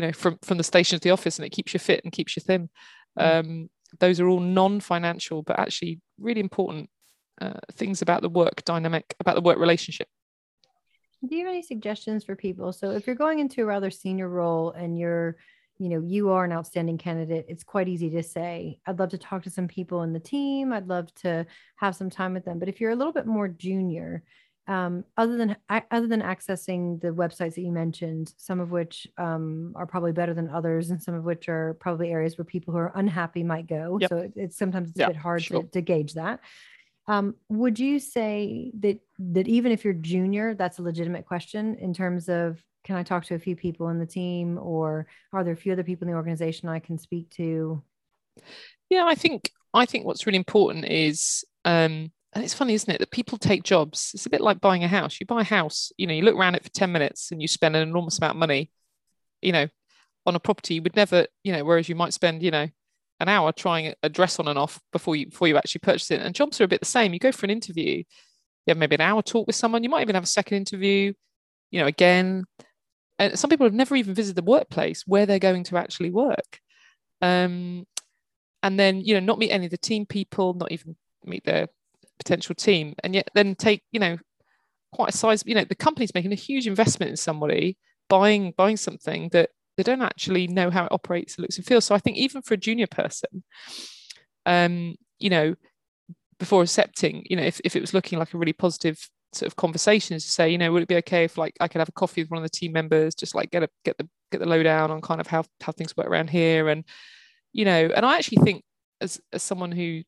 you 0.00 0.06
know 0.06 0.12
from 0.12 0.38
from 0.42 0.56
the 0.56 0.64
station 0.64 0.98
to 0.98 1.02
the 1.02 1.10
office 1.10 1.38
and 1.38 1.44
it 1.44 1.50
keeps 1.50 1.74
you 1.74 1.78
fit 1.78 2.00
and 2.04 2.12
keeps 2.12 2.36
you 2.36 2.40
thin 2.40 2.68
mm. 3.18 3.40
um, 3.40 3.70
those 3.98 4.20
are 4.20 4.28
all 4.28 4.40
non-financial 4.40 5.42
but 5.42 5.58
actually 5.58 6.00
really 6.18 6.40
important 6.40 6.88
uh, 7.40 7.54
things 7.72 8.02
about 8.02 8.22
the 8.22 8.28
work 8.28 8.62
dynamic, 8.64 9.14
about 9.18 9.34
the 9.34 9.40
work 9.40 9.58
relationship. 9.58 10.08
Do 11.26 11.34
you 11.34 11.44
have 11.44 11.52
any 11.52 11.62
suggestions 11.62 12.24
for 12.24 12.36
people? 12.36 12.72
So 12.72 12.90
if 12.90 13.06
you're 13.06 13.16
going 13.16 13.38
into 13.38 13.62
a 13.62 13.66
rather 13.66 13.90
senior 13.90 14.28
role 14.28 14.72
and 14.72 14.98
you're, 14.98 15.36
you 15.78 15.88
know, 15.88 16.00
you 16.00 16.30
are 16.30 16.44
an 16.44 16.52
outstanding 16.52 16.98
candidate, 16.98 17.46
it's 17.48 17.64
quite 17.64 17.88
easy 17.88 18.10
to 18.10 18.22
say, 18.22 18.78
I'd 18.86 18.98
love 18.98 19.10
to 19.10 19.18
talk 19.18 19.42
to 19.44 19.50
some 19.50 19.68
people 19.68 20.02
in 20.02 20.12
the 20.12 20.20
team. 20.20 20.72
I'd 20.72 20.88
love 20.88 21.14
to 21.16 21.46
have 21.76 21.96
some 21.96 22.10
time 22.10 22.34
with 22.34 22.44
them. 22.44 22.58
But 22.58 22.68
if 22.68 22.80
you're 22.80 22.90
a 22.90 22.96
little 22.96 23.12
bit 23.12 23.26
more 23.26 23.48
junior, 23.48 24.22
um, 24.70 25.04
other 25.16 25.36
than 25.36 25.56
other 25.68 26.06
than 26.06 26.22
accessing 26.22 27.00
the 27.00 27.08
websites 27.08 27.56
that 27.56 27.62
you 27.62 27.72
mentioned, 27.72 28.32
some 28.36 28.60
of 28.60 28.70
which 28.70 29.04
um, 29.18 29.72
are 29.74 29.84
probably 29.84 30.12
better 30.12 30.32
than 30.32 30.48
others, 30.48 30.90
and 30.90 31.02
some 31.02 31.14
of 31.14 31.24
which 31.24 31.48
are 31.48 31.74
probably 31.80 32.12
areas 32.12 32.38
where 32.38 32.44
people 32.44 32.72
who 32.72 32.78
are 32.78 32.92
unhappy 32.94 33.42
might 33.42 33.66
go. 33.66 33.98
Yep. 34.00 34.08
So 34.08 34.16
it, 34.18 34.32
it's 34.36 34.56
sometimes 34.56 34.90
it's 34.90 35.00
a 35.00 35.08
bit 35.08 35.16
hard 35.16 35.42
sure. 35.42 35.64
to, 35.64 35.68
to 35.70 35.80
gauge 35.80 36.14
that. 36.14 36.38
Um, 37.08 37.34
would 37.48 37.80
you 37.80 37.98
say 37.98 38.70
that 38.78 39.00
that 39.18 39.48
even 39.48 39.72
if 39.72 39.84
you're 39.84 39.92
junior, 39.92 40.54
that's 40.54 40.78
a 40.78 40.82
legitimate 40.82 41.26
question 41.26 41.74
in 41.74 41.92
terms 41.92 42.28
of 42.28 42.62
can 42.84 42.94
I 42.94 43.02
talk 43.02 43.24
to 43.24 43.34
a 43.34 43.40
few 43.40 43.56
people 43.56 43.88
in 43.88 43.98
the 43.98 44.06
team, 44.06 44.56
or 44.56 45.08
are 45.32 45.42
there 45.42 45.52
a 45.52 45.56
few 45.56 45.72
other 45.72 45.82
people 45.82 46.06
in 46.06 46.12
the 46.12 46.16
organization 46.16 46.68
I 46.68 46.78
can 46.78 46.96
speak 46.96 47.28
to? 47.30 47.82
Yeah, 48.88 49.04
I 49.04 49.16
think 49.16 49.50
I 49.74 49.84
think 49.84 50.06
what's 50.06 50.26
really 50.28 50.36
important 50.38 50.84
is 50.84 51.44
um, 51.64 52.12
and 52.32 52.44
it's 52.44 52.54
funny, 52.54 52.74
isn't 52.74 52.92
it, 52.92 52.98
that 52.98 53.10
people 53.10 53.38
take 53.38 53.64
jobs. 53.64 54.12
It's 54.14 54.26
a 54.26 54.30
bit 54.30 54.40
like 54.40 54.60
buying 54.60 54.84
a 54.84 54.88
house. 54.88 55.18
You 55.18 55.26
buy 55.26 55.40
a 55.40 55.44
house, 55.44 55.92
you 55.96 56.06
know, 56.06 56.14
you 56.14 56.22
look 56.22 56.36
around 56.36 56.54
it 56.54 56.62
for 56.62 56.70
10 56.70 56.92
minutes 56.92 57.32
and 57.32 57.42
you 57.42 57.48
spend 57.48 57.74
an 57.74 57.82
enormous 57.82 58.18
amount 58.18 58.36
of 58.36 58.38
money, 58.38 58.70
you 59.42 59.52
know, 59.52 59.66
on 60.26 60.36
a 60.36 60.40
property 60.40 60.74
you 60.74 60.82
would 60.82 60.94
never, 60.94 61.26
you 61.42 61.52
know, 61.52 61.64
whereas 61.64 61.88
you 61.88 61.94
might 61.94 62.12
spend, 62.12 62.42
you 62.42 62.50
know, 62.50 62.68
an 63.18 63.28
hour 63.28 63.52
trying 63.52 63.94
a 64.02 64.08
dress 64.08 64.38
on 64.38 64.48
and 64.48 64.58
off 64.58 64.80
before 64.92 65.16
you 65.16 65.26
before 65.26 65.48
you 65.48 65.56
actually 65.56 65.80
purchase 65.80 66.10
it. 66.10 66.20
And 66.20 66.34
jobs 66.34 66.60
are 66.60 66.64
a 66.64 66.68
bit 66.68 66.80
the 66.80 66.86
same. 66.86 67.12
You 67.12 67.18
go 67.18 67.32
for 67.32 67.46
an 67.46 67.50
interview, 67.50 67.96
you 67.96 68.04
have 68.68 68.78
maybe 68.78 68.94
an 68.94 69.00
hour 69.00 69.22
talk 69.22 69.46
with 69.46 69.56
someone. 69.56 69.82
You 69.82 69.90
might 69.90 70.02
even 70.02 70.14
have 70.14 70.24
a 70.24 70.28
second 70.28 70.56
interview. 70.58 71.12
You 71.70 71.80
know, 71.80 71.86
again, 71.86 72.44
and 73.18 73.38
some 73.38 73.50
people 73.50 73.66
have 73.66 73.74
never 73.74 73.94
even 73.96 74.14
visited 74.14 74.36
the 74.36 74.50
workplace 74.50 75.04
where 75.06 75.26
they're 75.26 75.38
going 75.38 75.64
to 75.64 75.76
actually 75.76 76.10
work. 76.10 76.60
Um, 77.20 77.86
and 78.62 78.78
then 78.78 79.00
you 79.00 79.14
know, 79.14 79.20
not 79.20 79.38
meet 79.38 79.50
any 79.50 79.66
of 79.66 79.70
the 79.70 79.78
team 79.78 80.06
people, 80.06 80.54
not 80.54 80.72
even 80.72 80.96
meet 81.24 81.44
their 81.44 81.68
potential 82.20 82.54
team, 82.54 82.94
and 83.02 83.14
yet 83.14 83.28
then 83.34 83.54
take 83.54 83.82
you 83.92 84.00
know 84.00 84.18
quite 84.92 85.14
a 85.14 85.16
size. 85.16 85.42
You 85.46 85.54
know, 85.54 85.64
the 85.64 85.74
company's 85.74 86.14
making 86.14 86.32
a 86.32 86.36
huge 86.36 86.66
investment 86.66 87.10
in 87.10 87.16
somebody 87.16 87.78
buying 88.08 88.52
buying 88.56 88.76
something 88.76 89.30
that 89.32 89.50
they 89.76 89.82
don't 89.82 90.02
actually 90.02 90.46
know 90.46 90.70
how 90.70 90.84
it 90.84 90.92
operates, 90.92 91.38
looks 91.38 91.56
and 91.56 91.66
feels. 91.66 91.86
So 91.86 91.94
I 91.94 91.98
think 91.98 92.16
even 92.18 92.42
for 92.42 92.54
a 92.54 92.58
junior 92.58 92.86
person, 92.86 93.42
um, 94.46 94.96
you 95.18 95.30
know, 95.30 95.54
before 96.38 96.62
accepting, 96.62 97.24
you 97.30 97.36
know, 97.36 97.42
if, 97.42 97.60
if 97.64 97.76
it 97.76 97.80
was 97.80 97.94
looking 97.94 98.18
like 98.18 98.34
a 98.34 98.38
really 98.38 98.52
positive 98.52 98.98
sort 99.32 99.46
of 99.46 99.56
conversation 99.56 100.16
is 100.16 100.24
to 100.24 100.30
say, 100.30 100.50
you 100.50 100.58
know, 100.58 100.72
would 100.72 100.82
it 100.82 100.88
be 100.88 100.96
okay 100.96 101.24
if 101.24 101.38
like 101.38 101.54
I 101.60 101.68
could 101.68 101.78
have 101.78 101.88
a 101.88 101.92
coffee 101.92 102.22
with 102.22 102.30
one 102.30 102.38
of 102.38 102.42
the 102.42 102.56
team 102.56 102.72
members, 102.72 103.14
just 103.14 103.34
like 103.34 103.50
get 103.50 103.62
a 103.62 103.68
get 103.84 103.96
the 103.96 104.08
get 104.32 104.40
the 104.40 104.48
lowdown 104.48 104.90
on 104.90 105.00
kind 105.00 105.20
of 105.20 105.26
how 105.26 105.44
how 105.60 105.72
things 105.72 105.96
work 105.96 106.06
around 106.06 106.30
here, 106.30 106.68
and 106.68 106.84
you 107.52 107.64
know, 107.64 107.90
and 107.94 108.04
I 108.04 108.16
actually 108.16 108.42
think 108.42 108.64
as 109.00 109.20
as 109.32 109.42
someone 109.42 109.72
who 109.72 110.02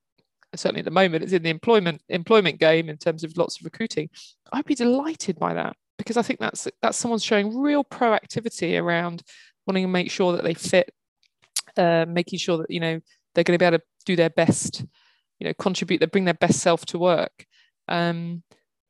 certainly 0.55 0.81
at 0.81 0.85
the 0.85 0.91
moment 0.91 1.25
is 1.25 1.33
in 1.33 1.43
the 1.43 1.51
employment 1.51 2.03
employment 2.09 2.59
game 2.59 2.89
in 2.89 2.97
terms 2.97 3.25
of 3.25 3.37
lots 3.37 3.59
of 3.59 3.65
recruiting, 3.65 4.11
I'd 4.53 4.65
be 4.65 4.75
delighted 4.75 5.39
by 5.39 5.55
that 5.55 5.77
because 5.99 6.17
I 6.17 6.23
think 6.23 6.41
that's 6.41 6.69
that's 6.81 6.99
someone 6.99 7.19
showing 7.19 7.59
real 7.59 7.85
proactivity 7.85 8.81
around 8.81 9.23
wanting 9.67 9.85
to 9.85 9.89
make 9.89 10.11
sure 10.11 10.33
that 10.33 10.45
they 10.45 10.55
fit, 10.55 10.93
uh, 11.77 12.07
making 12.09 12.39
sure 12.39 12.59
that 12.59 12.71
you 12.71 12.81
know 12.81 13.01
they're 13.35 13.45
going 13.45 13.59
to 13.59 13.63
be 13.63 13.67
able 13.67 13.79
to 13.79 13.85
do 14.05 14.17
their 14.17 14.31
best, 14.31 14.85
you 15.39 15.47
know, 15.47 15.55
contribute, 15.55 15.99
they 15.99 16.07
bring 16.07 16.25
their 16.25 16.35
best 16.35 16.61
self 16.61 16.85
to 16.87 16.99
work. 16.99 17.47
Um, 17.89 18.43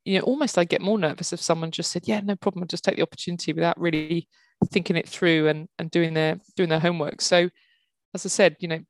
you 0.05 0.19
know, 0.19 0.25
almost 0.25 0.59
I 0.59 0.65
get 0.65 0.81
more 0.81 0.99
nervous 0.99 1.33
if 1.33 1.41
someone 1.41 1.71
just 1.71 1.91
said, 1.93 2.09
"Yeah, 2.09 2.21
no 2.21 2.37
problem, 2.37 2.63
I'll 2.63 2.69
just 2.69 2.85
take 2.85 2.97
the 2.97 3.03
opportunity," 3.03 3.53
without 3.53 3.81
really 3.81 4.29
thinking 4.71 4.97
it 4.97 5.09
through 5.09 5.49
and 5.49 5.69
and 5.79 5.91
doing 5.91 6.15
their 6.15 6.41
doing 6.57 6.69
their 6.69 6.81
homework. 6.81 7.21
So, 7.21 7.49
as 8.15 8.27
I 8.27 8.29
said, 8.29 8.57
you 8.61 8.69
know, 8.69 8.81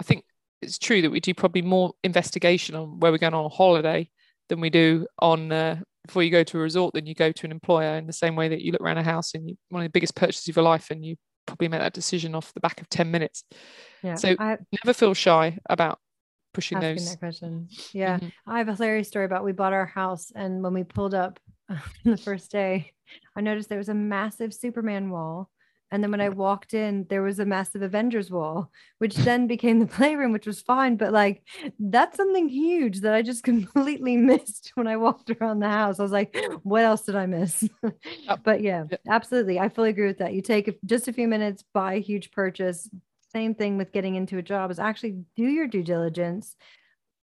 I 0.00 0.04
think 0.04 0.24
it's 0.62 0.78
true 0.78 1.02
that 1.02 1.10
we 1.10 1.20
do 1.20 1.34
probably 1.34 1.62
more 1.62 1.92
investigation 2.04 2.74
on 2.74 3.00
where 3.00 3.10
we're 3.10 3.18
going 3.18 3.34
on 3.34 3.44
a 3.44 3.48
holiday 3.48 4.08
than 4.48 4.60
we 4.60 4.70
do 4.70 5.06
on 5.18 5.50
uh, 5.52 5.80
before 6.06 6.22
you 6.22 6.30
go 6.30 6.44
to 6.44 6.58
a 6.58 6.60
resort 6.60 6.94
than 6.94 7.06
you 7.06 7.14
go 7.14 7.32
to 7.32 7.46
an 7.46 7.52
employer 7.52 7.96
in 7.96 8.06
the 8.06 8.12
same 8.12 8.36
way 8.36 8.48
that 8.48 8.60
you 8.60 8.72
look 8.72 8.80
around 8.80 8.98
a 8.98 9.02
house 9.02 9.34
and 9.34 9.48
you 9.48 9.56
one 9.68 9.82
of 9.82 9.86
the 9.86 9.92
biggest 9.92 10.14
purchases 10.14 10.48
of 10.48 10.56
your 10.56 10.64
life 10.64 10.90
and 10.90 11.04
you 11.04 11.16
probably 11.46 11.68
make 11.68 11.80
that 11.80 11.92
decision 11.92 12.34
off 12.34 12.52
the 12.54 12.60
back 12.60 12.80
of 12.80 12.88
10 12.88 13.10
minutes. 13.10 13.44
Yeah 14.02 14.14
so 14.14 14.34
I, 14.38 14.58
never 14.84 14.92
feel 14.92 15.14
shy 15.14 15.58
about 15.68 15.98
pushing 16.52 16.78
asking 16.78 16.96
those. 16.96 17.10
that 17.10 17.18
question. 17.18 17.68
Yeah 17.92 18.16
mm-hmm. 18.18 18.28
i 18.46 18.58
have 18.58 18.68
a 18.68 18.74
hilarious 18.74 19.08
story 19.08 19.24
about 19.24 19.44
we 19.44 19.52
bought 19.52 19.72
our 19.72 19.86
house 19.86 20.32
and 20.34 20.62
when 20.62 20.74
we 20.74 20.84
pulled 20.84 21.14
up 21.14 21.38
the 22.04 22.16
first 22.16 22.50
day 22.50 22.92
i 23.36 23.40
noticed 23.40 23.68
there 23.68 23.78
was 23.78 23.88
a 23.88 23.94
massive 23.94 24.52
superman 24.52 25.10
wall 25.10 25.48
and 25.90 26.02
then 26.02 26.10
when 26.10 26.20
I 26.20 26.28
walked 26.28 26.72
in, 26.74 27.06
there 27.10 27.22
was 27.22 27.38
a 27.38 27.44
massive 27.44 27.82
Avengers 27.82 28.30
wall, 28.30 28.70
which 28.98 29.14
then 29.16 29.46
became 29.46 29.78
the 29.80 29.86
playroom, 29.98 30.32
which 30.32 30.46
was 30.46 30.60
fine. 30.60 30.96
But 30.96 31.12
like, 31.12 31.42
that's 31.78 32.16
something 32.16 32.48
huge 32.48 33.00
that 33.00 33.14
I 33.14 33.22
just 33.22 33.42
completely 33.44 34.16
missed 34.16 34.72
when 34.74 34.86
I 34.86 34.96
walked 34.96 35.30
around 35.30 35.60
the 35.60 35.68
house. 35.68 35.98
I 35.98 36.02
was 36.02 36.12
like, 36.12 36.36
what 36.62 36.84
else 36.84 37.02
did 37.02 37.16
I 37.16 37.26
miss? 37.26 37.68
Oh, 38.28 38.36
but 38.44 38.60
yeah, 38.62 38.84
absolutely. 39.08 39.58
I 39.58 39.68
fully 39.68 39.90
agree 39.90 40.06
with 40.06 40.18
that. 40.18 40.32
You 40.32 40.42
take 40.42 40.78
just 40.86 41.08
a 41.08 41.12
few 41.12 41.26
minutes, 41.28 41.64
buy 41.74 41.94
a 41.94 42.00
huge 42.00 42.30
purchase. 42.30 42.88
Same 43.32 43.54
thing 43.54 43.76
with 43.76 43.92
getting 43.92 44.16
into 44.16 44.38
a 44.38 44.42
job 44.42 44.70
is 44.70 44.78
actually 44.78 45.24
do 45.36 45.44
your 45.44 45.66
due 45.66 45.84
diligence, 45.84 46.56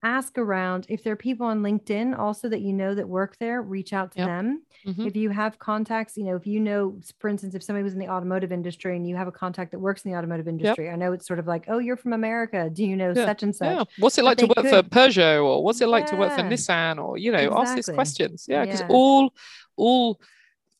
ask 0.03 0.38
around 0.38 0.86
if 0.89 1.03
there 1.03 1.13
are 1.13 1.17
people 1.17 1.47
on 1.47 1.62
linkedin 1.63 2.17
also 2.17 2.47
that 2.47 2.62
you 2.62 2.71
know 2.71 2.93
that 2.93 3.07
work 3.07 3.36
there 3.39 3.63
reach 3.63 3.93
out 3.93 4.12
to 4.12 4.19
yep. 4.19 4.27
them 4.27 4.62
mm-hmm. 4.86 5.07
if 5.07 5.15
you 5.15 5.31
have 5.31 5.57
contacts 5.57 6.15
you 6.15 6.23
know 6.23 6.36
if 6.36 6.45
you 6.45 6.60
know 6.60 6.99
for 7.19 7.29
instance 7.29 7.55
if 7.55 7.63
somebody 7.63 7.83
was 7.83 7.93
in 7.93 7.99
the 7.99 8.07
automotive 8.07 8.51
industry 8.51 8.95
and 8.95 9.07
you 9.07 9.15
have 9.15 9.27
a 9.27 9.31
contact 9.31 9.71
that 9.71 9.79
works 9.79 10.03
in 10.03 10.12
the 10.12 10.17
automotive 10.17 10.47
industry 10.47 10.86
yep. 10.86 10.93
i 10.93 10.97
know 10.97 11.13
it's 11.13 11.25
sort 11.25 11.39
of 11.39 11.47
like 11.47 11.65
oh 11.67 11.79
you're 11.79 11.97
from 11.97 12.13
america 12.13 12.69
do 12.71 12.86
you 12.86 12.95
know 12.95 13.12
yeah. 13.15 13.25
such 13.25 13.41
and 13.41 13.55
such 13.55 13.75
yeah. 13.75 13.83
what's 13.97 14.19
it 14.19 14.23
like 14.23 14.38
to 14.38 14.45
work 14.45 14.57
could. 14.57 14.69
for 14.69 14.83
peugeot 14.83 15.43
or 15.43 15.63
what's 15.63 15.81
it 15.81 15.88
like 15.88 16.05
yeah. 16.05 16.12
to 16.12 16.15
work 16.17 16.31
for 16.31 16.43
nissan 16.43 17.03
or 17.03 17.17
you 17.17 17.31
know 17.31 17.39
exactly. 17.39 17.62
ask 17.62 17.75
these 17.75 17.89
questions 17.89 18.45
yeah 18.47 18.65
because 18.65 18.83
all 18.89 19.33
all 19.77 20.19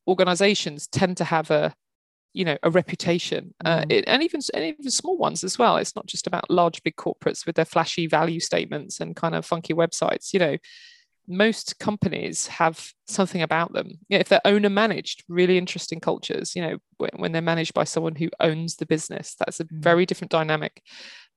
organizations 0.08 0.88
tend 0.88 1.18
to 1.18 1.24
have 1.24 1.50
a 1.50 1.74
you 2.38 2.46
know 2.46 2.58
a 2.62 2.70
reputation 2.70 3.54
uh, 3.66 3.82
mm. 3.82 3.92
it, 3.92 4.04
and 4.08 4.22
even 4.22 4.40
and 4.54 4.64
even 4.64 4.92
small 4.92 5.18
ones 5.18 5.44
as 5.44 5.58
well 5.58 5.78
it's 5.78 5.96
not 5.96 6.06
just 6.06 6.28
about 6.28 6.50
large 6.52 6.84
big 6.84 6.96
corporates 6.96 7.46
with 7.46 7.56
their 7.56 7.66
flashy 7.66 8.06
value 8.06 8.40
statements 8.40 9.00
and 9.00 9.16
kind 9.16 9.34
of 9.34 9.46
funky 9.46 9.74
websites 9.74 10.34
you 10.34 10.40
know 10.40 10.56
most 11.28 11.78
companies 11.80 12.48
have 12.48 12.94
something 13.08 13.42
about 13.42 13.74
them 13.74 13.88
you 14.08 14.18
know, 14.18 14.20
if 14.20 14.30
they're 14.30 14.40
owner 14.46 14.70
managed 14.70 15.24
really 15.28 15.58
interesting 15.58 16.00
cultures 16.00 16.56
you 16.56 16.62
know 16.62 16.78
when, 16.98 17.10
when, 17.18 17.32
they're 17.32 17.42
managed 17.42 17.74
by 17.74 17.84
someone 17.84 18.16
who 18.16 18.30
owns 18.40 18.76
the 18.76 18.86
business 18.86 19.36
that's 19.40 19.60
a 19.60 19.66
mm. 19.66 19.70
very 19.72 20.06
different 20.06 20.32
dynamic 20.32 20.82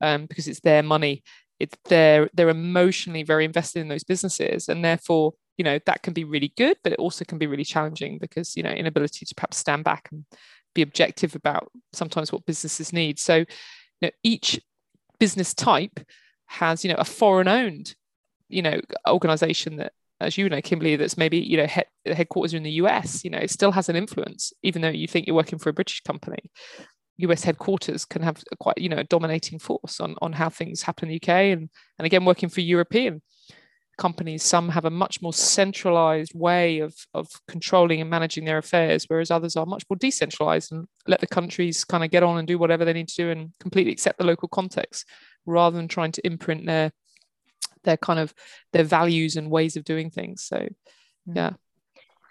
um, 0.02 0.26
because 0.26 0.46
it's 0.46 0.60
their 0.60 0.82
money 0.82 1.22
it's 1.58 1.76
their 1.88 2.28
they're 2.34 2.50
emotionally 2.50 3.22
very 3.22 3.44
invested 3.44 3.80
in 3.80 3.88
those 3.88 4.04
businesses 4.04 4.68
and 4.68 4.84
therefore 4.84 5.32
you 5.56 5.64
know 5.64 5.78
that 5.86 6.02
can 6.02 6.12
be 6.12 6.24
really 6.24 6.52
good 6.56 6.76
but 6.84 6.92
it 6.92 6.98
also 6.98 7.24
can 7.24 7.38
be 7.38 7.46
really 7.46 7.64
challenging 7.64 8.18
because 8.18 8.56
you 8.56 8.62
know 8.62 8.70
inability 8.70 9.26
to 9.26 9.34
perhaps 9.34 9.56
stand 9.56 9.82
back 9.82 10.08
and 10.12 10.24
be 10.74 10.82
objective 10.82 11.34
about 11.34 11.70
sometimes 11.92 12.32
what 12.32 12.46
businesses 12.46 12.92
need. 12.92 13.18
So, 13.18 13.36
you 13.36 13.46
know, 14.02 14.10
each 14.22 14.60
business 15.18 15.54
type 15.54 16.00
has, 16.46 16.84
you 16.84 16.90
know, 16.90 16.96
a 16.98 17.04
foreign 17.04 17.48
owned, 17.48 17.94
you 18.48 18.62
know, 18.62 18.80
organization 19.08 19.76
that, 19.76 19.92
as 20.20 20.36
you 20.36 20.48
know, 20.48 20.60
Kimberly, 20.60 20.96
that's 20.96 21.16
maybe, 21.16 21.38
you 21.38 21.56
know, 21.56 21.66
he- 21.66 22.12
headquarters 22.12 22.54
in 22.54 22.62
the 22.62 22.72
US, 22.72 23.24
you 23.24 23.30
know, 23.30 23.46
still 23.46 23.72
has 23.72 23.88
an 23.88 23.96
influence, 23.96 24.52
even 24.62 24.82
though 24.82 24.88
you 24.88 25.06
think 25.06 25.26
you're 25.26 25.36
working 25.36 25.58
for 25.58 25.70
a 25.70 25.74
British 25.74 26.02
company. 26.02 26.50
US 27.18 27.42
headquarters 27.42 28.04
can 28.04 28.22
have 28.22 28.42
quite, 28.58 28.78
you 28.78 28.88
know, 28.88 28.98
a 28.98 29.04
dominating 29.04 29.58
force 29.58 30.00
on, 30.00 30.16
on 30.22 30.32
how 30.32 30.48
things 30.48 30.82
happen 30.82 31.08
in 31.08 31.12
the 31.12 31.20
UK. 31.22 31.28
And, 31.28 31.70
and 31.98 32.06
again, 32.06 32.24
working 32.24 32.48
for 32.48 32.60
European 32.60 33.22
companies, 34.00 34.42
some 34.42 34.70
have 34.70 34.86
a 34.86 34.90
much 34.90 35.20
more 35.20 35.32
centralized 35.32 36.32
way 36.34 36.80
of, 36.80 36.94
of 37.14 37.28
controlling 37.46 38.00
and 38.00 38.08
managing 38.08 38.46
their 38.46 38.58
affairs, 38.58 39.04
whereas 39.06 39.30
others 39.30 39.56
are 39.56 39.66
much 39.66 39.84
more 39.90 39.96
decentralized 39.96 40.72
and 40.72 40.88
let 41.06 41.20
the 41.20 41.26
countries 41.26 41.84
kind 41.84 42.02
of 42.02 42.10
get 42.10 42.22
on 42.22 42.38
and 42.38 42.48
do 42.48 42.58
whatever 42.58 42.84
they 42.84 42.94
need 42.94 43.08
to 43.08 43.22
do 43.22 43.30
and 43.30 43.52
completely 43.60 43.92
accept 43.92 44.18
the 44.18 44.24
local 44.24 44.48
context 44.48 45.06
rather 45.44 45.76
than 45.76 45.86
trying 45.86 46.12
to 46.12 46.26
imprint 46.26 46.66
their 46.66 46.90
their 47.84 47.96
kind 47.96 48.18
of 48.18 48.34
their 48.72 48.84
values 48.84 49.36
and 49.36 49.50
ways 49.50 49.76
of 49.76 49.84
doing 49.84 50.10
things. 50.10 50.42
So 50.44 50.56
mm-hmm. 50.56 51.36
yeah. 51.36 51.52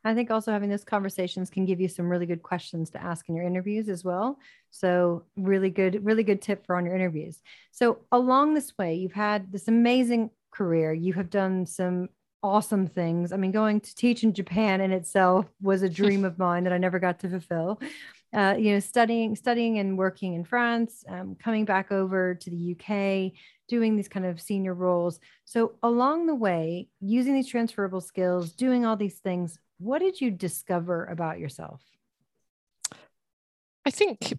I 0.03 0.13
think 0.13 0.31
also 0.31 0.51
having 0.51 0.69
those 0.69 0.85
conversations 0.85 1.49
can 1.49 1.65
give 1.65 1.81
you 1.81 1.87
some 1.87 2.09
really 2.09 2.25
good 2.25 2.41
questions 2.41 2.89
to 2.91 3.03
ask 3.03 3.27
in 3.27 3.35
your 3.35 3.45
interviews 3.45 3.89
as 3.89 4.03
well. 4.03 4.39
So, 4.71 5.25
really 5.35 5.69
good, 5.69 6.05
really 6.05 6.23
good 6.23 6.41
tip 6.41 6.65
for 6.65 6.77
on 6.77 6.85
your 6.85 6.95
interviews. 6.95 7.41
So, 7.71 7.99
along 8.11 8.53
this 8.53 8.71
way, 8.77 8.95
you've 8.95 9.11
had 9.11 9.51
this 9.51 9.67
amazing 9.67 10.29
career. 10.51 10.93
You 10.93 11.13
have 11.13 11.29
done 11.29 11.65
some 11.65 12.09
awesome 12.41 12.87
things. 12.87 13.31
I 13.31 13.37
mean, 13.37 13.51
going 13.51 13.81
to 13.81 13.95
teach 13.95 14.23
in 14.23 14.33
Japan 14.33 14.81
in 14.81 14.91
itself 14.91 15.45
was 15.61 15.81
a 15.81 15.89
dream 16.01 16.25
of 16.25 16.39
mine 16.39 16.63
that 16.63 16.73
I 16.73 16.77
never 16.77 16.99
got 16.99 17.19
to 17.19 17.29
fulfill. 17.29 17.81
Uh, 18.31 18.55
you 18.59 18.73
know, 18.73 18.79
studying, 18.79 19.35
studying 19.35 19.79
and 19.79 19.97
working 19.97 20.35
in 20.35 20.43
France, 20.43 21.03
um, 21.09 21.35
coming 21.35 21.65
back 21.65 21.91
over 21.91 22.35
to 22.35 22.49
the 22.51 22.75
UK, 22.75 23.31
doing 23.67 23.95
these 23.95 24.07
kind 24.07 24.25
of 24.25 24.39
senior 24.39 24.75
roles. 24.75 25.19
So 25.45 25.73
along 25.81 26.27
the 26.27 26.35
way, 26.35 26.89
using 26.99 27.33
these 27.33 27.47
transferable 27.47 28.01
skills, 28.01 28.51
doing 28.51 28.85
all 28.85 28.95
these 28.95 29.17
things, 29.17 29.57
what 29.79 29.99
did 29.99 30.21
you 30.21 30.29
discover 30.29 31.05
about 31.05 31.39
yourself? 31.39 31.81
I 33.83 33.89
think, 33.91 34.37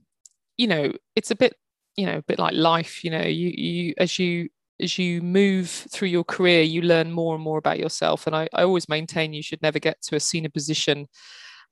you 0.57 0.69
know, 0.69 0.93
it's 1.17 1.33
a 1.33 1.35
bit, 1.35 1.55
you 1.97 2.07
know, 2.07 2.19
a 2.19 2.23
bit 2.23 2.39
like 2.39 2.55
life. 2.55 3.03
You 3.03 3.11
know, 3.11 3.23
you 3.23 3.49
you 3.49 3.95
as 3.99 4.17
you 4.21 4.51
as 4.81 4.99
you 4.99 5.21
move 5.23 5.69
through 5.69 6.09
your 6.09 6.25
career, 6.25 6.63
you 6.63 6.83
learn 6.83 7.13
more 7.13 7.35
and 7.35 7.45
more 7.45 7.59
about 7.59 7.79
yourself. 7.79 8.27
And 8.27 8.35
I, 8.35 8.49
I 8.55 8.63
always 8.63 8.89
maintain 8.89 9.33
you 9.33 9.43
should 9.43 9.63
never 9.63 9.79
get 9.79 10.01
to 10.03 10.17
a 10.17 10.21
senior 10.21 10.51
position 10.51 11.07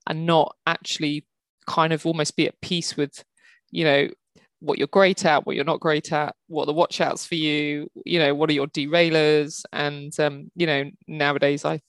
and 0.07 0.25
not 0.25 0.55
actually 0.65 1.25
kind 1.67 1.93
of 1.93 2.05
almost 2.05 2.35
be 2.35 2.47
at 2.47 2.59
peace 2.61 2.95
with, 2.95 3.23
you 3.71 3.83
know, 3.83 4.09
what 4.59 4.77
you're 4.77 4.87
great 4.87 5.25
at, 5.25 5.45
what 5.45 5.55
you're 5.55 5.65
not 5.65 5.79
great 5.79 6.11
at, 6.11 6.35
what 6.47 6.65
the 6.65 6.73
watch 6.73 6.99
outs 6.99 7.25
for 7.25 7.35
you, 7.35 7.89
you 8.05 8.19
know, 8.19 8.35
what 8.35 8.49
are 8.49 8.53
your 8.53 8.67
derailers. 8.67 9.63
And, 9.71 10.17
um, 10.19 10.51
you 10.55 10.67
know, 10.67 10.89
nowadays 11.07 11.63
I 11.65 11.79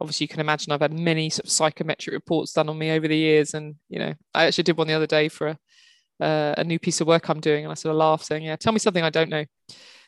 obviously 0.00 0.24
you 0.24 0.28
can 0.28 0.40
imagine 0.40 0.72
I've 0.72 0.80
had 0.80 0.98
many 0.98 1.30
sort 1.30 1.44
of 1.44 1.50
psychometric 1.50 2.14
reports 2.14 2.52
done 2.52 2.68
on 2.68 2.78
me 2.78 2.90
over 2.90 3.06
the 3.06 3.16
years. 3.16 3.54
And, 3.54 3.76
you 3.88 3.98
know, 3.98 4.14
I 4.34 4.46
actually 4.46 4.64
did 4.64 4.76
one 4.76 4.88
the 4.88 4.94
other 4.94 5.06
day 5.06 5.28
for 5.28 5.48
a, 5.48 5.58
uh, 6.24 6.54
a 6.58 6.64
new 6.64 6.78
piece 6.78 7.00
of 7.00 7.06
work 7.06 7.28
I'm 7.28 7.40
doing. 7.40 7.64
And 7.64 7.70
I 7.70 7.74
sort 7.74 7.92
of 7.92 7.98
laughed 7.98 8.26
saying, 8.26 8.42
yeah, 8.42 8.56
tell 8.56 8.72
me 8.72 8.78
something 8.78 9.04
I 9.04 9.10
don't 9.10 9.30
know. 9.30 9.44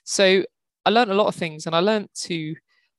So 0.04 0.44
I 0.84 0.90
learned 0.90 1.10
a 1.10 1.14
lot 1.14 1.26
of 1.26 1.34
things, 1.34 1.66
and 1.66 1.74
I 1.74 1.80
learned 1.80 2.08
to. 2.22 2.54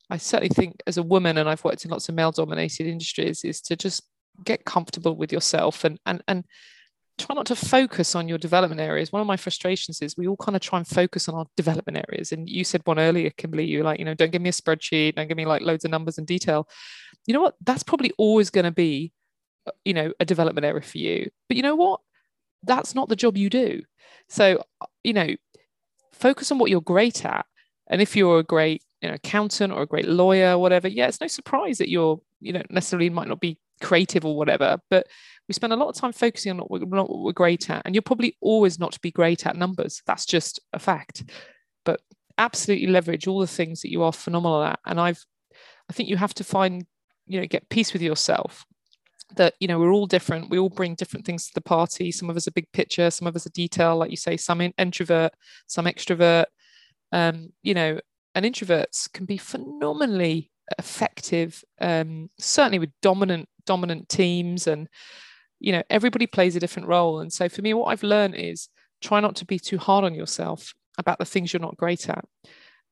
I 0.10 0.18
certainly 0.18 0.54
think 0.54 0.84
as 0.86 0.98
a 0.98 1.04
woman, 1.04 1.38
and 1.38 1.50
I've 1.50 1.64
worked 1.64 1.84
in 1.86 1.92
lots 1.92 2.10
of 2.10 2.16
male-dominated 2.16 2.86
industries, 2.86 3.44
is 3.44 3.62
to 3.62 3.76
just 3.76 4.04
get 4.44 4.66
comfortable 4.66 5.16
with 5.16 5.32
yourself 5.32 5.84
and 5.84 6.00
and 6.06 6.22
and 6.28 6.44
try 7.18 7.34
not 7.34 7.46
to 7.46 7.56
focus 7.56 8.14
on 8.14 8.28
your 8.28 8.38
development 8.38 8.82
areas. 8.82 9.12
One 9.12 9.22
of 9.22 9.28
my 9.28 9.38
frustrations 9.38 10.02
is 10.02 10.18
we 10.18 10.28
all 10.28 10.36
kind 10.36 10.56
of 10.56 10.62
try 10.62 10.78
and 10.78 10.88
focus 10.88 11.30
on 11.30 11.36
our 11.36 11.46
development 11.56 12.06
areas. 12.10 12.34
And 12.34 12.50
you 12.50 12.64
said 12.66 12.82
one 12.84 13.00
earlier, 13.00 13.30
Kimberly, 13.30 13.66
you 13.66 13.84
like, 13.84 14.00
you 14.00 14.06
know, 14.06 14.14
don't 14.14 14.32
give 14.32 14.42
me 14.42 14.50
a 14.50 14.52
spreadsheet, 14.52 15.16
don't 15.16 15.30
give 15.30 15.38
me 15.38 15.46
like 15.46 15.62
loads 15.62 15.86
of 15.86 15.92
numbers 15.92 16.18
and 16.18 16.28
detail. 16.28 16.68
You 17.26 17.34
know 17.34 17.42
what? 17.42 17.56
That's 17.64 17.84
probably 17.84 18.12
always 18.18 18.50
going 18.50 18.66
to 18.66 18.72
be, 18.72 19.14
uh, 19.66 19.72
you 19.86 19.94
know, 19.94 20.12
a 20.20 20.26
development 20.26 20.66
area 20.66 20.82
for 20.82 20.98
you. 20.98 21.30
But 21.48 21.56
you 21.56 21.64
know 21.64 21.76
what? 21.76 22.02
That's 22.64 22.96
not 22.96 23.08
the 23.08 23.16
job 23.16 23.38
you 23.38 23.50
do. 23.50 23.84
So, 24.28 24.64
uh, 24.82 24.88
you 25.04 25.14
know, 25.14 25.30
focus 26.16 26.52
on 26.52 26.58
what 26.58 26.70
you're 26.70 26.82
great 26.82 27.26
at. 27.26 27.46
And 27.88 28.02
if 28.02 28.16
you're 28.16 28.40
a 28.40 28.44
great 28.44 28.82
you 29.02 29.10
know, 29.10 29.16
accountant 29.16 29.72
or 29.72 29.84
a 29.84 29.88
great 29.88 30.08
lawyer, 30.08 30.58
whatever, 30.58 30.88
yeah, 30.88 31.08
it's 31.08 31.22
no 31.22 31.28
surprise 31.28 31.78
that 31.78 31.90
you're, 31.90 32.20
you 32.42 32.54
know, 32.54 32.64
necessarily 32.70 33.10
might 33.10 33.28
not 33.28 33.40
be 33.40 33.60
creative 33.82 34.26
or 34.26 34.36
whatever. 34.36 34.80
But 34.90 35.08
we 35.48 35.54
spend 35.54 35.74
a 35.74 35.76
lot 35.76 35.90
of 35.90 35.96
time 35.96 36.12
focusing 36.12 36.52
on 36.52 36.58
what 36.58 36.72
we're, 36.72 36.80
not 36.80 37.10
what 37.10 37.22
we're 37.22 37.32
great 37.32 37.70
at. 37.70 37.84
And 37.86 37.94
you're 37.94 38.02
probably 38.02 38.36
always 38.42 38.80
not 38.80 38.94
to 38.94 39.00
be 39.00 39.12
great 39.12 39.46
at 39.46 39.56
numbers. 39.56 40.02
That's 40.08 40.26
just 40.26 40.60
a 40.74 40.80
fact. 40.80 41.24
But 41.84 42.02
absolutely 42.38 42.88
leverage 42.88 43.28
all 43.28 43.40
the 43.40 43.48
things 43.48 43.82
that 43.82 43.92
you 43.92 44.02
are 44.02 44.14
phenomenal 44.14 44.64
at. 44.64 44.80
And 44.86 45.00
I've, 45.00 45.24
I 45.90 45.94
think 45.94 46.10
you 46.10 46.18
have 46.18 46.34
to 46.36 46.44
find, 46.44 46.86
you 47.28 47.40
know, 47.40 47.46
get 47.46 47.70
peace 47.70 47.94
with 47.94 48.02
yourself 48.02 48.66
that 49.36 49.56
you 49.60 49.68
know 49.68 49.80
we're 49.80 49.92
all 49.92 50.06
different. 50.06 50.50
We 50.50 50.60
all 50.60 50.70
bring 50.70 50.96
different 50.96 51.26
things 51.26 51.48
to 51.48 51.54
the 51.54 51.62
party. 51.62 52.12
Some 52.12 52.30
of 52.30 52.38
us 52.38 52.48
are 52.48 52.52
big 52.52 52.72
picture 52.72 53.10
some 53.10 53.28
of 53.28 53.36
us 53.36 53.46
are 53.46 53.52
detail 53.52 53.98
like 53.98 54.12
you 54.12 54.18
say 54.18 54.38
some 54.38 54.62
introvert 54.78 55.34
some 55.68 55.86
extrovert. 55.86 56.46
Um, 57.12 57.54
you 57.64 57.74
know 57.74 58.00
and 58.34 58.46
introverts 58.46 59.12
can 59.14 59.26
be 59.26 59.38
phenomenally 59.38 60.52
effective 60.78 61.64
um, 61.80 62.30
certainly 62.40 62.80
with 62.80 62.92
dominant 63.02 63.48
dominant 63.66 64.10
teams 64.10 64.68
and 64.68 64.90
you 65.60 65.72
know 65.72 65.84
everybody 65.90 66.28
plays 66.28 66.56
a 66.56 66.60
different 66.60 66.88
role. 66.88 67.20
And 67.20 67.32
so 67.32 67.50
for 67.50 67.62
me 67.62 67.74
what 67.74 67.88
i've 67.88 68.04
learned 68.04 68.36
is 68.36 68.70
try 69.02 69.20
not 69.20 69.36
to 69.38 69.46
be 69.46 69.60
too 69.60 69.78
hard 69.78 70.04
on 70.04 70.16
yourself 70.16 70.74
about 70.98 71.20
the 71.20 71.26
things 71.26 71.52
you're 71.52 71.62
not 71.62 71.78
great 71.78 72.10
at 72.10 72.26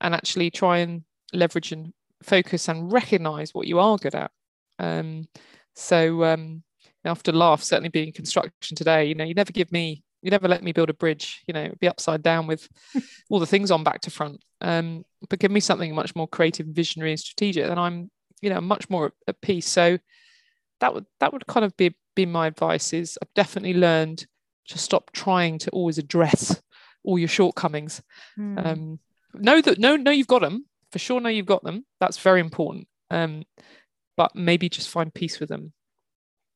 and 0.02 0.14
actually 0.14 0.52
try 0.52 0.80
and 0.80 1.04
leverage 1.32 1.72
and 1.72 1.94
focus 2.22 2.68
and 2.68 2.92
recognize 2.92 3.54
what 3.54 3.68
you 3.68 3.80
are 3.80 3.98
good 3.98 4.16
at. 4.16 4.32
Um, 4.80 5.28
so 5.76 6.24
um, 6.24 6.64
I 7.06 7.10
often 7.10 7.36
laugh, 7.36 7.64
certainly 7.64 7.90
being 7.90 8.12
construction 8.12 8.76
today, 8.76 9.06
you 9.06 9.16
know, 9.16 9.24
you 9.24 9.34
never 9.34 9.52
give 9.52 9.72
me, 9.72 10.04
you 10.22 10.32
never 10.32 10.48
let 10.48 10.64
me 10.64 10.72
build 10.72 10.90
a 10.90 10.94
bridge, 10.94 11.42
you 11.48 11.54
know, 11.54 11.72
be 11.80 11.88
upside 11.88 12.24
down 12.24 12.48
with 12.48 12.68
all 13.30 13.40
the 13.40 13.46
things 13.46 13.72
on 13.72 13.84
back 13.84 14.02
to 14.02 14.12
front. 14.12 14.44
Um, 14.62 15.04
but 15.30 15.40
give 15.40 15.52
me 15.52 15.60
something 15.60 15.94
much 15.94 16.16
more 16.16 16.28
creative, 16.28 16.68
visionary, 16.68 17.12
and 17.12 17.20
strategic, 17.20 17.70
and 17.70 17.80
I'm 17.80 18.10
you 18.42 18.50
know 18.50 18.62
much 18.62 18.90
more 18.90 19.14
at 19.28 19.42
peace. 19.42 19.68
So 19.68 19.98
that 20.80 20.94
would 20.94 21.06
that 21.20 21.34
would 21.34 21.48
kind 21.48 21.66
of 21.66 21.76
be 21.78 21.96
be 22.16 22.26
my 22.26 22.48
advice 22.48 22.94
is 22.94 23.18
I've 23.22 23.34
definitely 23.34 23.74
learned 23.74 24.26
to 24.68 24.78
stop 24.78 25.12
trying 25.12 25.58
to 25.60 25.72
always 25.72 25.98
address 25.98 26.62
all 27.04 27.20
your 27.20 27.28
shortcomings. 27.28 28.02
Mm. 28.38 28.66
um, 28.66 29.00
know 29.34 29.62
that 29.62 29.80
no 29.80 29.96
no 29.96 30.12
you've 30.12 30.28
got 30.28 30.42
them 30.42 30.66
for 30.92 31.00
sure 31.00 31.20
know 31.20 31.30
you've 31.30 31.46
got 31.46 31.64
them 31.64 31.86
that's 32.00 32.20
very 32.20 32.40
important. 32.40 32.88
Um, 33.10 33.44
but 34.16 34.36
maybe 34.36 34.70
just 34.70 34.90
find 34.90 35.14
peace 35.14 35.40
with 35.40 35.50
them 35.50 35.74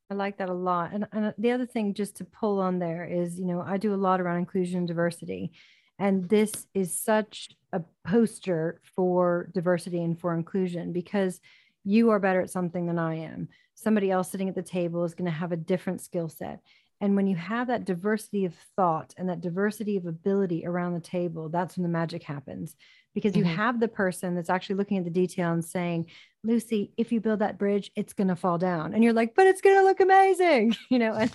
I 0.09 0.13
like 0.13 0.37
that 0.37 0.49
a 0.49 0.53
lot. 0.53 0.93
And, 0.93 1.07
and 1.11 1.33
the 1.37 1.51
other 1.51 1.65
thing, 1.65 1.93
just 1.93 2.17
to 2.17 2.23
pull 2.23 2.59
on 2.59 2.79
there, 2.79 3.03
is 3.05 3.39
you 3.39 3.45
know, 3.45 3.61
I 3.61 3.77
do 3.77 3.93
a 3.93 3.95
lot 3.95 4.21
around 4.21 4.37
inclusion 4.37 4.79
and 4.79 4.87
diversity. 4.87 5.51
And 5.99 6.29
this 6.29 6.67
is 6.73 6.99
such 6.99 7.49
a 7.73 7.81
poster 8.05 8.81
for 8.95 9.49
diversity 9.53 10.01
and 10.01 10.19
for 10.19 10.33
inclusion 10.33 10.93
because 10.93 11.41
you 11.83 12.11
are 12.11 12.19
better 12.19 12.41
at 12.41 12.51
something 12.51 12.85
than 12.85 12.99
I 12.99 13.15
am. 13.15 13.49
Somebody 13.73 14.11
else 14.11 14.31
sitting 14.31 14.49
at 14.49 14.55
the 14.55 14.61
table 14.61 15.03
is 15.03 15.15
going 15.15 15.25
to 15.25 15.31
have 15.31 15.51
a 15.51 15.57
different 15.57 16.01
skill 16.01 16.29
set. 16.29 16.61
And 16.99 17.15
when 17.15 17.27
you 17.27 17.35
have 17.35 17.67
that 17.67 17.85
diversity 17.85 18.45
of 18.45 18.55
thought 18.75 19.13
and 19.17 19.29
that 19.29 19.41
diversity 19.41 19.97
of 19.97 20.05
ability 20.05 20.65
around 20.65 20.93
the 20.93 20.99
table, 20.99 21.49
that's 21.49 21.77
when 21.77 21.83
the 21.83 21.89
magic 21.89 22.23
happens 22.23 22.75
because 23.13 23.35
you 23.35 23.43
mm-hmm. 23.43 23.55
have 23.55 23.79
the 23.79 23.87
person 23.87 24.35
that's 24.35 24.49
actually 24.49 24.75
looking 24.75 24.97
at 24.97 25.03
the 25.03 25.09
detail 25.09 25.51
and 25.51 25.63
saying, 25.63 26.07
Lucy, 26.47 26.91
if 26.95 27.11
you 27.11 27.19
build 27.19 27.39
that 27.39 27.57
bridge, 27.57 27.91
it's 27.95 28.13
going 28.13 28.29
to 28.29 28.35
fall 28.35 28.57
down. 28.57 28.93
And 28.93 29.03
you're 29.03 29.13
like, 29.13 29.35
but 29.35 29.45
it's 29.45 29.59
going 29.59 29.75
to 29.75 29.83
look 29.83 29.99
amazing, 29.99 30.75
you 30.89 30.97
know, 30.97 31.13
and, 31.13 31.31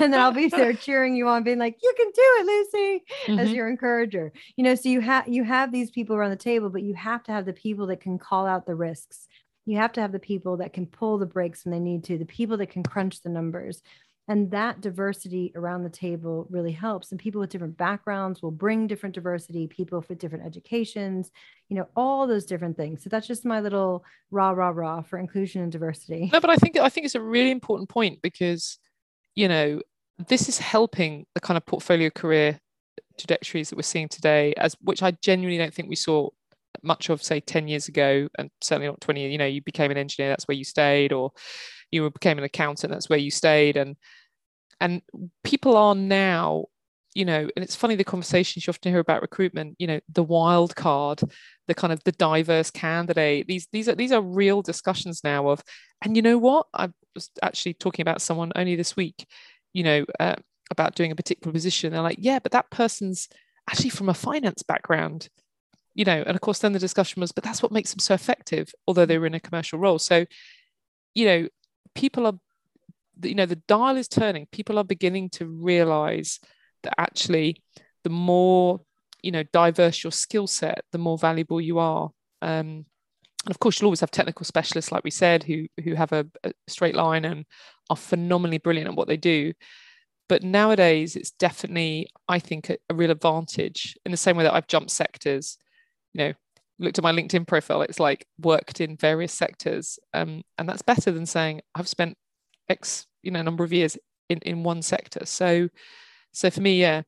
and 0.00 0.12
then 0.12 0.20
I'll 0.20 0.32
be 0.32 0.48
there 0.48 0.72
cheering 0.72 1.14
you 1.14 1.28
on, 1.28 1.44
being 1.44 1.58
like, 1.58 1.78
you 1.80 1.94
can 1.96 2.06
do 2.06 2.22
it, 2.22 2.46
Lucy, 2.46 3.04
mm-hmm. 3.26 3.38
as 3.38 3.52
your 3.52 3.68
encourager, 3.68 4.32
you 4.56 4.64
know, 4.64 4.74
so 4.74 4.88
you 4.88 5.00
have, 5.00 5.28
you 5.28 5.44
have 5.44 5.70
these 5.70 5.90
people 5.90 6.16
around 6.16 6.30
the 6.30 6.36
table, 6.36 6.68
but 6.68 6.82
you 6.82 6.94
have 6.94 7.22
to 7.24 7.32
have 7.32 7.46
the 7.46 7.52
people 7.52 7.86
that 7.86 8.00
can 8.00 8.18
call 8.18 8.46
out 8.46 8.66
the 8.66 8.74
risks. 8.74 9.28
You 9.66 9.76
have 9.76 9.92
to 9.92 10.00
have 10.00 10.10
the 10.10 10.18
people 10.18 10.56
that 10.56 10.72
can 10.72 10.86
pull 10.86 11.18
the 11.18 11.26
brakes 11.26 11.64
when 11.64 11.72
they 11.72 11.78
need 11.78 12.02
to, 12.04 12.18
the 12.18 12.24
people 12.24 12.56
that 12.56 12.70
can 12.70 12.82
crunch 12.82 13.22
the 13.22 13.28
numbers 13.28 13.82
and 14.30 14.48
that 14.52 14.80
diversity 14.80 15.50
around 15.56 15.82
the 15.82 15.90
table 15.90 16.46
really 16.50 16.70
helps. 16.70 17.10
And 17.10 17.18
people 17.18 17.40
with 17.40 17.50
different 17.50 17.76
backgrounds 17.76 18.40
will 18.40 18.52
bring 18.52 18.86
different 18.86 19.12
diversity 19.12 19.66
people 19.66 20.04
with 20.08 20.18
different 20.18 20.46
educations 20.46 21.32
you 21.68 21.76
know 21.76 21.86
all 21.96 22.26
those 22.26 22.46
different 22.46 22.76
things. 22.76 23.02
So 23.02 23.10
that's 23.10 23.26
just 23.26 23.44
my 23.44 23.60
little 23.60 24.04
rah 24.30 24.50
rah 24.50 24.70
rah 24.70 25.02
for 25.02 25.18
inclusion 25.18 25.62
and 25.62 25.72
diversity. 25.72 26.30
No 26.32 26.40
but 26.40 26.50
i 26.50 26.56
think 26.56 26.76
i 26.76 26.88
think 26.88 27.04
it's 27.04 27.14
a 27.14 27.20
really 27.20 27.50
important 27.50 27.88
point 27.88 28.22
because 28.22 28.78
you 29.34 29.48
know 29.48 29.80
this 30.28 30.48
is 30.48 30.58
helping 30.58 31.26
the 31.34 31.40
kind 31.40 31.56
of 31.56 31.66
portfolio 31.66 32.10
career 32.10 32.58
trajectories 33.18 33.70
that 33.70 33.76
we're 33.76 33.82
seeing 33.82 34.08
today 34.08 34.54
as 34.56 34.76
which 34.80 35.02
i 35.02 35.10
genuinely 35.22 35.58
don't 35.58 35.74
think 35.74 35.88
we 35.88 35.96
saw 35.96 36.28
much 36.82 37.08
of 37.08 37.22
say 37.22 37.40
10 37.40 37.68
years 37.68 37.88
ago 37.88 38.28
and 38.38 38.50
certainly 38.60 38.88
not 38.88 39.00
20 39.00 39.30
you 39.30 39.38
know 39.38 39.46
you 39.46 39.62
became 39.62 39.90
an 39.90 39.96
engineer 39.96 40.28
that's 40.28 40.48
where 40.48 40.56
you 40.56 40.64
stayed 40.64 41.12
or 41.12 41.32
you 41.90 42.08
became 42.10 42.38
an 42.38 42.44
accountant 42.44 42.92
that's 42.92 43.08
where 43.08 43.18
you 43.18 43.30
stayed. 43.30 43.76
And 43.76 43.96
and 44.80 45.02
people 45.44 45.76
are 45.76 45.94
now 45.94 46.66
you 47.14 47.24
know 47.24 47.48
and 47.56 47.64
it's 47.64 47.74
funny 47.74 47.96
the 47.96 48.04
conversations 48.04 48.66
you 48.66 48.70
often 48.70 48.92
hear 48.92 49.00
about 49.00 49.20
recruitment 49.20 49.74
you 49.78 49.86
know 49.86 50.00
the 50.08 50.22
wild 50.22 50.76
card 50.76 51.20
the 51.70 51.74
kind 51.74 51.92
of 51.92 52.02
the 52.02 52.10
diverse 52.12 52.68
candidate. 52.68 53.46
These 53.46 53.68
these 53.72 53.88
are 53.88 53.94
these 53.94 54.10
are 54.10 54.20
real 54.20 54.60
discussions 54.60 55.22
now 55.22 55.48
of 55.48 55.62
and 56.02 56.16
you 56.16 56.22
know 56.22 56.36
what? 56.36 56.66
I 56.74 56.90
was 57.14 57.30
actually 57.44 57.74
talking 57.74 58.02
about 58.02 58.20
someone 58.20 58.50
only 58.56 58.74
this 58.74 58.96
week 58.96 59.24
you 59.72 59.84
know 59.84 60.04
uh, 60.18 60.34
about 60.72 60.96
doing 60.96 61.12
a 61.12 61.16
particular 61.16 61.52
position. 61.52 61.92
They're 61.92 62.02
like 62.02 62.18
yeah 62.18 62.40
but 62.40 62.50
that 62.52 62.72
person's 62.72 63.28
actually 63.70 63.90
from 63.90 64.08
a 64.08 64.14
finance 64.14 64.64
background 64.64 65.28
you 65.94 66.04
know 66.04 66.24
and 66.26 66.34
of 66.34 66.40
course 66.40 66.58
then 66.58 66.72
the 66.72 66.80
discussion 66.80 67.20
was 67.20 67.30
but 67.30 67.44
that's 67.44 67.62
what 67.62 67.70
makes 67.70 67.92
them 67.92 68.00
so 68.00 68.14
effective 68.14 68.72
although 68.88 69.06
they 69.06 69.18
were 69.18 69.26
in 69.26 69.34
a 69.34 69.40
commercial 69.40 69.78
role. 69.78 70.00
So 70.00 70.26
you 71.14 71.24
know 71.24 71.48
people 71.94 72.26
are 72.26 72.34
you 73.22 73.34
know 73.34 73.46
the 73.46 73.56
dial 73.56 73.96
is 73.96 74.08
turning. 74.08 74.46
People 74.52 74.78
are 74.78 74.84
beginning 74.84 75.30
to 75.30 75.46
realize 75.46 76.40
that 76.82 76.94
actually 76.98 77.62
the 78.04 78.10
more 78.10 78.80
you 79.22 79.30
know 79.30 79.42
diverse 79.52 80.02
your 80.02 80.12
skill 80.12 80.46
set 80.46 80.84
the 80.92 80.98
more 80.98 81.18
valuable 81.18 81.60
you 81.60 81.78
are. 81.78 82.10
Um, 82.42 82.86
and 83.44 83.50
of 83.50 83.58
course 83.58 83.80
you'll 83.80 83.86
always 83.86 84.00
have 84.00 84.10
technical 84.10 84.44
specialists 84.44 84.92
like 84.92 85.04
we 85.04 85.10
said 85.10 85.42
who 85.42 85.66
who 85.82 85.94
have 85.94 86.12
a, 86.12 86.26
a 86.44 86.52
straight 86.68 86.94
line 86.94 87.24
and 87.24 87.44
are 87.88 87.96
phenomenally 87.96 88.58
brilliant 88.58 88.88
at 88.88 88.96
what 88.96 89.08
they 89.08 89.16
do. 89.16 89.52
But 90.28 90.42
nowadays 90.42 91.16
it's 91.16 91.32
definitely 91.32 92.08
i 92.28 92.38
think 92.38 92.70
a, 92.70 92.78
a 92.88 92.94
real 92.94 93.10
advantage 93.10 93.96
in 94.04 94.10
the 94.12 94.16
same 94.16 94.36
way 94.36 94.44
that 94.44 94.54
i've 94.54 94.68
jumped 94.68 94.90
sectors. 94.90 95.58
You 96.14 96.18
know 96.18 96.32
looked 96.78 96.98
at 96.98 97.04
my 97.04 97.12
linkedin 97.12 97.46
profile 97.46 97.82
it's 97.82 98.00
like 98.00 98.26
worked 98.38 98.80
in 98.80 98.96
various 98.96 99.34
sectors. 99.34 99.98
Um, 100.14 100.42
and 100.56 100.66
that's 100.66 100.82
better 100.82 101.10
than 101.10 101.26
saying 101.26 101.60
i've 101.74 101.88
spent 101.88 102.16
x 102.70 103.06
you 103.22 103.30
know 103.30 103.42
number 103.42 103.64
of 103.64 103.72
years 103.72 103.98
in 104.28 104.38
in 104.38 104.62
one 104.62 104.82
sector. 104.82 105.26
So 105.26 105.68
so 106.32 106.50
for 106.50 106.60
me 106.60 106.80
yeah 106.80 107.02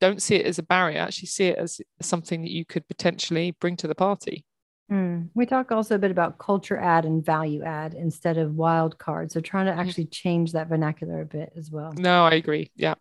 don't 0.00 0.20
see 0.20 0.36
it 0.36 0.46
as 0.46 0.58
a 0.58 0.62
barrier 0.62 0.98
actually 0.98 1.28
see 1.28 1.46
it 1.46 1.58
as 1.58 1.80
something 2.02 2.42
that 2.42 2.50
you 2.50 2.64
could 2.64 2.86
potentially 2.88 3.52
bring 3.60 3.76
to 3.76 3.86
the 3.86 3.94
party. 3.94 4.44
Mm. 4.92 5.30
we 5.34 5.46
talk 5.46 5.72
also 5.72 5.94
a 5.94 5.98
bit 5.98 6.10
about 6.10 6.36
culture 6.36 6.76
add 6.76 7.06
and 7.06 7.24
value 7.24 7.62
add 7.62 7.94
instead 7.94 8.36
of 8.36 8.54
wild 8.54 8.98
cards. 8.98 9.32
So 9.32 9.40
trying 9.40 9.64
to 9.64 9.72
mm. 9.72 9.78
actually 9.78 10.06
change 10.06 10.52
that 10.52 10.68
vernacular 10.68 11.22
a 11.22 11.26
bit 11.26 11.54
as 11.56 11.70
well. 11.70 11.94
No 11.96 12.26
i 12.26 12.34
agree. 12.34 12.70
Yeah 12.76 12.94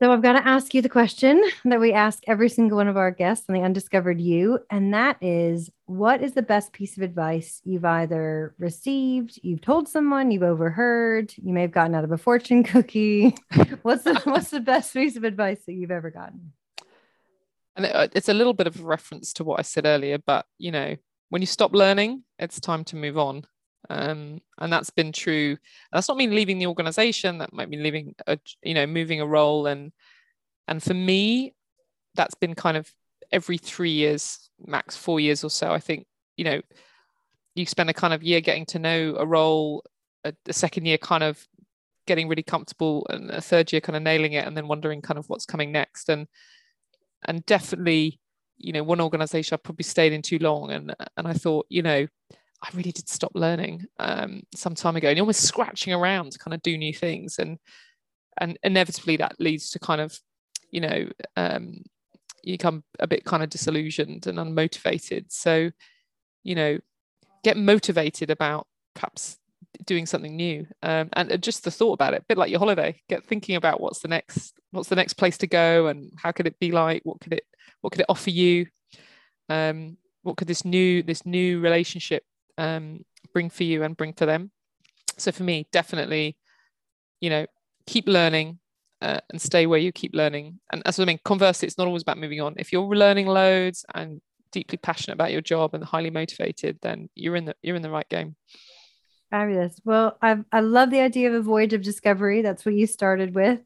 so 0.00 0.12
I've 0.12 0.22
got 0.22 0.34
to 0.34 0.46
ask 0.46 0.74
you 0.74 0.82
the 0.82 0.88
question 0.88 1.42
that 1.64 1.80
we 1.80 1.92
ask 1.92 2.22
every 2.28 2.48
single 2.48 2.76
one 2.76 2.86
of 2.86 2.96
our 2.96 3.10
guests 3.10 3.46
on 3.48 3.54
the 3.54 3.62
Undiscovered 3.62 4.20
You, 4.20 4.60
and 4.70 4.94
that 4.94 5.16
is 5.20 5.70
what 5.86 6.22
is 6.22 6.34
the 6.34 6.42
best 6.42 6.72
piece 6.72 6.96
of 6.96 7.02
advice 7.02 7.60
you've 7.64 7.84
either 7.84 8.54
received, 8.58 9.40
you've 9.42 9.60
told 9.60 9.88
someone, 9.88 10.30
you've 10.30 10.44
overheard, 10.44 11.34
you 11.36 11.52
may 11.52 11.62
have 11.62 11.72
gotten 11.72 11.96
out 11.96 12.04
of 12.04 12.12
a 12.12 12.18
fortune 12.18 12.62
cookie. 12.62 13.34
what's 13.82 14.04
the 14.04 14.20
what's 14.24 14.50
the 14.50 14.60
best 14.60 14.94
piece 14.94 15.16
of 15.16 15.24
advice 15.24 15.60
that 15.66 15.72
you've 15.72 15.90
ever 15.90 16.10
gotten? 16.10 16.52
And 17.74 17.86
uh, 17.86 18.08
it's 18.12 18.28
a 18.28 18.34
little 18.34 18.54
bit 18.54 18.66
of 18.68 18.78
a 18.78 18.84
reference 18.84 19.32
to 19.34 19.44
what 19.44 19.58
I 19.58 19.62
said 19.62 19.84
earlier, 19.84 20.18
but 20.18 20.46
you 20.58 20.70
know, 20.70 20.96
when 21.30 21.42
you 21.42 21.46
stop 21.46 21.74
learning, 21.74 22.22
it's 22.38 22.60
time 22.60 22.84
to 22.84 22.96
move 22.96 23.18
on. 23.18 23.44
Um, 23.90 24.40
and 24.58 24.72
that's 24.72 24.90
been 24.90 25.12
true. 25.12 25.56
That's 25.92 26.08
not 26.08 26.16
mean 26.16 26.34
leaving 26.34 26.58
the 26.58 26.66
organization. 26.66 27.38
That 27.38 27.52
might 27.52 27.68
mean 27.68 27.82
leaving, 27.82 28.14
a, 28.26 28.38
you 28.62 28.74
know, 28.74 28.86
moving 28.86 29.20
a 29.20 29.26
role. 29.26 29.66
And 29.66 29.92
and 30.66 30.82
for 30.82 30.94
me, 30.94 31.54
that's 32.14 32.34
been 32.34 32.54
kind 32.54 32.76
of 32.76 32.92
every 33.32 33.58
three 33.58 33.90
years, 33.90 34.50
max 34.64 34.96
four 34.96 35.20
years 35.20 35.42
or 35.44 35.50
so. 35.50 35.72
I 35.72 35.78
think 35.78 36.06
you 36.36 36.44
know, 36.44 36.60
you 37.54 37.66
spend 37.66 37.90
a 37.90 37.94
kind 37.94 38.14
of 38.14 38.22
year 38.22 38.40
getting 38.40 38.66
to 38.66 38.78
know 38.78 39.16
a 39.18 39.26
role, 39.26 39.84
a, 40.24 40.32
a 40.46 40.52
second 40.52 40.86
year 40.86 40.98
kind 40.98 41.24
of 41.24 41.44
getting 42.06 42.28
really 42.28 42.42
comfortable, 42.42 43.06
and 43.10 43.30
a 43.30 43.40
third 43.40 43.72
year 43.72 43.80
kind 43.80 43.96
of 43.96 44.02
nailing 44.02 44.34
it, 44.34 44.46
and 44.46 44.56
then 44.56 44.68
wondering 44.68 45.00
kind 45.00 45.18
of 45.18 45.28
what's 45.28 45.46
coming 45.46 45.72
next. 45.72 46.10
And 46.10 46.26
and 47.26 47.44
definitely, 47.46 48.20
you 48.58 48.72
know, 48.72 48.82
one 48.82 49.00
organization 49.00 49.54
I 49.54 49.56
probably 49.56 49.84
stayed 49.84 50.12
in 50.12 50.20
too 50.20 50.38
long, 50.38 50.70
and 50.72 50.94
and 51.16 51.26
I 51.26 51.32
thought, 51.32 51.66
you 51.70 51.82
know 51.82 52.06
I 52.62 52.68
really 52.74 52.92
did 52.92 53.08
stop 53.08 53.32
learning 53.34 53.84
um, 54.00 54.42
some 54.54 54.74
time 54.74 54.96
ago, 54.96 55.08
and 55.08 55.16
you're 55.16 55.22
almost 55.22 55.42
scratching 55.42 55.92
around 55.92 56.32
to 56.32 56.38
kind 56.38 56.54
of 56.54 56.62
do 56.62 56.76
new 56.76 56.92
things, 56.92 57.38
and 57.38 57.58
and 58.40 58.58
inevitably 58.62 59.16
that 59.18 59.36
leads 59.38 59.70
to 59.70 59.78
kind 59.78 60.00
of, 60.00 60.18
you 60.70 60.80
know, 60.80 61.08
um, 61.36 61.82
you 62.42 62.54
become 62.54 62.84
a 63.00 63.06
bit 63.06 63.24
kind 63.24 63.42
of 63.42 63.50
disillusioned 63.50 64.26
and 64.26 64.38
unmotivated. 64.38 65.26
So, 65.28 65.70
you 66.44 66.54
know, 66.54 66.78
get 67.42 67.56
motivated 67.56 68.30
about 68.30 68.66
perhaps 68.94 69.38
doing 69.86 70.06
something 70.06 70.34
new, 70.34 70.66
um, 70.82 71.10
and 71.12 71.42
just 71.42 71.62
the 71.62 71.70
thought 71.70 71.94
about 71.94 72.14
it, 72.14 72.22
a 72.22 72.26
bit 72.28 72.38
like 72.38 72.50
your 72.50 72.60
holiday. 72.60 73.00
Get 73.08 73.24
thinking 73.24 73.54
about 73.56 73.80
what's 73.80 74.00
the 74.00 74.08
next, 74.08 74.54
what's 74.72 74.88
the 74.88 74.96
next 74.96 75.14
place 75.14 75.38
to 75.38 75.46
go, 75.46 75.86
and 75.86 76.12
how 76.16 76.32
could 76.32 76.46
it 76.48 76.58
be 76.58 76.72
like? 76.72 77.02
What 77.04 77.20
could 77.20 77.34
it, 77.34 77.44
what 77.82 77.92
could 77.92 78.00
it 78.00 78.06
offer 78.08 78.30
you? 78.30 78.66
Um, 79.48 79.96
what 80.22 80.36
could 80.36 80.48
this 80.48 80.64
new 80.64 81.02
this 81.02 81.24
new 81.24 81.60
relationship 81.60 82.22
um, 82.58 83.04
bring 83.32 83.48
for 83.48 83.64
you 83.64 83.82
and 83.82 83.96
bring 83.96 84.12
for 84.12 84.26
them. 84.26 84.50
So 85.16 85.32
for 85.32 85.44
me, 85.44 85.66
definitely, 85.72 86.36
you 87.20 87.30
know, 87.30 87.46
keep 87.86 88.06
learning 88.06 88.58
uh, 89.00 89.20
and 89.30 89.40
stay 89.40 89.66
where 89.66 89.78
you 89.78 89.92
keep 89.92 90.14
learning. 90.14 90.60
And 90.72 90.82
as 90.84 91.00
I 91.00 91.04
mean, 91.04 91.20
conversely, 91.24 91.66
it's 91.66 91.78
not 91.78 91.86
always 91.86 92.02
about 92.02 92.18
moving 92.18 92.40
on. 92.40 92.54
If 92.58 92.72
you're 92.72 92.84
learning 92.84 93.26
loads 93.26 93.84
and 93.94 94.20
deeply 94.50 94.78
passionate 94.78 95.14
about 95.14 95.32
your 95.32 95.40
job 95.40 95.74
and 95.74 95.84
highly 95.84 96.10
motivated, 96.10 96.78
then 96.82 97.08
you're 97.14 97.36
in 97.36 97.46
the 97.46 97.54
you're 97.62 97.76
in 97.76 97.82
the 97.82 97.90
right 97.90 98.08
game. 98.08 98.36
Fabulous. 99.30 99.78
Well, 99.84 100.16
I 100.22 100.38
I 100.52 100.60
love 100.60 100.90
the 100.90 101.00
idea 101.00 101.28
of 101.28 101.34
a 101.34 101.42
voyage 101.42 101.74
of 101.74 101.82
discovery. 101.82 102.42
That's 102.42 102.64
what 102.64 102.74
you 102.74 102.86
started 102.86 103.34
with. 103.34 103.60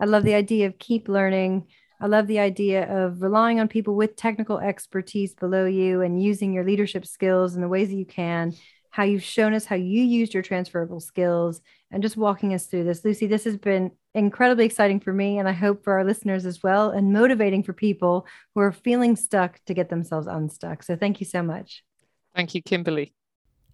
I 0.00 0.06
love 0.06 0.24
the 0.24 0.34
idea 0.34 0.66
of 0.66 0.78
keep 0.78 1.08
learning. 1.08 1.66
I 2.04 2.06
love 2.06 2.26
the 2.26 2.38
idea 2.38 2.84
of 2.94 3.22
relying 3.22 3.60
on 3.60 3.66
people 3.66 3.94
with 3.94 4.14
technical 4.14 4.58
expertise 4.58 5.34
below 5.34 5.64
you 5.64 6.02
and 6.02 6.22
using 6.22 6.52
your 6.52 6.62
leadership 6.62 7.06
skills 7.06 7.54
in 7.54 7.62
the 7.62 7.68
ways 7.68 7.88
that 7.88 7.96
you 7.96 8.04
can, 8.04 8.52
how 8.90 9.04
you've 9.04 9.24
shown 9.24 9.54
us 9.54 9.64
how 9.64 9.76
you 9.76 10.02
used 10.02 10.34
your 10.34 10.42
transferable 10.42 11.00
skills, 11.00 11.62
and 11.90 12.02
just 12.02 12.18
walking 12.18 12.52
us 12.52 12.66
through 12.66 12.84
this. 12.84 13.06
Lucy, 13.06 13.26
this 13.26 13.44
has 13.44 13.56
been 13.56 13.90
incredibly 14.12 14.66
exciting 14.66 15.00
for 15.00 15.14
me, 15.14 15.38
and 15.38 15.48
I 15.48 15.52
hope 15.52 15.82
for 15.82 15.94
our 15.94 16.04
listeners 16.04 16.44
as 16.44 16.62
well, 16.62 16.90
and 16.90 17.10
motivating 17.10 17.62
for 17.62 17.72
people 17.72 18.26
who 18.54 18.60
are 18.60 18.70
feeling 18.70 19.16
stuck 19.16 19.64
to 19.64 19.72
get 19.72 19.88
themselves 19.88 20.26
unstuck. 20.26 20.82
So 20.82 20.96
thank 20.96 21.20
you 21.20 21.26
so 21.26 21.42
much. 21.42 21.84
Thank 22.36 22.54
you, 22.54 22.60
Kimberly. 22.60 23.14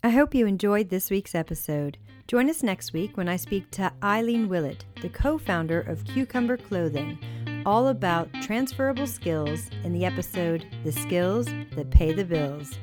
I 0.04 0.10
hope 0.10 0.36
you 0.36 0.46
enjoyed 0.46 0.88
this 0.88 1.10
week's 1.10 1.34
episode. 1.34 1.98
Join 2.28 2.48
us 2.48 2.62
next 2.62 2.92
week 2.92 3.16
when 3.16 3.28
I 3.28 3.34
speak 3.34 3.70
to 3.72 3.92
Eileen 4.04 4.48
Willett, 4.48 4.84
the 5.02 5.08
co 5.08 5.36
founder 5.36 5.80
of 5.80 6.04
Cucumber 6.04 6.56
Clothing, 6.56 7.18
all 7.66 7.88
about 7.88 8.32
transferable 8.42 9.06
skills 9.06 9.70
in 9.84 9.92
the 9.92 10.04
episode 10.04 10.66
The 10.84 10.92
Skills 10.92 11.46
That 11.76 11.90
Pay 11.90 12.12
the 12.12 12.24
Bills. 12.24 12.78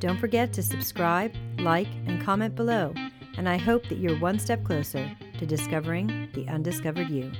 Don't 0.00 0.18
forget 0.18 0.52
to 0.54 0.62
subscribe, 0.62 1.32
like, 1.58 1.88
and 2.06 2.22
comment 2.22 2.54
below, 2.54 2.94
and 3.36 3.48
I 3.48 3.56
hope 3.56 3.88
that 3.88 3.98
you're 3.98 4.18
one 4.18 4.38
step 4.38 4.64
closer 4.64 5.10
to 5.38 5.46
discovering 5.46 6.28
the 6.34 6.48
undiscovered 6.48 7.08
you. 7.08 7.32